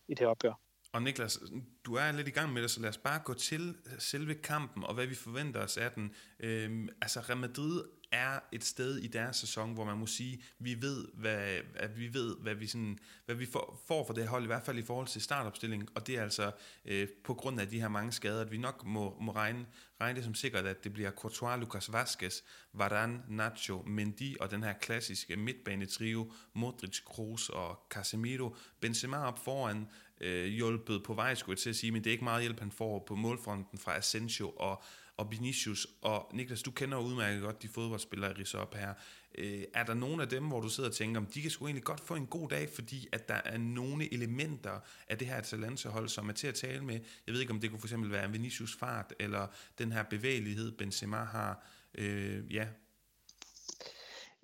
i 0.08 0.14
det 0.14 0.20
her 0.20 0.28
opgør. 0.28 0.54
Og 0.92 1.02
Niklas, 1.04 1.40
du 1.86 1.96
er 1.96 2.12
lidt 2.12 2.28
i 2.28 2.32
gang 2.32 2.54
med 2.54 2.62
det, 2.62 2.72
så 2.72 2.82
lad 2.82 2.90
os 2.90 2.98
bare 2.98 3.20
gå 3.20 3.34
til 3.34 3.76
selve 4.00 4.34
kampen, 4.34 4.84
og 4.84 4.94
hvad 4.94 5.08
vi 5.08 5.16
forventer 5.16 5.60
os 5.60 5.78
af 5.78 5.92
den. 5.92 6.16
Øhm, 6.40 6.90
altså, 7.02 7.20
Real 7.20 7.38
Madrid 7.38 7.84
er 8.12 8.40
et 8.52 8.64
sted 8.64 8.98
i 8.98 9.08
deres 9.08 9.36
sæson, 9.36 9.74
hvor 9.74 9.86
man 9.86 9.98
må 9.98 10.06
sige, 10.06 10.44
vi 10.60 10.82
ved, 10.82 11.08
hvad, 11.14 11.60
at 11.76 12.00
vi 12.00 12.14
ved, 12.14 12.36
hvad 12.38 12.56
vi, 12.56 12.68
sådan, 12.68 13.00
hvad 13.26 13.36
vi 13.36 13.46
får, 13.46 13.84
får 13.88 14.06
for 14.06 14.14
det 14.14 14.28
hold, 14.28 14.44
i 14.44 14.48
hvert 14.48 14.64
fald 14.64 14.78
i 14.78 14.82
forhold 14.84 15.08
til 15.08 15.22
startopstilling, 15.22 15.90
og 15.96 16.08
det 16.08 16.18
er 16.18 16.24
altså 16.24 16.52
øh, 16.86 17.08
på 17.24 17.34
grund 17.34 17.62
af 17.62 17.68
de 17.70 17.82
her 17.82 17.88
mange 17.88 18.12
skader, 18.12 18.42
at 18.42 18.52
vi 18.52 18.58
nok 18.58 18.86
må, 18.86 19.18
må 19.22 19.32
regne, 19.32 19.66
regne 20.02 20.16
det 20.16 20.24
som 20.24 20.36
sikkert, 20.36 20.66
at 20.66 20.84
det 20.84 20.94
bliver 20.94 21.12
Courtois, 21.12 21.60
Lucas 21.60 21.94
Vazquez, 21.94 22.42
Varane, 22.74 23.22
Nacho, 23.28 23.84
Mendy 23.88 24.38
og 24.38 24.52
den 24.52 24.64
her 24.64 24.74
klassiske 24.74 25.36
midtbanetrio, 25.36 26.32
Modric, 26.54 27.04
Kroos 27.06 27.50
og 27.50 27.80
Casemiro, 27.90 28.56
Benzema 28.80 29.18
op 29.18 29.40
foran, 29.44 29.88
øh, 30.22 30.46
hjulpet 30.46 31.04
på 31.04 31.14
vej, 31.14 31.36
skulle 31.36 31.54
jeg 31.54 31.60
til 31.60 31.70
at 31.70 31.76
sige, 31.76 31.92
men 31.92 32.04
det 32.04 32.10
er 32.10 32.12
ikke 32.12 32.24
meget 32.24 32.42
hjælp, 32.42 32.60
han 32.60 32.72
får 32.72 33.04
på 33.08 33.16
målfronten 33.16 33.80
fra 33.80 33.98
Asensio 33.98 34.50
og, 34.50 34.84
og 35.18 35.32
Vinicius. 35.32 35.88
Og 36.02 36.32
Niklas, 36.34 36.64
du 36.64 36.72
kender 36.72 36.98
udmærket 36.98 37.42
godt 37.42 37.62
de 37.62 37.68
fodboldspillere, 37.68 38.40
I 38.40 38.58
op 38.58 38.76
her. 38.76 38.94
Øh, 39.38 39.64
er 39.74 39.84
der 39.84 39.94
nogen 39.94 40.22
af 40.22 40.30
dem, 40.30 40.48
hvor 40.48 40.60
du 40.60 40.70
sidder 40.70 40.90
og 40.90 40.96
tænker, 40.96 41.22
om 41.22 41.26
de 41.26 41.42
kan 41.42 41.52
sgu 41.52 41.66
egentlig 41.66 41.84
godt 41.84 42.00
få 42.00 42.16
en 42.16 42.28
god 42.28 42.50
dag, 42.50 42.70
fordi 42.70 43.08
at 43.12 43.28
der 43.28 43.42
er 43.46 43.58
nogle 43.58 44.14
elementer 44.14 44.80
af 45.08 45.18
det 45.18 45.28
her 45.28 45.36
Atalanta-hold, 45.36 46.10
som 46.10 46.30
er 46.30 46.34
til 46.34 46.48
at 46.48 46.56
tale 46.56 46.84
med? 46.84 47.00
Jeg 47.28 47.34
ved 47.34 47.42
ikke, 47.42 47.54
om 47.54 47.60
det 47.60 47.70
kunne 47.70 47.80
for 47.80 47.88
eksempel 47.88 48.12
være 48.12 48.32
Vinicius 48.32 48.76
fart, 48.76 49.14
eller 49.20 49.48
den 49.78 49.92
her 49.92 50.04
bevægelighed, 50.04 50.72
Benzema 50.72 51.18
har. 51.18 51.66
Øh, 51.96 52.54
ja. 52.54 52.68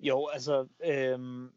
Jo, 0.00 0.28
altså, 0.32 0.66
øh, 0.84 1.48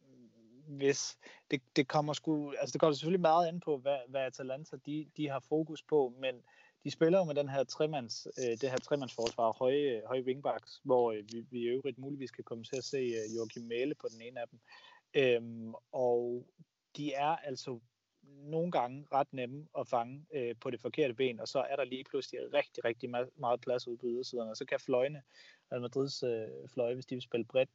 hvis 0.68 1.18
det, 1.52 1.62
det 1.76 1.88
kommer 1.88 2.14
sgu, 2.14 2.52
altså 2.52 2.74
det 2.74 2.80
kommer 2.82 2.94
selvfølgelig 2.94 3.22
meget 3.22 3.48
an 3.48 3.60
på, 3.60 3.78
hvad, 3.78 3.98
hvad 4.08 4.22
Atalanta 4.22 4.78
de, 4.86 5.08
de 5.18 5.30
har 5.30 5.40
fokus 5.40 5.84
på, 5.84 6.14
men 6.20 6.36
de 6.84 6.92
spiller 6.92 7.20
jo 7.20 7.24
med 7.24 7.36
den 7.36 7.50
her 7.50 7.64
tremands, 7.64 8.28
øh, 8.40 8.58
det 8.62 8.70
her 8.70 8.78
tremandsforsvar, 8.78 9.52
høje, 9.52 10.02
høje 10.06 10.24
wingbacks, 10.24 10.82
hvor 10.84 11.12
øh, 11.12 11.24
vi, 11.32 11.46
vi 11.50 11.60
i 11.60 11.68
øvrigt 11.68 11.98
muligvis 11.98 12.32
kan 12.32 12.44
komme 12.44 12.64
til 12.64 12.76
at 12.76 12.84
se 12.84 12.98
øh, 12.98 13.36
Joachim 13.36 13.64
Mæle 13.64 13.96
på 13.96 14.08
den 14.12 14.22
ene 14.22 14.40
af 14.40 14.48
dem. 14.48 14.60
Øhm, 15.14 15.74
og 15.92 16.48
de 16.98 17.14
er 17.14 17.36
altså 17.36 17.80
nogle 18.24 18.72
gange 18.72 19.08
ret 19.14 19.34
nemme 19.34 19.68
at 19.80 19.88
fange 19.88 20.26
øh, 20.34 20.56
på 20.62 20.70
det 20.70 20.82
forkerte 20.82 21.14
ben, 21.14 21.40
og 21.40 21.48
så 21.48 21.60
er 21.60 21.76
der 21.76 21.84
lige 21.84 22.04
pludselig 22.04 22.54
rigtig, 22.54 22.86
rigtig 22.86 23.10
meget 23.36 23.62
plads 23.62 23.88
ude 23.88 23.98
på 23.98 24.06
ydersiden, 24.08 24.50
og 24.50 24.58
så 24.58 24.66
kan 24.66 24.80
fløjene, 24.80 25.22
Real 25.72 25.82
Madrids 25.82 26.24
øh, 26.24 26.70
fløje, 26.74 26.94
hvis 26.94 27.06
de 27.06 27.16
vil 27.16 27.22
spille 27.22 27.46
bredt, 27.46 27.70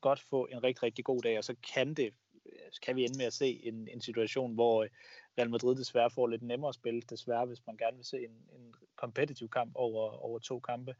godt 0.00 0.20
få 0.20 0.46
en 0.46 0.62
rigtig, 0.62 0.82
rigtig 0.82 1.04
god 1.04 1.20
dag, 1.20 1.38
og 1.38 1.44
så 1.44 1.54
kan 1.74 1.94
det 1.94 2.14
Øh, 2.46 2.70
kan 2.82 2.96
vi 2.96 3.04
ende 3.04 3.18
med 3.18 3.26
at 3.26 3.32
se 3.32 3.60
en, 3.64 3.88
en 3.88 4.00
situation, 4.00 4.54
hvor 4.54 4.82
øh, 4.82 4.88
Real 5.38 5.50
Madrid 5.50 5.76
desværre 5.76 6.10
får 6.10 6.26
lidt 6.26 6.42
nemmere 6.42 6.68
at 6.68 6.74
spille, 6.74 7.00
desværre, 7.00 7.46
hvis 7.46 7.66
man 7.66 7.76
gerne 7.76 7.96
vil 7.96 8.06
se 8.06 8.18
en, 8.18 8.36
en 8.56 8.74
competitive 8.96 9.48
kamp 9.48 9.72
over, 9.74 10.10
over 10.10 10.38
to 10.38 10.60
kampe. 10.60 10.94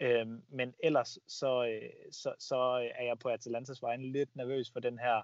Øhm, 0.00 0.42
men 0.48 0.74
ellers 0.78 1.18
så, 1.26 1.66
øh, 1.66 1.90
så, 2.10 2.34
så 2.38 2.56
er 2.94 3.04
jeg 3.04 3.18
på 3.18 3.28
Atalantas 3.28 3.82
vegne 3.82 4.12
lidt 4.12 4.36
nervøs 4.36 4.70
for 4.70 4.80
den 4.80 4.98
her 4.98 5.22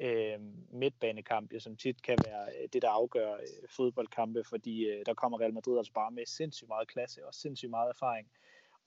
øh, 0.00 0.40
midtbanekamp, 0.72 1.52
ja, 1.52 1.58
som 1.58 1.76
tit 1.76 2.02
kan 2.02 2.18
være 2.24 2.48
det, 2.72 2.82
der 2.82 2.90
afgør 2.90 3.34
øh, 3.34 3.68
fodboldkampe, 3.70 4.44
fordi 4.44 4.84
øh, 4.84 5.06
der 5.06 5.14
kommer 5.14 5.40
Real 5.40 5.54
Madrid 5.54 5.78
altså 5.78 5.92
bare 5.92 6.10
med 6.10 6.26
sindssygt 6.26 6.68
meget 6.68 6.88
klasse 6.88 7.26
og 7.26 7.34
sindssygt 7.34 7.70
meget 7.70 7.88
erfaring. 7.88 8.28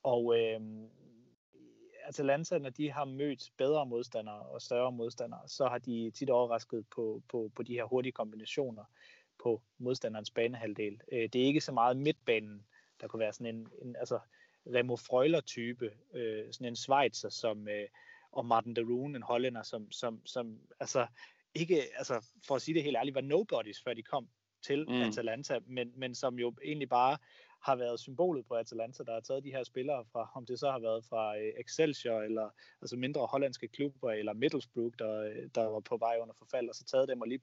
Og 0.02 0.38
øh, 0.38 0.60
Atalanta, 2.04 2.58
når 2.58 2.70
de 2.70 2.90
har 2.90 3.04
mødt 3.04 3.50
bedre 3.56 3.86
modstandere 3.86 4.42
og 4.42 4.62
større 4.62 4.92
modstandere, 4.92 5.48
så 5.48 5.68
har 5.68 5.78
de 5.78 6.10
tit 6.10 6.30
overrasket 6.30 6.86
på, 6.94 7.22
på, 7.28 7.50
på 7.56 7.62
de 7.62 7.72
her 7.72 7.84
hurtige 7.84 8.12
kombinationer 8.12 8.84
på 9.42 9.62
modstanderens 9.78 10.30
banehalvdel. 10.30 11.00
Øh, 11.12 11.28
det 11.32 11.42
er 11.42 11.46
ikke 11.46 11.60
så 11.60 11.72
meget 11.72 11.96
midtbanen, 11.96 12.66
der 13.00 13.08
kunne 13.08 13.20
være 13.20 13.32
sådan 13.32 13.54
en, 13.54 13.68
en 13.82 13.96
altså 13.96 14.18
Remo 14.66 14.96
Freuler-type, 14.96 15.90
øh, 16.14 16.52
sådan 16.52 16.66
en 16.66 16.76
Schweizer, 16.76 17.28
som, 17.28 17.68
øh, 17.68 17.88
og 18.32 18.46
Martin 18.46 18.76
de 18.76 18.80
Roon, 18.80 19.16
en 19.16 19.22
hollænder, 19.22 19.62
som, 19.62 19.90
som, 19.90 20.26
som 20.26 20.58
altså, 20.80 21.06
ikke, 21.54 21.82
altså, 21.96 22.26
for 22.46 22.54
at 22.54 22.62
sige 22.62 22.74
det 22.74 22.82
helt 22.82 22.96
ærligt, 22.96 23.14
var 23.14 23.20
nobodies, 23.20 23.82
før 23.82 23.94
de 23.94 24.02
kom 24.02 24.28
til 24.62 24.86
mm. 24.88 25.02
Atalanta, 25.02 25.58
men, 25.66 25.92
men 25.96 26.14
som 26.14 26.38
jo 26.38 26.54
egentlig 26.64 26.88
bare 26.88 27.18
har 27.62 27.76
været 27.76 28.00
symbolet 28.00 28.46
på 28.46 28.54
Atalanta, 28.54 29.02
der 29.02 29.12
har 29.12 29.20
taget 29.20 29.44
de 29.44 29.50
her 29.50 29.64
spillere 29.64 30.04
fra, 30.12 30.30
om 30.34 30.46
det 30.46 30.58
så 30.58 30.70
har 30.70 30.78
været 30.78 31.04
fra 31.04 31.38
øh, 31.38 31.52
Excelsior, 31.60 32.20
eller 32.20 32.50
altså 32.82 32.96
mindre 32.96 33.26
hollandske 33.26 33.68
klubber, 33.68 34.10
eller 34.10 34.32
Middlesbrough, 34.32 34.92
der, 34.98 35.32
der 35.54 35.64
var 35.64 35.80
på 35.80 35.96
vej 35.96 36.16
under 36.22 36.34
forfald, 36.34 36.68
og 36.68 36.74
så 36.74 36.84
taget 36.84 37.08
dem 37.08 37.20
og 37.20 37.28
lige 37.28 37.42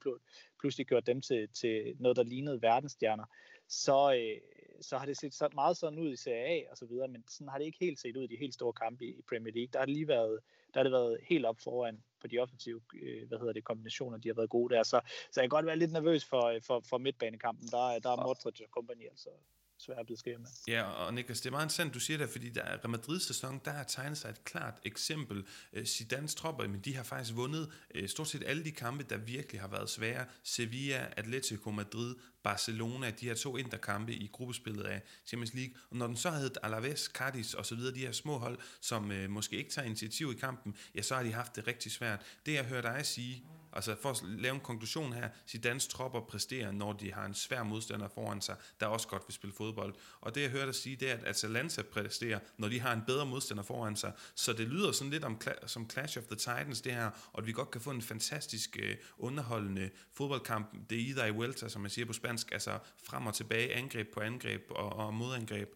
pludselig 0.60 0.86
gjort 0.86 1.06
dem 1.06 1.20
til, 1.20 1.48
til 1.48 1.96
noget, 1.98 2.16
der 2.16 2.22
lignede 2.22 2.62
verdensstjerner, 2.62 3.24
så, 3.68 4.14
øh, 4.14 4.40
så 4.80 4.98
har 4.98 5.06
det 5.06 5.16
set 5.16 5.34
så 5.34 5.48
meget 5.54 5.76
sådan 5.76 5.98
ud 5.98 6.12
i 6.12 6.16
Serie 6.16 6.66
A 6.66 6.70
og 6.70 6.76
så 6.76 6.86
videre, 6.86 7.08
men 7.08 7.24
sådan 7.28 7.48
har 7.48 7.58
det 7.58 7.64
ikke 7.64 7.78
helt 7.80 8.00
set 8.00 8.16
ud 8.16 8.24
i 8.24 8.26
de 8.26 8.36
helt 8.36 8.54
store 8.54 8.72
kampe 8.72 9.04
i 9.04 9.22
Premier 9.28 9.54
League. 9.54 9.70
Der 9.72 9.78
har 9.78 9.86
det 9.86 9.94
lige 9.94 10.08
været, 10.08 10.40
der 10.74 10.80
har 10.80 10.82
det 10.82 10.92
været 10.92 11.18
helt 11.22 11.46
op 11.46 11.60
foran 11.60 12.02
på 12.20 12.26
de 12.26 12.38
offensive 12.38 12.80
øh, 13.02 13.28
hvad 13.28 13.38
hedder 13.38 13.52
det, 13.52 13.64
kombinationer, 13.64 14.18
de 14.18 14.28
har 14.28 14.34
været 14.34 14.50
gode 14.50 14.74
der. 14.74 14.82
Så, 14.82 15.00
så 15.32 15.40
jeg 15.40 15.42
kan 15.42 15.56
godt 15.56 15.66
være 15.66 15.76
lidt 15.76 15.92
nervøs 15.92 16.24
for, 16.24 16.58
for, 16.62 16.80
for 16.80 16.98
midtbanekampen. 16.98 17.68
Der, 17.68 17.98
der 17.98 18.10
er 18.10 18.26
Modric 18.26 18.60
og 18.60 18.70
kompagni 18.70 19.04
altså 19.06 19.30
svære 19.78 20.00
at 20.00 20.06
blive 20.06 20.38
med. 20.38 20.46
Ja, 20.68 20.82
og 20.82 21.14
Niklas, 21.14 21.40
det 21.40 21.46
er 21.46 21.50
meget 21.50 21.64
interessant, 21.64 21.94
du 21.94 22.00
siger 22.00 22.18
det, 22.18 22.30
fordi 22.30 22.48
der 22.48 22.62
er 22.62 22.88
Madrid 22.88 23.20
sæson, 23.20 23.60
der 23.64 23.70
har 23.70 23.84
tegnet 23.84 24.18
sig 24.18 24.28
et 24.28 24.44
klart 24.44 24.80
eksempel. 24.84 25.44
Øh, 25.72 25.82
Zidane's 25.82 26.34
tropper, 26.34 26.68
men 26.68 26.80
de 26.80 26.96
har 26.96 27.02
faktisk 27.02 27.36
vundet 27.36 27.72
øh, 27.94 28.08
stort 28.08 28.28
set 28.28 28.42
alle 28.46 28.64
de 28.64 28.70
kampe, 28.70 29.04
der 29.04 29.16
virkelig 29.16 29.60
har 29.60 29.68
været 29.68 29.90
svære. 29.90 30.26
Sevilla, 30.42 31.06
Atletico 31.16 31.70
Madrid, 31.70 32.14
Barcelona, 32.42 33.10
de 33.10 33.26
her 33.26 33.34
to 33.34 33.56
interkampe 33.56 34.14
i 34.14 34.26
gruppespillet 34.32 34.84
af 34.84 35.02
Champions 35.26 35.54
League. 35.54 35.74
Og 35.90 35.96
når 35.96 36.06
den 36.06 36.16
så 36.16 36.30
hed 36.30 36.50
Alaves, 36.62 37.00
Cadiz 37.00 37.54
og 37.54 37.66
så 37.66 37.74
videre, 37.74 37.94
de 37.94 38.00
her 38.00 38.12
små 38.12 38.38
hold, 38.38 38.58
som 38.80 39.12
øh, 39.12 39.30
måske 39.30 39.56
ikke 39.56 39.70
tager 39.70 39.86
initiativ 39.86 40.32
i 40.32 40.38
kampen, 40.40 40.76
ja, 40.94 41.02
så 41.02 41.14
har 41.14 41.22
de 41.22 41.32
haft 41.32 41.56
det 41.56 41.66
rigtig 41.66 41.92
svært. 41.92 42.22
Det 42.46 42.54
jeg 42.54 42.64
hører 42.64 42.82
dig 42.82 43.06
sige, 43.06 43.44
Altså 43.78 43.96
for 44.02 44.10
at 44.10 44.22
lave 44.22 44.54
en 44.54 44.60
konklusion 44.60 45.12
her, 45.12 45.28
Zidanes 45.48 45.86
tropper 45.86 46.20
præsterer, 46.20 46.72
når 46.72 46.92
de 46.92 47.12
har 47.12 47.24
en 47.24 47.34
svær 47.34 47.62
modstander 47.62 48.08
foran 48.08 48.40
sig, 48.40 48.56
der 48.80 48.86
også 48.86 49.08
godt 49.08 49.22
vil 49.26 49.34
spille 49.34 49.54
fodbold. 49.54 49.94
Og 50.20 50.34
det 50.34 50.42
jeg 50.42 50.50
hører 50.50 50.64
dig 50.64 50.74
sige, 50.74 50.96
det 50.96 51.10
er, 51.10 51.14
at 51.14 51.24
Atalanta 51.24 51.82
præsterer, 51.82 52.38
når 52.56 52.68
de 52.68 52.80
har 52.80 52.92
en 52.92 53.02
bedre 53.06 53.26
modstander 53.26 53.62
foran 53.62 53.96
sig. 53.96 54.12
Så 54.34 54.52
det 54.52 54.68
lyder 54.68 54.92
sådan 54.92 55.10
lidt 55.10 55.24
om, 55.24 55.40
som 55.66 55.90
Clash 55.90 56.18
of 56.18 56.24
the 56.24 56.36
Titans 56.36 56.80
det 56.80 56.92
her, 56.92 57.10
og 57.32 57.38
at 57.38 57.46
vi 57.46 57.52
godt 57.52 57.70
kan 57.70 57.80
få 57.80 57.90
en 57.90 58.02
fantastisk 58.02 58.76
øh, 58.82 58.96
underholdende 59.18 59.90
fodboldkamp. 60.12 60.72
Det 60.90 60.98
er 60.98 61.02
ida 61.02 61.24
i 61.24 61.30
Vuelta, 61.30 61.68
som 61.68 61.82
man 61.82 61.90
siger 61.90 62.06
på 62.06 62.12
spansk, 62.12 62.52
altså 62.52 62.78
frem 63.04 63.26
og 63.26 63.34
tilbage, 63.34 63.74
angreb 63.74 64.14
på 64.14 64.20
angreb 64.20 64.62
og, 64.70 64.92
og 64.92 65.14
modangreb. 65.14 65.74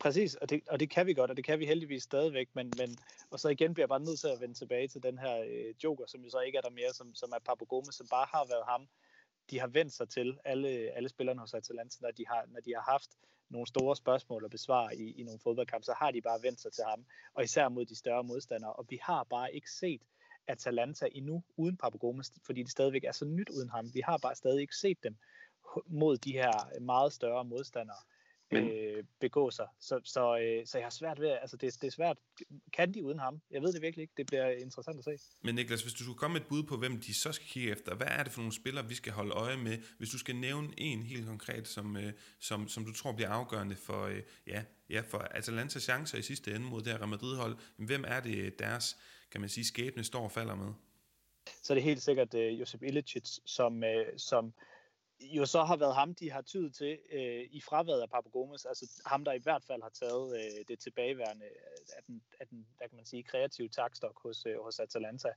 Præcis, 0.00 0.34
og 0.34 0.50
det, 0.50 0.60
og 0.68 0.80
det 0.80 0.90
kan 0.90 1.06
vi 1.06 1.14
godt, 1.14 1.30
og 1.30 1.36
det 1.36 1.44
kan 1.44 1.58
vi 1.58 1.66
heldigvis 1.66 2.02
stadigvæk, 2.02 2.48
men, 2.54 2.76
men 2.76 2.96
og 3.30 3.40
så 3.40 3.48
igen 3.48 3.74
bliver 3.74 3.84
jeg 3.84 3.88
bare 3.88 4.00
nødt 4.00 4.20
til 4.20 4.28
at 4.28 4.40
vende 4.40 4.54
tilbage 4.54 4.88
til 4.88 5.02
den 5.02 5.18
her 5.18 5.36
øh, 5.38 5.74
joker, 5.84 6.06
som 6.06 6.20
jo 6.20 6.30
så 6.30 6.40
ikke 6.40 6.58
er 6.58 6.62
der 6.62 6.70
mere, 6.70 6.92
som, 6.92 7.14
som 7.14 7.32
er 7.32 7.38
Papo 7.38 7.64
Gomez, 7.68 7.94
som 7.94 8.06
bare 8.10 8.26
har 8.34 8.44
været 8.48 8.64
ham. 8.68 8.88
De 9.50 9.60
har 9.60 9.66
vendt 9.66 9.92
sig 9.92 10.08
til, 10.08 10.38
alle, 10.44 10.68
alle 10.68 11.08
spillerne 11.08 11.40
hos 11.40 11.54
Atalanta, 11.54 11.96
når 12.00 12.10
de, 12.10 12.24
har, 12.26 12.44
når 12.48 12.60
de 12.60 12.74
har 12.74 12.92
haft 12.92 13.10
nogle 13.48 13.66
store 13.66 13.96
spørgsmål 13.96 14.44
at 14.44 14.50
besvare 14.50 14.96
i, 14.96 15.20
i 15.20 15.22
nogle 15.22 15.40
fodboldkampe, 15.40 15.84
så 15.84 15.94
har 15.96 16.10
de 16.10 16.20
bare 16.22 16.42
vendt 16.42 16.60
sig 16.60 16.72
til 16.72 16.84
ham, 16.84 17.04
og 17.34 17.44
især 17.44 17.68
mod 17.68 17.84
de 17.84 17.96
større 17.96 18.24
modstandere, 18.24 18.72
og 18.72 18.86
vi 18.88 18.98
har 19.02 19.24
bare 19.24 19.54
ikke 19.54 19.70
set 19.70 20.02
Atalanta 20.46 21.08
endnu 21.12 21.42
uden 21.56 21.76
Papo 21.76 21.98
Gomez, 21.98 22.30
fordi 22.46 22.62
det 22.62 22.70
stadigvæk 22.70 23.04
er 23.04 23.12
så 23.12 23.24
nyt 23.24 23.50
uden 23.50 23.68
ham. 23.68 23.94
Vi 23.94 24.00
har 24.00 24.18
bare 24.18 24.34
stadig 24.34 24.60
ikke 24.60 24.76
set 24.76 25.02
dem 25.02 25.16
mod 25.86 26.16
de 26.16 26.32
her 26.32 26.80
meget 26.80 27.12
større 27.12 27.44
modstandere 27.44 28.02
men, 28.52 28.68
øh, 28.70 29.04
begå 29.20 29.50
sig. 29.50 29.66
Så, 29.80 30.00
så, 30.04 30.38
øh, 30.38 30.66
så 30.66 30.78
jeg 30.78 30.84
har 30.84 30.90
svært 30.90 31.20
ved, 31.20 31.28
altså 31.28 31.56
det, 31.56 31.74
det 31.80 31.86
er 31.86 31.90
svært. 31.90 32.16
Kan 32.72 32.94
de 32.94 33.04
uden 33.04 33.18
ham? 33.18 33.40
Jeg 33.50 33.62
ved 33.62 33.72
det 33.72 33.82
virkelig 33.82 34.02
ikke. 34.02 34.14
Det 34.16 34.26
bliver 34.26 34.48
interessant 34.48 34.98
at 34.98 35.04
se. 35.04 35.18
Men 35.42 35.54
Niklas, 35.54 35.82
hvis 35.82 35.94
du 35.94 36.04
skulle 36.04 36.18
komme 36.18 36.32
med 36.32 36.40
et 36.40 36.46
bud 36.46 36.62
på, 36.62 36.76
hvem 36.76 37.00
de 37.00 37.14
så 37.14 37.32
skal 37.32 37.46
kigge 37.46 37.70
efter, 37.70 37.94
hvad 37.94 38.06
er 38.10 38.22
det 38.22 38.32
for 38.32 38.40
nogle 38.40 38.54
spillere, 38.54 38.88
vi 38.88 38.94
skal 38.94 39.12
holde 39.12 39.32
øje 39.32 39.56
med, 39.56 39.78
hvis 39.98 40.10
du 40.10 40.18
skal 40.18 40.36
nævne 40.36 40.68
en 40.76 41.02
helt 41.02 41.26
konkret, 41.26 41.68
som, 41.68 41.96
øh, 41.96 42.12
som, 42.40 42.68
som 42.68 42.84
du 42.84 42.92
tror 42.92 43.12
bliver 43.12 43.30
afgørende 43.30 43.76
for, 43.76 44.02
øh, 44.02 44.22
ja, 44.46 44.62
ja, 44.90 45.00
for 45.00 45.18
Atalantas 45.18 45.82
chancer 45.82 46.18
i 46.18 46.22
sidste 46.22 46.54
ende 46.54 46.66
mod 46.66 46.82
det 46.82 46.92
her 46.92 46.98
Real 46.98 47.08
Madrid-hold. 47.08 47.56
Hvem 47.76 48.04
er 48.08 48.20
det 48.20 48.58
deres, 48.58 48.96
kan 49.30 49.40
man 49.40 49.50
sige, 49.50 49.64
skæbne 49.64 50.04
står 50.04 50.24
og 50.24 50.32
falder 50.32 50.54
med? 50.54 50.72
Så 51.62 51.72
er 51.72 51.74
det 51.74 51.84
helt 51.84 52.02
sikkert 52.02 52.34
uh, 52.34 52.60
Josep 52.60 52.82
Ilicic, 52.82 53.38
som, 53.46 53.82
uh, 53.82 54.16
som 54.16 54.52
jo 55.22 55.46
så 55.46 55.64
har 55.64 55.76
været 55.76 55.94
ham, 55.94 56.14
de 56.14 56.30
har 56.30 56.42
tydet 56.42 56.74
til 56.74 56.98
øh, 57.12 57.48
i 57.50 57.60
fraværet 57.60 58.02
af 58.02 58.10
Papu 58.10 58.30
Gomes, 58.30 58.64
altså 58.64 59.02
ham, 59.06 59.24
der 59.24 59.32
i 59.32 59.38
hvert 59.42 59.64
fald 59.64 59.82
har 59.82 59.90
taget 59.90 60.36
øh, 60.36 60.64
det 60.68 60.78
tilbageværende 60.78 61.46
af 61.96 62.02
den, 62.06 62.22
af 62.40 62.46
den, 62.46 62.66
hvad 62.76 62.88
kan 62.88 62.96
man 62.96 63.06
sige, 63.06 63.22
kreative 63.22 63.68
takstok 63.68 64.22
hos, 64.22 64.46
øh, 64.46 64.56
hos 64.64 64.78
Atalanta. 64.78 65.28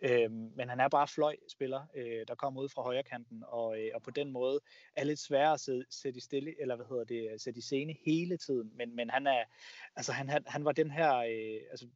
Øh, 0.00 0.30
men 0.30 0.68
han 0.68 0.80
er 0.80 0.88
bare 0.88 1.08
fløjspiller, 1.08 1.86
øh, 1.94 2.24
der 2.28 2.34
kommer 2.34 2.62
ud 2.62 2.68
fra 2.68 2.82
højrekanten, 2.82 3.44
og, 3.46 3.80
øh, 3.80 3.90
og 3.94 4.02
på 4.02 4.10
den 4.10 4.30
måde 4.30 4.60
er 4.96 5.04
lidt 5.04 5.18
sværere 5.18 5.52
at 5.52 5.60
sætte, 5.60 5.84
sætte 5.90 6.18
i 6.18 6.20
stille, 6.20 6.60
eller 6.60 6.76
hvad 6.76 6.86
hedder 6.86 7.04
det, 7.04 7.40
sætte 7.40 7.58
i 7.58 7.62
scene 7.62 7.94
hele 8.04 8.36
tiden, 8.36 8.72
men, 8.74 8.96
men 8.96 9.10
han 9.10 9.26
er, 9.26 9.44
altså 9.96 10.12
han, 10.12 10.28
han, 10.28 10.44
han 10.46 10.64
var 10.64 10.72
den 10.72 10.90
her, 10.90 11.16
øh, 11.16 11.60
altså 11.70 11.86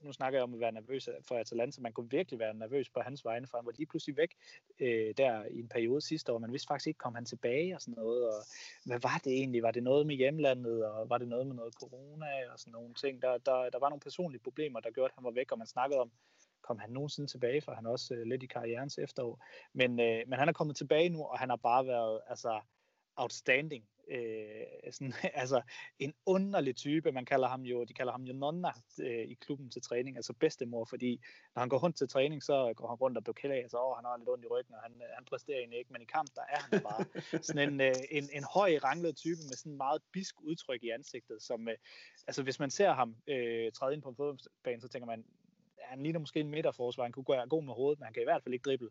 nu 0.00 0.12
snakker 0.12 0.38
jeg 0.38 0.42
om 0.42 0.54
at 0.54 0.60
være 0.60 0.72
nervøs 0.72 1.08
for 1.28 1.34
Atalanta, 1.34 1.80
man 1.80 1.92
kunne 1.92 2.10
virkelig 2.10 2.38
være 2.38 2.54
nervøs 2.54 2.88
på 2.88 3.00
hans 3.00 3.24
vegne, 3.24 3.46
for 3.46 3.58
han 3.58 3.66
var 3.66 3.72
lige 3.76 3.86
pludselig 3.86 4.16
væk 4.16 4.36
øh, 4.78 5.14
der 5.16 5.44
i 5.44 5.58
en 5.58 5.68
periode 5.68 6.00
sidste 6.00 6.32
år, 6.32 6.38
man 6.38 6.52
vidste 6.52 6.68
faktisk 6.68 6.86
ikke, 6.86 6.98
kom 6.98 7.14
han 7.14 7.24
tilbage 7.24 7.74
og 7.74 7.80
sådan 7.80 7.94
noget, 7.94 8.28
og 8.28 8.42
hvad 8.84 9.00
var 9.00 9.20
det 9.24 9.32
egentlig? 9.32 9.62
Var 9.62 9.70
det 9.70 9.82
noget 9.82 10.06
med 10.06 10.16
hjemlandet, 10.16 10.84
og 10.84 11.10
var 11.10 11.18
det 11.18 11.28
noget 11.28 11.46
med 11.46 11.56
noget 11.56 11.74
corona 11.74 12.52
og 12.52 12.58
sådan 12.58 12.72
nogle 12.72 12.94
ting? 12.94 13.22
Der, 13.22 13.38
der, 13.38 13.70
der 13.70 13.78
var 13.78 13.88
nogle 13.88 14.00
personlige 14.00 14.42
problemer, 14.42 14.80
der 14.80 14.90
gjorde, 14.90 15.08
at 15.08 15.14
han 15.14 15.24
var 15.24 15.30
væk, 15.30 15.52
og 15.52 15.58
man 15.58 15.66
snakkede 15.66 16.00
om, 16.00 16.10
kom 16.62 16.78
han 16.78 16.90
nogensinde 16.90 17.30
tilbage, 17.30 17.60
for 17.60 17.72
han 17.72 17.86
er 17.86 17.90
også 17.90 18.14
øh, 18.14 18.26
lidt 18.26 18.42
i 18.42 18.46
karrierens 18.46 18.98
efterår. 18.98 19.44
Men, 19.72 20.00
øh, 20.00 20.22
men 20.26 20.38
han 20.38 20.48
er 20.48 20.52
kommet 20.52 20.76
tilbage 20.76 21.08
nu, 21.08 21.24
og 21.24 21.38
han 21.38 21.48
har 21.48 21.56
bare 21.56 21.86
været 21.86 22.20
altså, 22.28 22.60
outstanding 23.16 23.84
øh, 24.10 24.92
sådan, 24.92 25.12
altså 25.42 25.62
en 25.98 26.14
underlig 26.26 26.76
type. 26.76 27.12
Man 27.12 27.24
kalder 27.24 27.48
ham 27.48 27.62
jo, 27.62 27.84
de 27.84 27.94
kalder 27.94 28.12
ham 28.12 28.22
jo 28.22 28.32
nonna 28.32 28.72
øh, 29.00 29.24
i 29.28 29.34
klubben 29.34 29.70
til 29.70 29.82
træning, 29.82 30.16
altså 30.16 30.32
bedstemor, 30.32 30.84
fordi 30.84 31.20
når 31.54 31.60
han 31.60 31.68
går 31.68 31.78
rundt 31.78 31.96
til 31.96 32.08
træning, 32.08 32.42
så 32.42 32.72
går 32.76 32.88
han 32.88 32.94
rundt 32.96 33.18
og 33.18 33.24
beklager 33.24 33.68
sig 33.68 33.80
over, 33.80 33.96
han 33.96 34.04
har 34.04 34.16
lidt 34.16 34.28
ondt 34.28 34.44
i 34.44 34.48
ryggen, 34.48 34.74
og 34.74 34.80
han, 34.80 34.92
øh, 34.92 35.08
han 35.14 35.24
præsterer 35.24 35.58
egentlig 35.58 35.78
ikke, 35.78 35.92
men 35.92 36.02
i 36.02 36.04
kamp, 36.04 36.28
der 36.34 36.42
er 36.42 36.60
han 36.60 36.82
bare 36.82 37.04
sådan 37.42 37.72
en, 37.72 37.80
øh, 37.80 37.94
en, 38.10 38.28
en 38.32 38.44
høj 38.54 38.78
ranglet 38.84 39.16
type 39.16 39.40
med 39.48 39.56
sådan 39.56 39.72
en 39.72 39.78
meget 39.78 40.02
bisk 40.12 40.34
udtryk 40.42 40.82
i 40.82 40.88
ansigtet, 40.88 41.42
som, 41.42 41.68
øh, 41.68 41.76
altså 42.26 42.42
hvis 42.42 42.58
man 42.58 42.70
ser 42.70 42.92
ham 42.92 43.16
øh, 43.26 43.72
træde 43.72 43.94
ind 43.94 44.02
på 44.02 44.08
en 44.08 44.16
fodboldbane, 44.16 44.80
så 44.80 44.88
tænker 44.88 45.06
man, 45.06 45.24
han 45.88 46.02
ligner 46.02 46.20
måske 46.20 46.40
en 46.40 46.50
midterforsvar, 46.50 47.04
han 47.04 47.12
kunne 47.12 47.24
gå 47.24 47.34
god 47.48 47.62
med 47.62 47.74
hovedet, 47.74 47.98
men 47.98 48.04
han 48.04 48.14
kan 48.14 48.22
i 48.22 48.24
hvert 48.24 48.42
fald 48.42 48.54
ikke 48.54 48.64
drible 48.64 48.88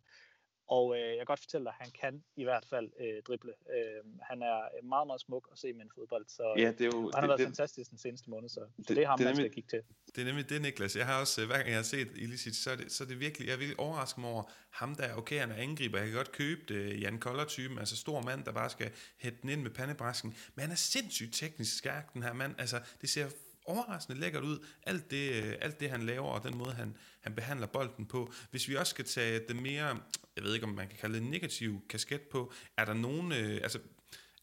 og 0.67 0.95
øh, 0.95 1.01
jeg 1.09 1.17
kan 1.17 1.25
godt 1.25 1.39
fortælle 1.39 1.65
dig, 1.65 1.73
at 1.79 1.85
han 1.85 1.91
kan 2.01 2.23
i 2.35 2.43
hvert 2.43 2.65
fald 2.69 2.89
øh, 2.99 3.23
drible. 3.27 3.53
Øh, 3.75 4.03
han 4.21 4.41
er 4.41 4.83
meget, 4.83 5.07
meget 5.07 5.21
smuk 5.21 5.47
at 5.51 5.57
se 5.59 5.73
med 5.73 5.81
en 5.81 5.91
fodbold, 5.95 6.25
så 6.27 6.53
ja, 6.57 6.71
det 6.71 6.81
er 6.81 6.85
jo, 6.85 7.01
han 7.01 7.05
det, 7.05 7.15
har 7.15 7.27
været 7.27 7.39
det, 7.39 7.45
fantastisk 7.47 7.89
den 7.89 7.97
seneste 7.97 8.29
måned, 8.29 8.49
så, 8.49 8.59
det, 8.77 8.87
så 8.87 8.93
det 8.93 9.03
er 9.03 9.07
ham, 9.07 9.17
det 9.17 9.25
er 9.25 9.29
man 9.29 9.35
skal 9.35 9.43
nemlig- 9.43 9.53
kigge 9.55 9.69
til. 9.69 9.81
Det 10.15 10.21
er 10.21 10.25
nemlig 10.25 10.49
det, 10.49 10.61
Niklas. 10.61 10.95
Jeg 10.95 11.05
har 11.05 11.19
også, 11.19 11.41
øh, 11.41 11.47
hver 11.47 11.57
gang 11.57 11.67
jeg 11.69 11.75
har 11.77 11.83
set 11.83 12.07
Ilicic, 12.15 12.55
så 12.63 12.71
er 12.71 12.75
det, 12.75 12.91
så 12.91 13.03
er 13.03 13.07
det 13.07 13.19
virkelig, 13.19 13.47
jeg 13.47 13.53
er 13.53 13.57
virkelig 13.57 13.79
overrasket 13.79 14.17
mig 14.21 14.29
over 14.29 14.43
ham 14.69 14.95
der, 14.95 15.15
okay, 15.15 15.39
han 15.39 15.51
er 15.51 15.55
angriber, 15.55 15.97
jeg 15.97 16.07
kan 16.07 16.15
godt 16.15 16.31
købe 16.31 16.61
det, 16.73 17.01
Jan 17.01 17.19
Koller-typen, 17.19 17.79
altså 17.79 17.97
stor 17.97 18.21
mand, 18.21 18.45
der 18.45 18.51
bare 18.51 18.69
skal 18.69 18.91
hætte 19.17 19.37
den 19.41 19.49
ind 19.49 19.61
med 19.61 19.71
pandebræsken, 19.71 20.35
men 20.55 20.61
han 20.61 20.71
er 20.71 20.75
sindssygt 20.75 21.33
teknisk 21.33 21.77
stærk, 21.77 22.13
den 22.13 22.23
her 22.23 22.33
mand, 22.33 22.55
altså 22.59 22.81
det 23.01 23.09
ser 23.09 23.29
overraskende 23.67 24.19
lækkert 24.19 24.43
ud, 24.43 24.65
alt 24.83 25.11
det, 25.11 25.43
øh, 25.43 25.55
alt 25.61 25.79
det 25.79 25.89
han 25.89 26.03
laver, 26.03 26.27
og 26.27 26.43
den 26.43 26.57
måde 26.57 26.71
han, 26.71 26.97
han 27.19 27.35
behandler 27.35 27.67
bolden 27.67 28.05
på. 28.05 28.33
Hvis 28.51 28.67
vi 28.67 28.75
også 28.75 28.89
skal 28.89 29.05
tage 29.05 29.39
det 29.47 29.55
mere, 29.55 29.99
jeg 30.35 30.43
ved 30.43 30.53
ikke 30.53 30.65
om 30.65 30.73
man 30.73 30.87
kan 30.87 30.97
kalde 30.97 31.15
det 31.15 31.23
en 31.23 31.29
negativ 31.29 31.87
kasket 31.89 32.21
på, 32.21 32.51
er 32.77 32.85
der 32.85 32.93
nogen, 32.93 33.31
øh, 33.31 33.59
altså 33.63 33.79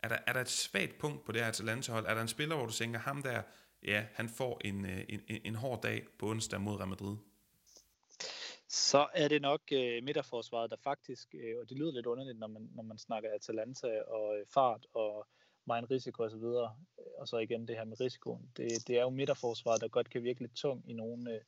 er 0.03 0.09
der, 0.09 0.19
er 0.27 0.33
der 0.33 0.41
et 0.41 0.49
svagt 0.49 0.99
punkt 0.99 1.25
på 1.25 1.33
det 1.33 1.41
her 1.41 1.49
Atalanta-hold? 1.49 2.07
Er 2.07 2.15
der 2.15 2.23
en 2.23 2.29
spiller, 2.29 2.57
hvor 2.57 2.67
du 2.67 2.73
tænker, 2.73 2.99
ham 2.99 3.23
der, 3.23 3.43
ja, 3.83 4.07
han 4.15 4.29
får 4.29 4.61
en, 4.65 4.87
øh, 4.87 5.05
en, 5.09 5.21
en, 5.29 5.41
en 5.45 5.55
hård 5.55 5.83
dag 5.83 6.07
på 6.19 6.29
onsdag 6.29 6.61
mod 6.61 6.77
Real 6.77 6.89
Madrid? 6.89 7.17
Så 8.69 9.07
er 9.15 9.29
det 9.29 9.43
nok 9.43 9.61
øh, 9.73 10.03
midterforsvaret, 10.03 10.71
der 10.71 10.77
faktisk, 10.77 11.35
øh, 11.35 11.55
og 11.61 11.69
det 11.69 11.79
lyder 11.79 11.93
lidt 11.93 12.07
underligt, 12.07 12.39
når 12.39 12.47
man, 12.47 12.71
når 12.75 12.83
man 12.83 12.99
snakker 12.99 13.31
Atalanta 13.35 14.03
og 14.03 14.39
øh, 14.39 14.47
fart 14.55 14.87
og 14.95 15.29
meget 15.67 15.91
risiko 15.91 16.23
og 16.23 16.31
så 16.31 16.39
videre. 16.39 16.77
Øh, 16.99 17.05
og 17.19 17.29
så 17.29 17.39
igen 17.39 17.69
det 17.69 17.77
her 17.77 17.85
med 17.85 18.01
risikoen. 18.01 18.51
Det, 18.57 18.89
det 18.89 18.97
er 18.99 19.03
jo 19.03 19.11
midterforsvaret, 19.11 19.81
der 19.81 19.89
godt 19.89 20.11
kan 20.11 20.23
virke 20.23 20.41
lidt 20.41 20.55
tung 20.55 20.91
i 20.91 20.93
nogle 20.93 21.35
øh, 21.35 21.41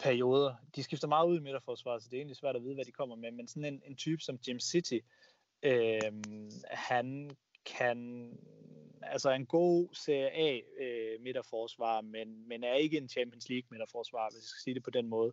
perioder. 0.00 0.54
De 0.76 0.82
skifter 0.82 1.08
meget 1.08 1.28
ud 1.28 1.36
i 1.36 1.40
midterforsvaret, 1.42 2.02
så 2.02 2.08
det 2.10 2.16
er 2.16 2.20
egentlig 2.20 2.36
svært 2.36 2.56
at 2.56 2.62
vide, 2.62 2.74
hvad 2.74 2.84
de 2.84 2.92
kommer 2.92 3.16
med, 3.16 3.30
men 3.30 3.48
sådan 3.48 3.74
en, 3.74 3.82
en 3.86 3.96
type 3.96 4.22
som 4.22 4.38
Jim 4.48 4.60
City, 4.60 4.98
øh, 5.62 6.12
han 6.70 7.30
kan 7.64 8.28
altså 9.12 9.30
en 9.30 9.46
god 9.46 9.88
Serie 9.92 10.30
A 10.30 10.60
øh, 10.84 11.22
midterforsvar, 11.22 12.00
men, 12.00 12.48
men 12.48 12.64
er 12.64 12.74
ikke 12.74 12.98
en 12.98 13.08
Champions 13.08 13.48
League 13.48 13.66
midterforsvar, 13.70 14.28
hvis 14.30 14.42
jeg 14.42 14.48
skal 14.48 14.62
sige 14.62 14.74
det 14.74 14.82
på 14.82 14.90
den 14.90 15.08
måde. 15.08 15.32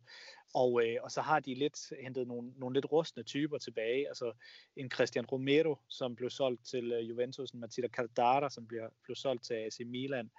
Og, 0.53 0.86
øh, 0.86 0.97
og 1.03 1.11
så 1.11 1.22
har 1.22 1.39
de 1.39 1.55
lidt 1.55 1.93
hentet 2.01 2.28
nogle, 2.28 2.53
nogle 2.57 2.74
lidt 2.74 2.91
rustne 2.91 3.24
typer 3.24 3.57
tilbage. 3.57 4.07
Altså 4.07 4.34
en 4.76 4.91
Christian 4.91 5.26
Romero, 5.26 5.76
som 5.88 6.15
blev 6.15 6.30
solgt 6.30 6.65
til 6.65 6.91
øh, 6.91 7.09
Juventus, 7.09 7.51
en 7.51 7.59
Matilda 7.59 7.88
Caldara, 7.88 8.49
som 8.49 8.67
bliver, 8.67 8.89
blev 9.03 9.15
solgt 9.15 9.43
til 9.43 9.53
AC 9.53 9.80
Milan, 9.86 10.32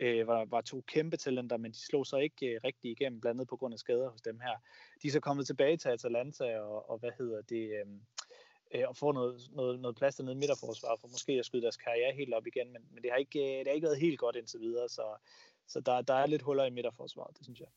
øh, 0.00 0.26
var, 0.26 0.44
var 0.44 0.60
to 0.60 0.80
kæmpe 0.80 1.16
talenter, 1.16 1.56
men 1.56 1.72
de 1.72 1.86
slog 1.86 2.06
sig 2.06 2.22
ikke 2.22 2.46
øh, 2.46 2.60
rigtig 2.64 2.90
igennem, 2.90 3.20
blandt 3.20 3.36
andet 3.36 3.48
på 3.48 3.56
grund 3.56 3.74
af 3.74 3.78
skader 3.78 4.10
hos 4.10 4.22
dem 4.22 4.40
her. 4.40 4.56
De 5.02 5.08
er 5.08 5.12
så 5.12 5.20
kommet 5.20 5.46
tilbage 5.46 5.76
til 5.76 5.88
Atalanta, 5.88 6.58
og, 6.58 6.90
og 6.90 6.98
hvad 6.98 7.10
hedder 7.18 7.42
det... 7.42 7.70
Øh, 7.70 7.86
øh, 8.74 8.88
og 8.88 8.96
få 8.96 9.12
noget, 9.12 9.50
noget, 9.52 9.80
noget 9.80 9.96
plads 9.96 10.16
dernede 10.16 10.34
i 10.34 10.38
midterforsvar, 10.38 10.96
for 11.00 11.08
måske 11.08 11.32
at 11.32 11.46
skyde 11.46 11.62
deres 11.62 11.76
karriere 11.76 12.12
helt 12.12 12.34
op 12.34 12.46
igen, 12.46 12.72
men, 12.72 12.82
men 12.92 13.02
det, 13.02 13.10
har 13.10 13.18
ikke, 13.18 13.40
øh, 13.40 13.58
det 13.58 13.66
har 13.66 13.74
ikke 13.74 13.86
været 13.86 14.00
helt 14.00 14.18
godt 14.18 14.36
indtil 14.36 14.60
videre, 14.60 14.88
så, 14.88 15.16
så 15.66 15.80
der, 15.80 16.02
der 16.02 16.14
er 16.14 16.26
lidt 16.26 16.42
huller 16.42 16.64
i 16.64 16.70
midterforsvaret, 16.70 17.36
det 17.38 17.44
synes 17.46 17.60
jeg. 17.60 17.68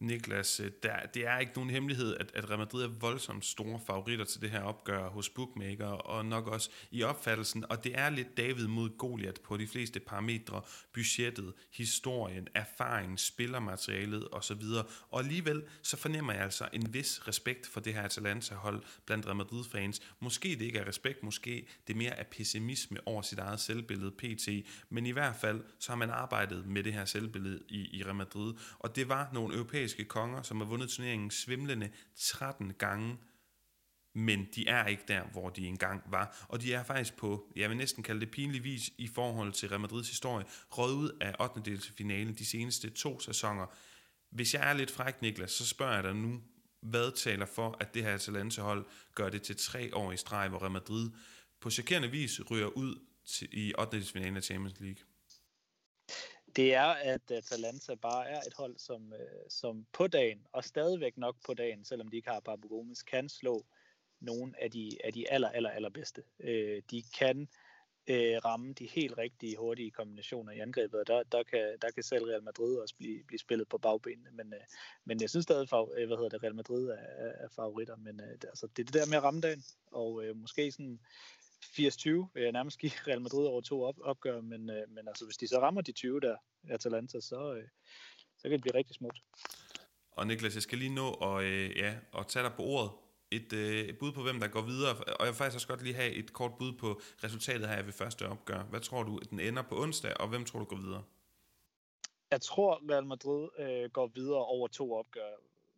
Niklas, 0.00 0.60
øh, 0.60 0.70
der, 0.82 0.96
det 1.14 1.26
er 1.26 1.38
ikke 1.38 1.52
nogen 1.54 1.70
hemmelighed, 1.70 2.16
at, 2.16 2.30
at 2.34 2.50
Real 2.50 2.58
Madrid 2.58 2.84
er 2.84 2.88
voldsomt 2.88 3.44
store 3.44 3.80
favoritter 3.86 4.24
til 4.24 4.40
det 4.40 4.50
her 4.50 4.60
opgør 4.60 5.08
hos 5.08 5.28
bookmaker, 5.28 5.86
og 5.86 6.26
nok 6.26 6.46
også 6.46 6.70
i 6.90 7.02
opfattelsen, 7.02 7.64
og 7.70 7.84
det 7.84 7.98
er 7.98 8.10
lidt 8.10 8.36
David 8.36 8.66
mod 8.66 8.98
Goliath 8.98 9.40
på 9.40 9.56
de 9.56 9.66
fleste 9.66 10.00
parametre, 10.00 10.62
budgettet, 10.92 11.52
historien, 11.72 12.48
erfaring, 12.54 13.20
spillermaterialet 13.20 14.28
osv. 14.32 14.62
Og 15.10 15.20
alligevel 15.20 15.62
så 15.82 15.96
fornemmer 15.96 16.32
jeg 16.32 16.42
altså 16.42 16.68
en 16.72 16.94
vis 16.94 17.28
respekt 17.28 17.66
for 17.66 17.80
det 17.80 17.94
her 17.94 18.02
Atalanta-hold 18.02 18.82
blandt 19.06 19.26
Real 19.26 19.36
Madrid-fans. 19.36 20.00
Måske 20.20 20.48
det 20.48 20.60
ikke 20.60 20.78
er 20.78 20.88
respekt, 20.88 21.22
måske 21.22 21.68
det 21.86 21.96
mere 21.96 22.18
er 22.18 22.24
pessimisme 22.24 22.98
over 23.06 23.22
sit 23.22 23.38
eget 23.38 23.60
selvbillede 23.60 24.10
pt. 24.10 24.48
Men 24.88 25.06
i 25.06 25.10
hvert 25.10 25.36
fald 25.36 25.60
så 25.78 25.92
har 25.92 25.96
man 25.96 26.10
arbejdet 26.10 26.66
med 26.66 26.84
det 26.84 26.92
her 26.92 27.04
selvbillede 27.04 27.60
i, 27.68 27.98
i 27.98 28.02
Real 28.04 28.14
Madrid, 28.14 28.54
og 28.78 28.96
det 28.96 29.08
var 29.08 29.30
nogle 29.32 29.54
europæiske 29.54 29.87
konger, 30.08 30.42
som 30.42 30.56
har 30.60 30.64
vundet 30.64 30.90
turneringen 30.90 31.30
svimlende 31.30 31.90
13 32.16 32.74
gange, 32.74 33.18
men 34.14 34.48
de 34.54 34.68
er 34.68 34.86
ikke 34.86 35.02
der, 35.08 35.22
hvor 35.22 35.48
de 35.48 35.66
engang 35.66 36.02
var. 36.06 36.46
Og 36.48 36.62
de 36.62 36.74
er 36.74 36.84
faktisk 36.84 37.16
på, 37.16 37.52
jeg 37.56 37.68
vil 37.68 37.76
næsten 37.76 38.02
kalde 38.02 38.20
det 38.20 38.30
pinlig 38.30 38.64
vis, 38.64 38.90
i 38.98 39.08
forhold 39.08 39.52
til 39.52 39.68
Real 39.68 39.80
Madrids 39.80 40.08
historie, 40.08 40.44
røget 40.70 40.94
ud 40.94 41.10
af 41.20 41.34
8. 41.40 41.78
finalen 41.96 42.34
de 42.34 42.46
seneste 42.46 42.90
to 42.90 43.20
sæsoner. 43.20 43.66
Hvis 44.30 44.54
jeg 44.54 44.70
er 44.70 44.72
lidt 44.72 44.90
fræk, 44.90 45.22
Niklas, 45.22 45.52
så 45.52 45.66
spørger 45.66 45.94
jeg 45.94 46.02
dig 46.02 46.14
nu, 46.14 46.42
hvad 46.80 47.12
taler 47.16 47.46
for, 47.46 47.76
at 47.80 47.94
det 47.94 48.02
her 48.02 48.14
Atalanta-hold 48.14 48.86
gør 49.14 49.28
det 49.28 49.42
til 49.42 49.56
tre 49.56 49.96
år 49.96 50.12
i 50.12 50.16
streg, 50.16 50.48
hvor 50.48 50.58
Real 50.58 50.70
Madrid 50.70 51.10
på 51.60 51.70
chokerende 51.70 52.10
vis 52.10 52.40
ryger 52.50 52.66
ud 52.66 52.98
til, 53.26 53.48
i 53.52 53.72
8. 53.78 54.02
finalen 54.02 54.36
af 54.36 54.42
Champions 54.42 54.80
League? 54.80 55.04
Det 56.58 56.74
er, 56.74 56.86
at 57.14 57.30
øh, 57.30 57.36
Atalanta 57.36 57.94
bare 57.94 58.28
er 58.28 58.40
et 58.40 58.54
hold, 58.54 58.78
som, 58.78 59.12
øh, 59.12 59.44
som 59.48 59.86
på 59.92 60.06
dagen, 60.06 60.46
og 60.52 60.64
stadigvæk 60.64 61.16
nok 61.16 61.36
på 61.46 61.54
dagen, 61.54 61.84
selvom 61.84 62.08
de 62.08 62.16
ikke 62.16 62.28
har 62.28 62.40
Papu 62.40 62.68
Gomes, 62.68 63.02
kan 63.02 63.28
slå 63.28 63.66
nogle 64.20 64.62
af 64.62 64.70
de, 64.70 64.90
af 65.04 65.12
de 65.12 65.30
aller, 65.30 65.48
aller, 65.48 65.70
aller 65.70 65.88
bedste. 65.88 66.22
Øh, 66.40 66.82
de 66.90 67.02
kan 67.18 67.48
øh, 68.06 68.36
ramme 68.44 68.72
de 68.72 68.86
helt 68.86 69.18
rigtige, 69.18 69.56
hurtige 69.56 69.90
kombinationer 69.90 70.52
i 70.52 70.58
angrebet, 70.58 71.00
og 71.00 71.06
der, 71.06 71.22
der, 71.22 71.42
kan, 71.42 71.76
der 71.82 71.90
kan 71.90 72.02
selv 72.02 72.24
Real 72.24 72.42
Madrid 72.42 72.76
også 72.76 72.94
blive, 72.98 73.24
blive 73.24 73.38
spillet 73.38 73.68
på 73.68 73.78
bagbenene, 73.78 74.30
men, 74.30 74.52
øh, 74.52 74.60
men 75.04 75.20
jeg 75.20 75.30
synes 75.30 75.44
stadig, 75.44 75.68
at 75.72 75.88
øh, 75.96 76.06
hvad 76.06 76.16
hedder 76.16 76.28
det, 76.28 76.42
Real 76.42 76.54
Madrid 76.54 76.88
er, 76.88 76.96
er 77.44 77.48
favoritter, 77.48 77.96
men 77.96 78.20
øh, 78.20 78.30
altså, 78.30 78.66
det 78.66 78.82
er 78.82 78.86
det 78.86 78.94
der 78.94 79.06
med 79.06 79.16
at 79.16 79.22
ramme 79.22 79.40
dagen, 79.40 79.64
og 79.92 80.24
øh, 80.24 80.36
måske 80.36 80.72
sådan 80.72 81.00
80-20 81.64 82.10
vil 82.34 82.42
jeg 82.42 82.52
nærmest 82.52 82.78
give 82.78 82.92
Real 83.06 83.20
Madrid 83.20 83.46
over 83.46 83.60
to 83.60 83.82
op, 83.82 83.96
opgør, 84.00 84.40
men, 84.40 84.70
øh, 84.70 84.90
men 84.90 85.08
altså, 85.08 85.24
hvis 85.24 85.36
de 85.36 85.48
så 85.48 85.58
rammer 85.58 85.80
de 85.80 85.92
20 85.92 86.20
der, 86.20 86.36
Atalanta, 86.68 87.20
så, 87.20 87.54
øh, 87.54 87.68
så 88.38 88.42
kan 88.42 88.52
det 88.52 88.60
blive 88.60 88.74
rigtig 88.74 88.96
smukt. 88.96 89.18
Og 90.12 90.26
Niklas, 90.26 90.54
jeg 90.54 90.62
skal 90.62 90.78
lige 90.78 90.94
nå 90.94 91.12
at, 91.12 91.44
øh, 91.44 91.76
ja, 91.76 91.94
at 92.18 92.26
tage 92.26 92.44
dig 92.44 92.52
på 92.56 92.62
ordet. 92.62 92.90
Et, 93.30 93.52
øh, 93.52 93.98
bud 93.98 94.12
på, 94.12 94.22
hvem 94.22 94.40
der 94.40 94.48
går 94.48 94.62
videre, 94.62 94.96
og 94.96 95.26
jeg 95.26 95.26
vil 95.26 95.34
faktisk 95.34 95.56
også 95.56 95.68
godt 95.68 95.82
lige 95.82 95.94
have 95.94 96.12
et 96.12 96.32
kort 96.32 96.52
bud 96.58 96.72
på 96.72 97.00
resultatet 97.24 97.68
her 97.68 97.82
ved 97.82 97.92
første 97.92 98.28
opgør. 98.28 98.62
Hvad 98.62 98.80
tror 98.80 99.02
du, 99.02 99.18
den 99.30 99.40
ender 99.40 99.62
på 99.62 99.82
onsdag, 99.82 100.20
og 100.20 100.28
hvem 100.28 100.44
tror 100.44 100.58
du 100.58 100.64
går 100.64 100.76
videre? 100.76 101.04
Jeg 102.30 102.40
tror, 102.40 102.82
Real 102.90 103.06
Madrid 103.06 103.48
øh, 103.58 103.90
går 103.90 104.06
videre 104.06 104.44
over 104.44 104.68
to 104.68 104.94
opgør, 104.94 105.30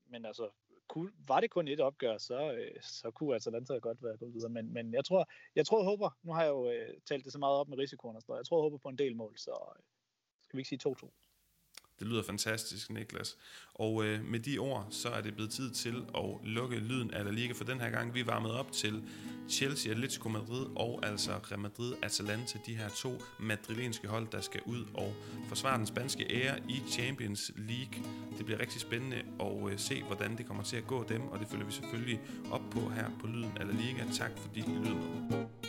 men 0.09 0.27
altså, 0.27 0.51
kunne, 0.91 1.13
var 1.29 1.41
det 1.41 1.51
kun 1.51 1.69
et 1.69 1.81
opgør, 1.81 2.19
så, 2.19 2.53
øh, 2.53 2.83
så 2.83 3.11
kunne 3.11 3.35
altså 3.35 3.51
Atalanta 3.51 3.75
godt 3.75 4.03
være 4.03 4.17
gået 4.17 4.35
videre. 4.35 4.51
Men, 4.51 4.73
men 4.73 4.95
jeg 4.95 5.05
tror, 5.05 5.29
jeg 5.55 5.67
tror, 5.67 5.79
jeg 5.81 5.85
håber, 5.85 6.11
nu 6.23 6.33
har 6.33 6.43
jeg 6.43 6.51
jo 6.51 6.71
øh, 6.71 6.95
talt 7.09 7.25
det 7.25 7.33
så 7.33 7.39
meget 7.39 7.57
op 7.57 7.69
med 7.69 7.79
risikoen 7.79 8.17
og 8.17 8.23
sådan 8.23 8.33
noget, 8.33 8.41
jeg 8.41 8.47
tror, 8.47 8.59
jeg 8.59 8.63
håber 8.63 8.79
på 8.79 8.89
en 8.89 8.99
del 8.99 9.17
mål, 9.17 9.39
så 9.39 9.55
øh, 9.77 9.83
skal 10.43 10.57
vi 10.57 10.61
ikke 10.61 10.69
sige 10.69 10.89
2-2. 10.89 11.11
Det 12.01 12.09
lyder 12.09 12.23
fantastisk, 12.23 12.91
Niklas. 12.91 13.37
Og 13.75 14.05
øh, 14.05 14.25
med 14.25 14.41
de 14.41 14.59
ord, 14.59 14.87
så 14.91 15.09
er 15.09 15.21
det 15.21 15.35
blevet 15.35 15.51
tid 15.51 15.71
til 15.71 16.05
at 16.15 16.25
lukke 16.45 16.77
lyden 16.77 17.11
af 17.11 17.25
La 17.25 17.31
Liga 17.31 17.53
for 17.53 17.65
den 17.65 17.81
her 17.81 17.91
gang. 17.91 18.15
Vi 18.15 18.27
varmede 18.27 18.59
op 18.59 18.73
til 18.73 19.03
Chelsea, 19.49 19.93
Atletico 19.93 20.29
Madrid 20.29 20.67
og 20.77 21.01
altså 21.03 21.31
Real 21.33 21.59
Madrid, 21.59 21.95
Atalanta, 22.03 22.59
de 22.67 22.75
her 22.75 22.89
to 22.89 23.23
madrilenske 23.41 24.09
hold, 24.09 24.27
der 24.33 24.41
skal 24.41 24.61
ud 24.67 24.85
og 24.95 25.15
forsvare 25.49 25.79
den 25.79 25.87
spanske 25.87 26.27
ære 26.31 26.59
i 26.69 26.83
Champions 26.91 27.53
League. 27.57 28.11
Det 28.39 28.45
bliver 28.45 28.61
rigtig 28.61 28.81
spændende 28.81 29.23
at 29.41 29.73
øh, 29.73 29.79
se, 29.79 30.03
hvordan 30.03 30.39
det 30.39 30.47
kommer 30.47 30.63
til 30.63 30.77
at 30.77 30.87
gå 30.87 31.05
dem, 31.09 31.23
og 31.23 31.39
det 31.39 31.49
følger 31.51 31.67
vi 31.67 31.73
selvfølgelig 31.73 32.21
op 32.51 32.63
på 32.71 32.89
her 32.89 33.11
på 33.21 33.27
Lyden 33.27 33.53
af 33.61 33.67
La 33.67 33.73
Liga. 33.73 34.05
Tak 34.13 34.31
fordi 34.39 34.61
I 34.61 34.79
lyttede 34.79 34.95
med. 35.31 35.60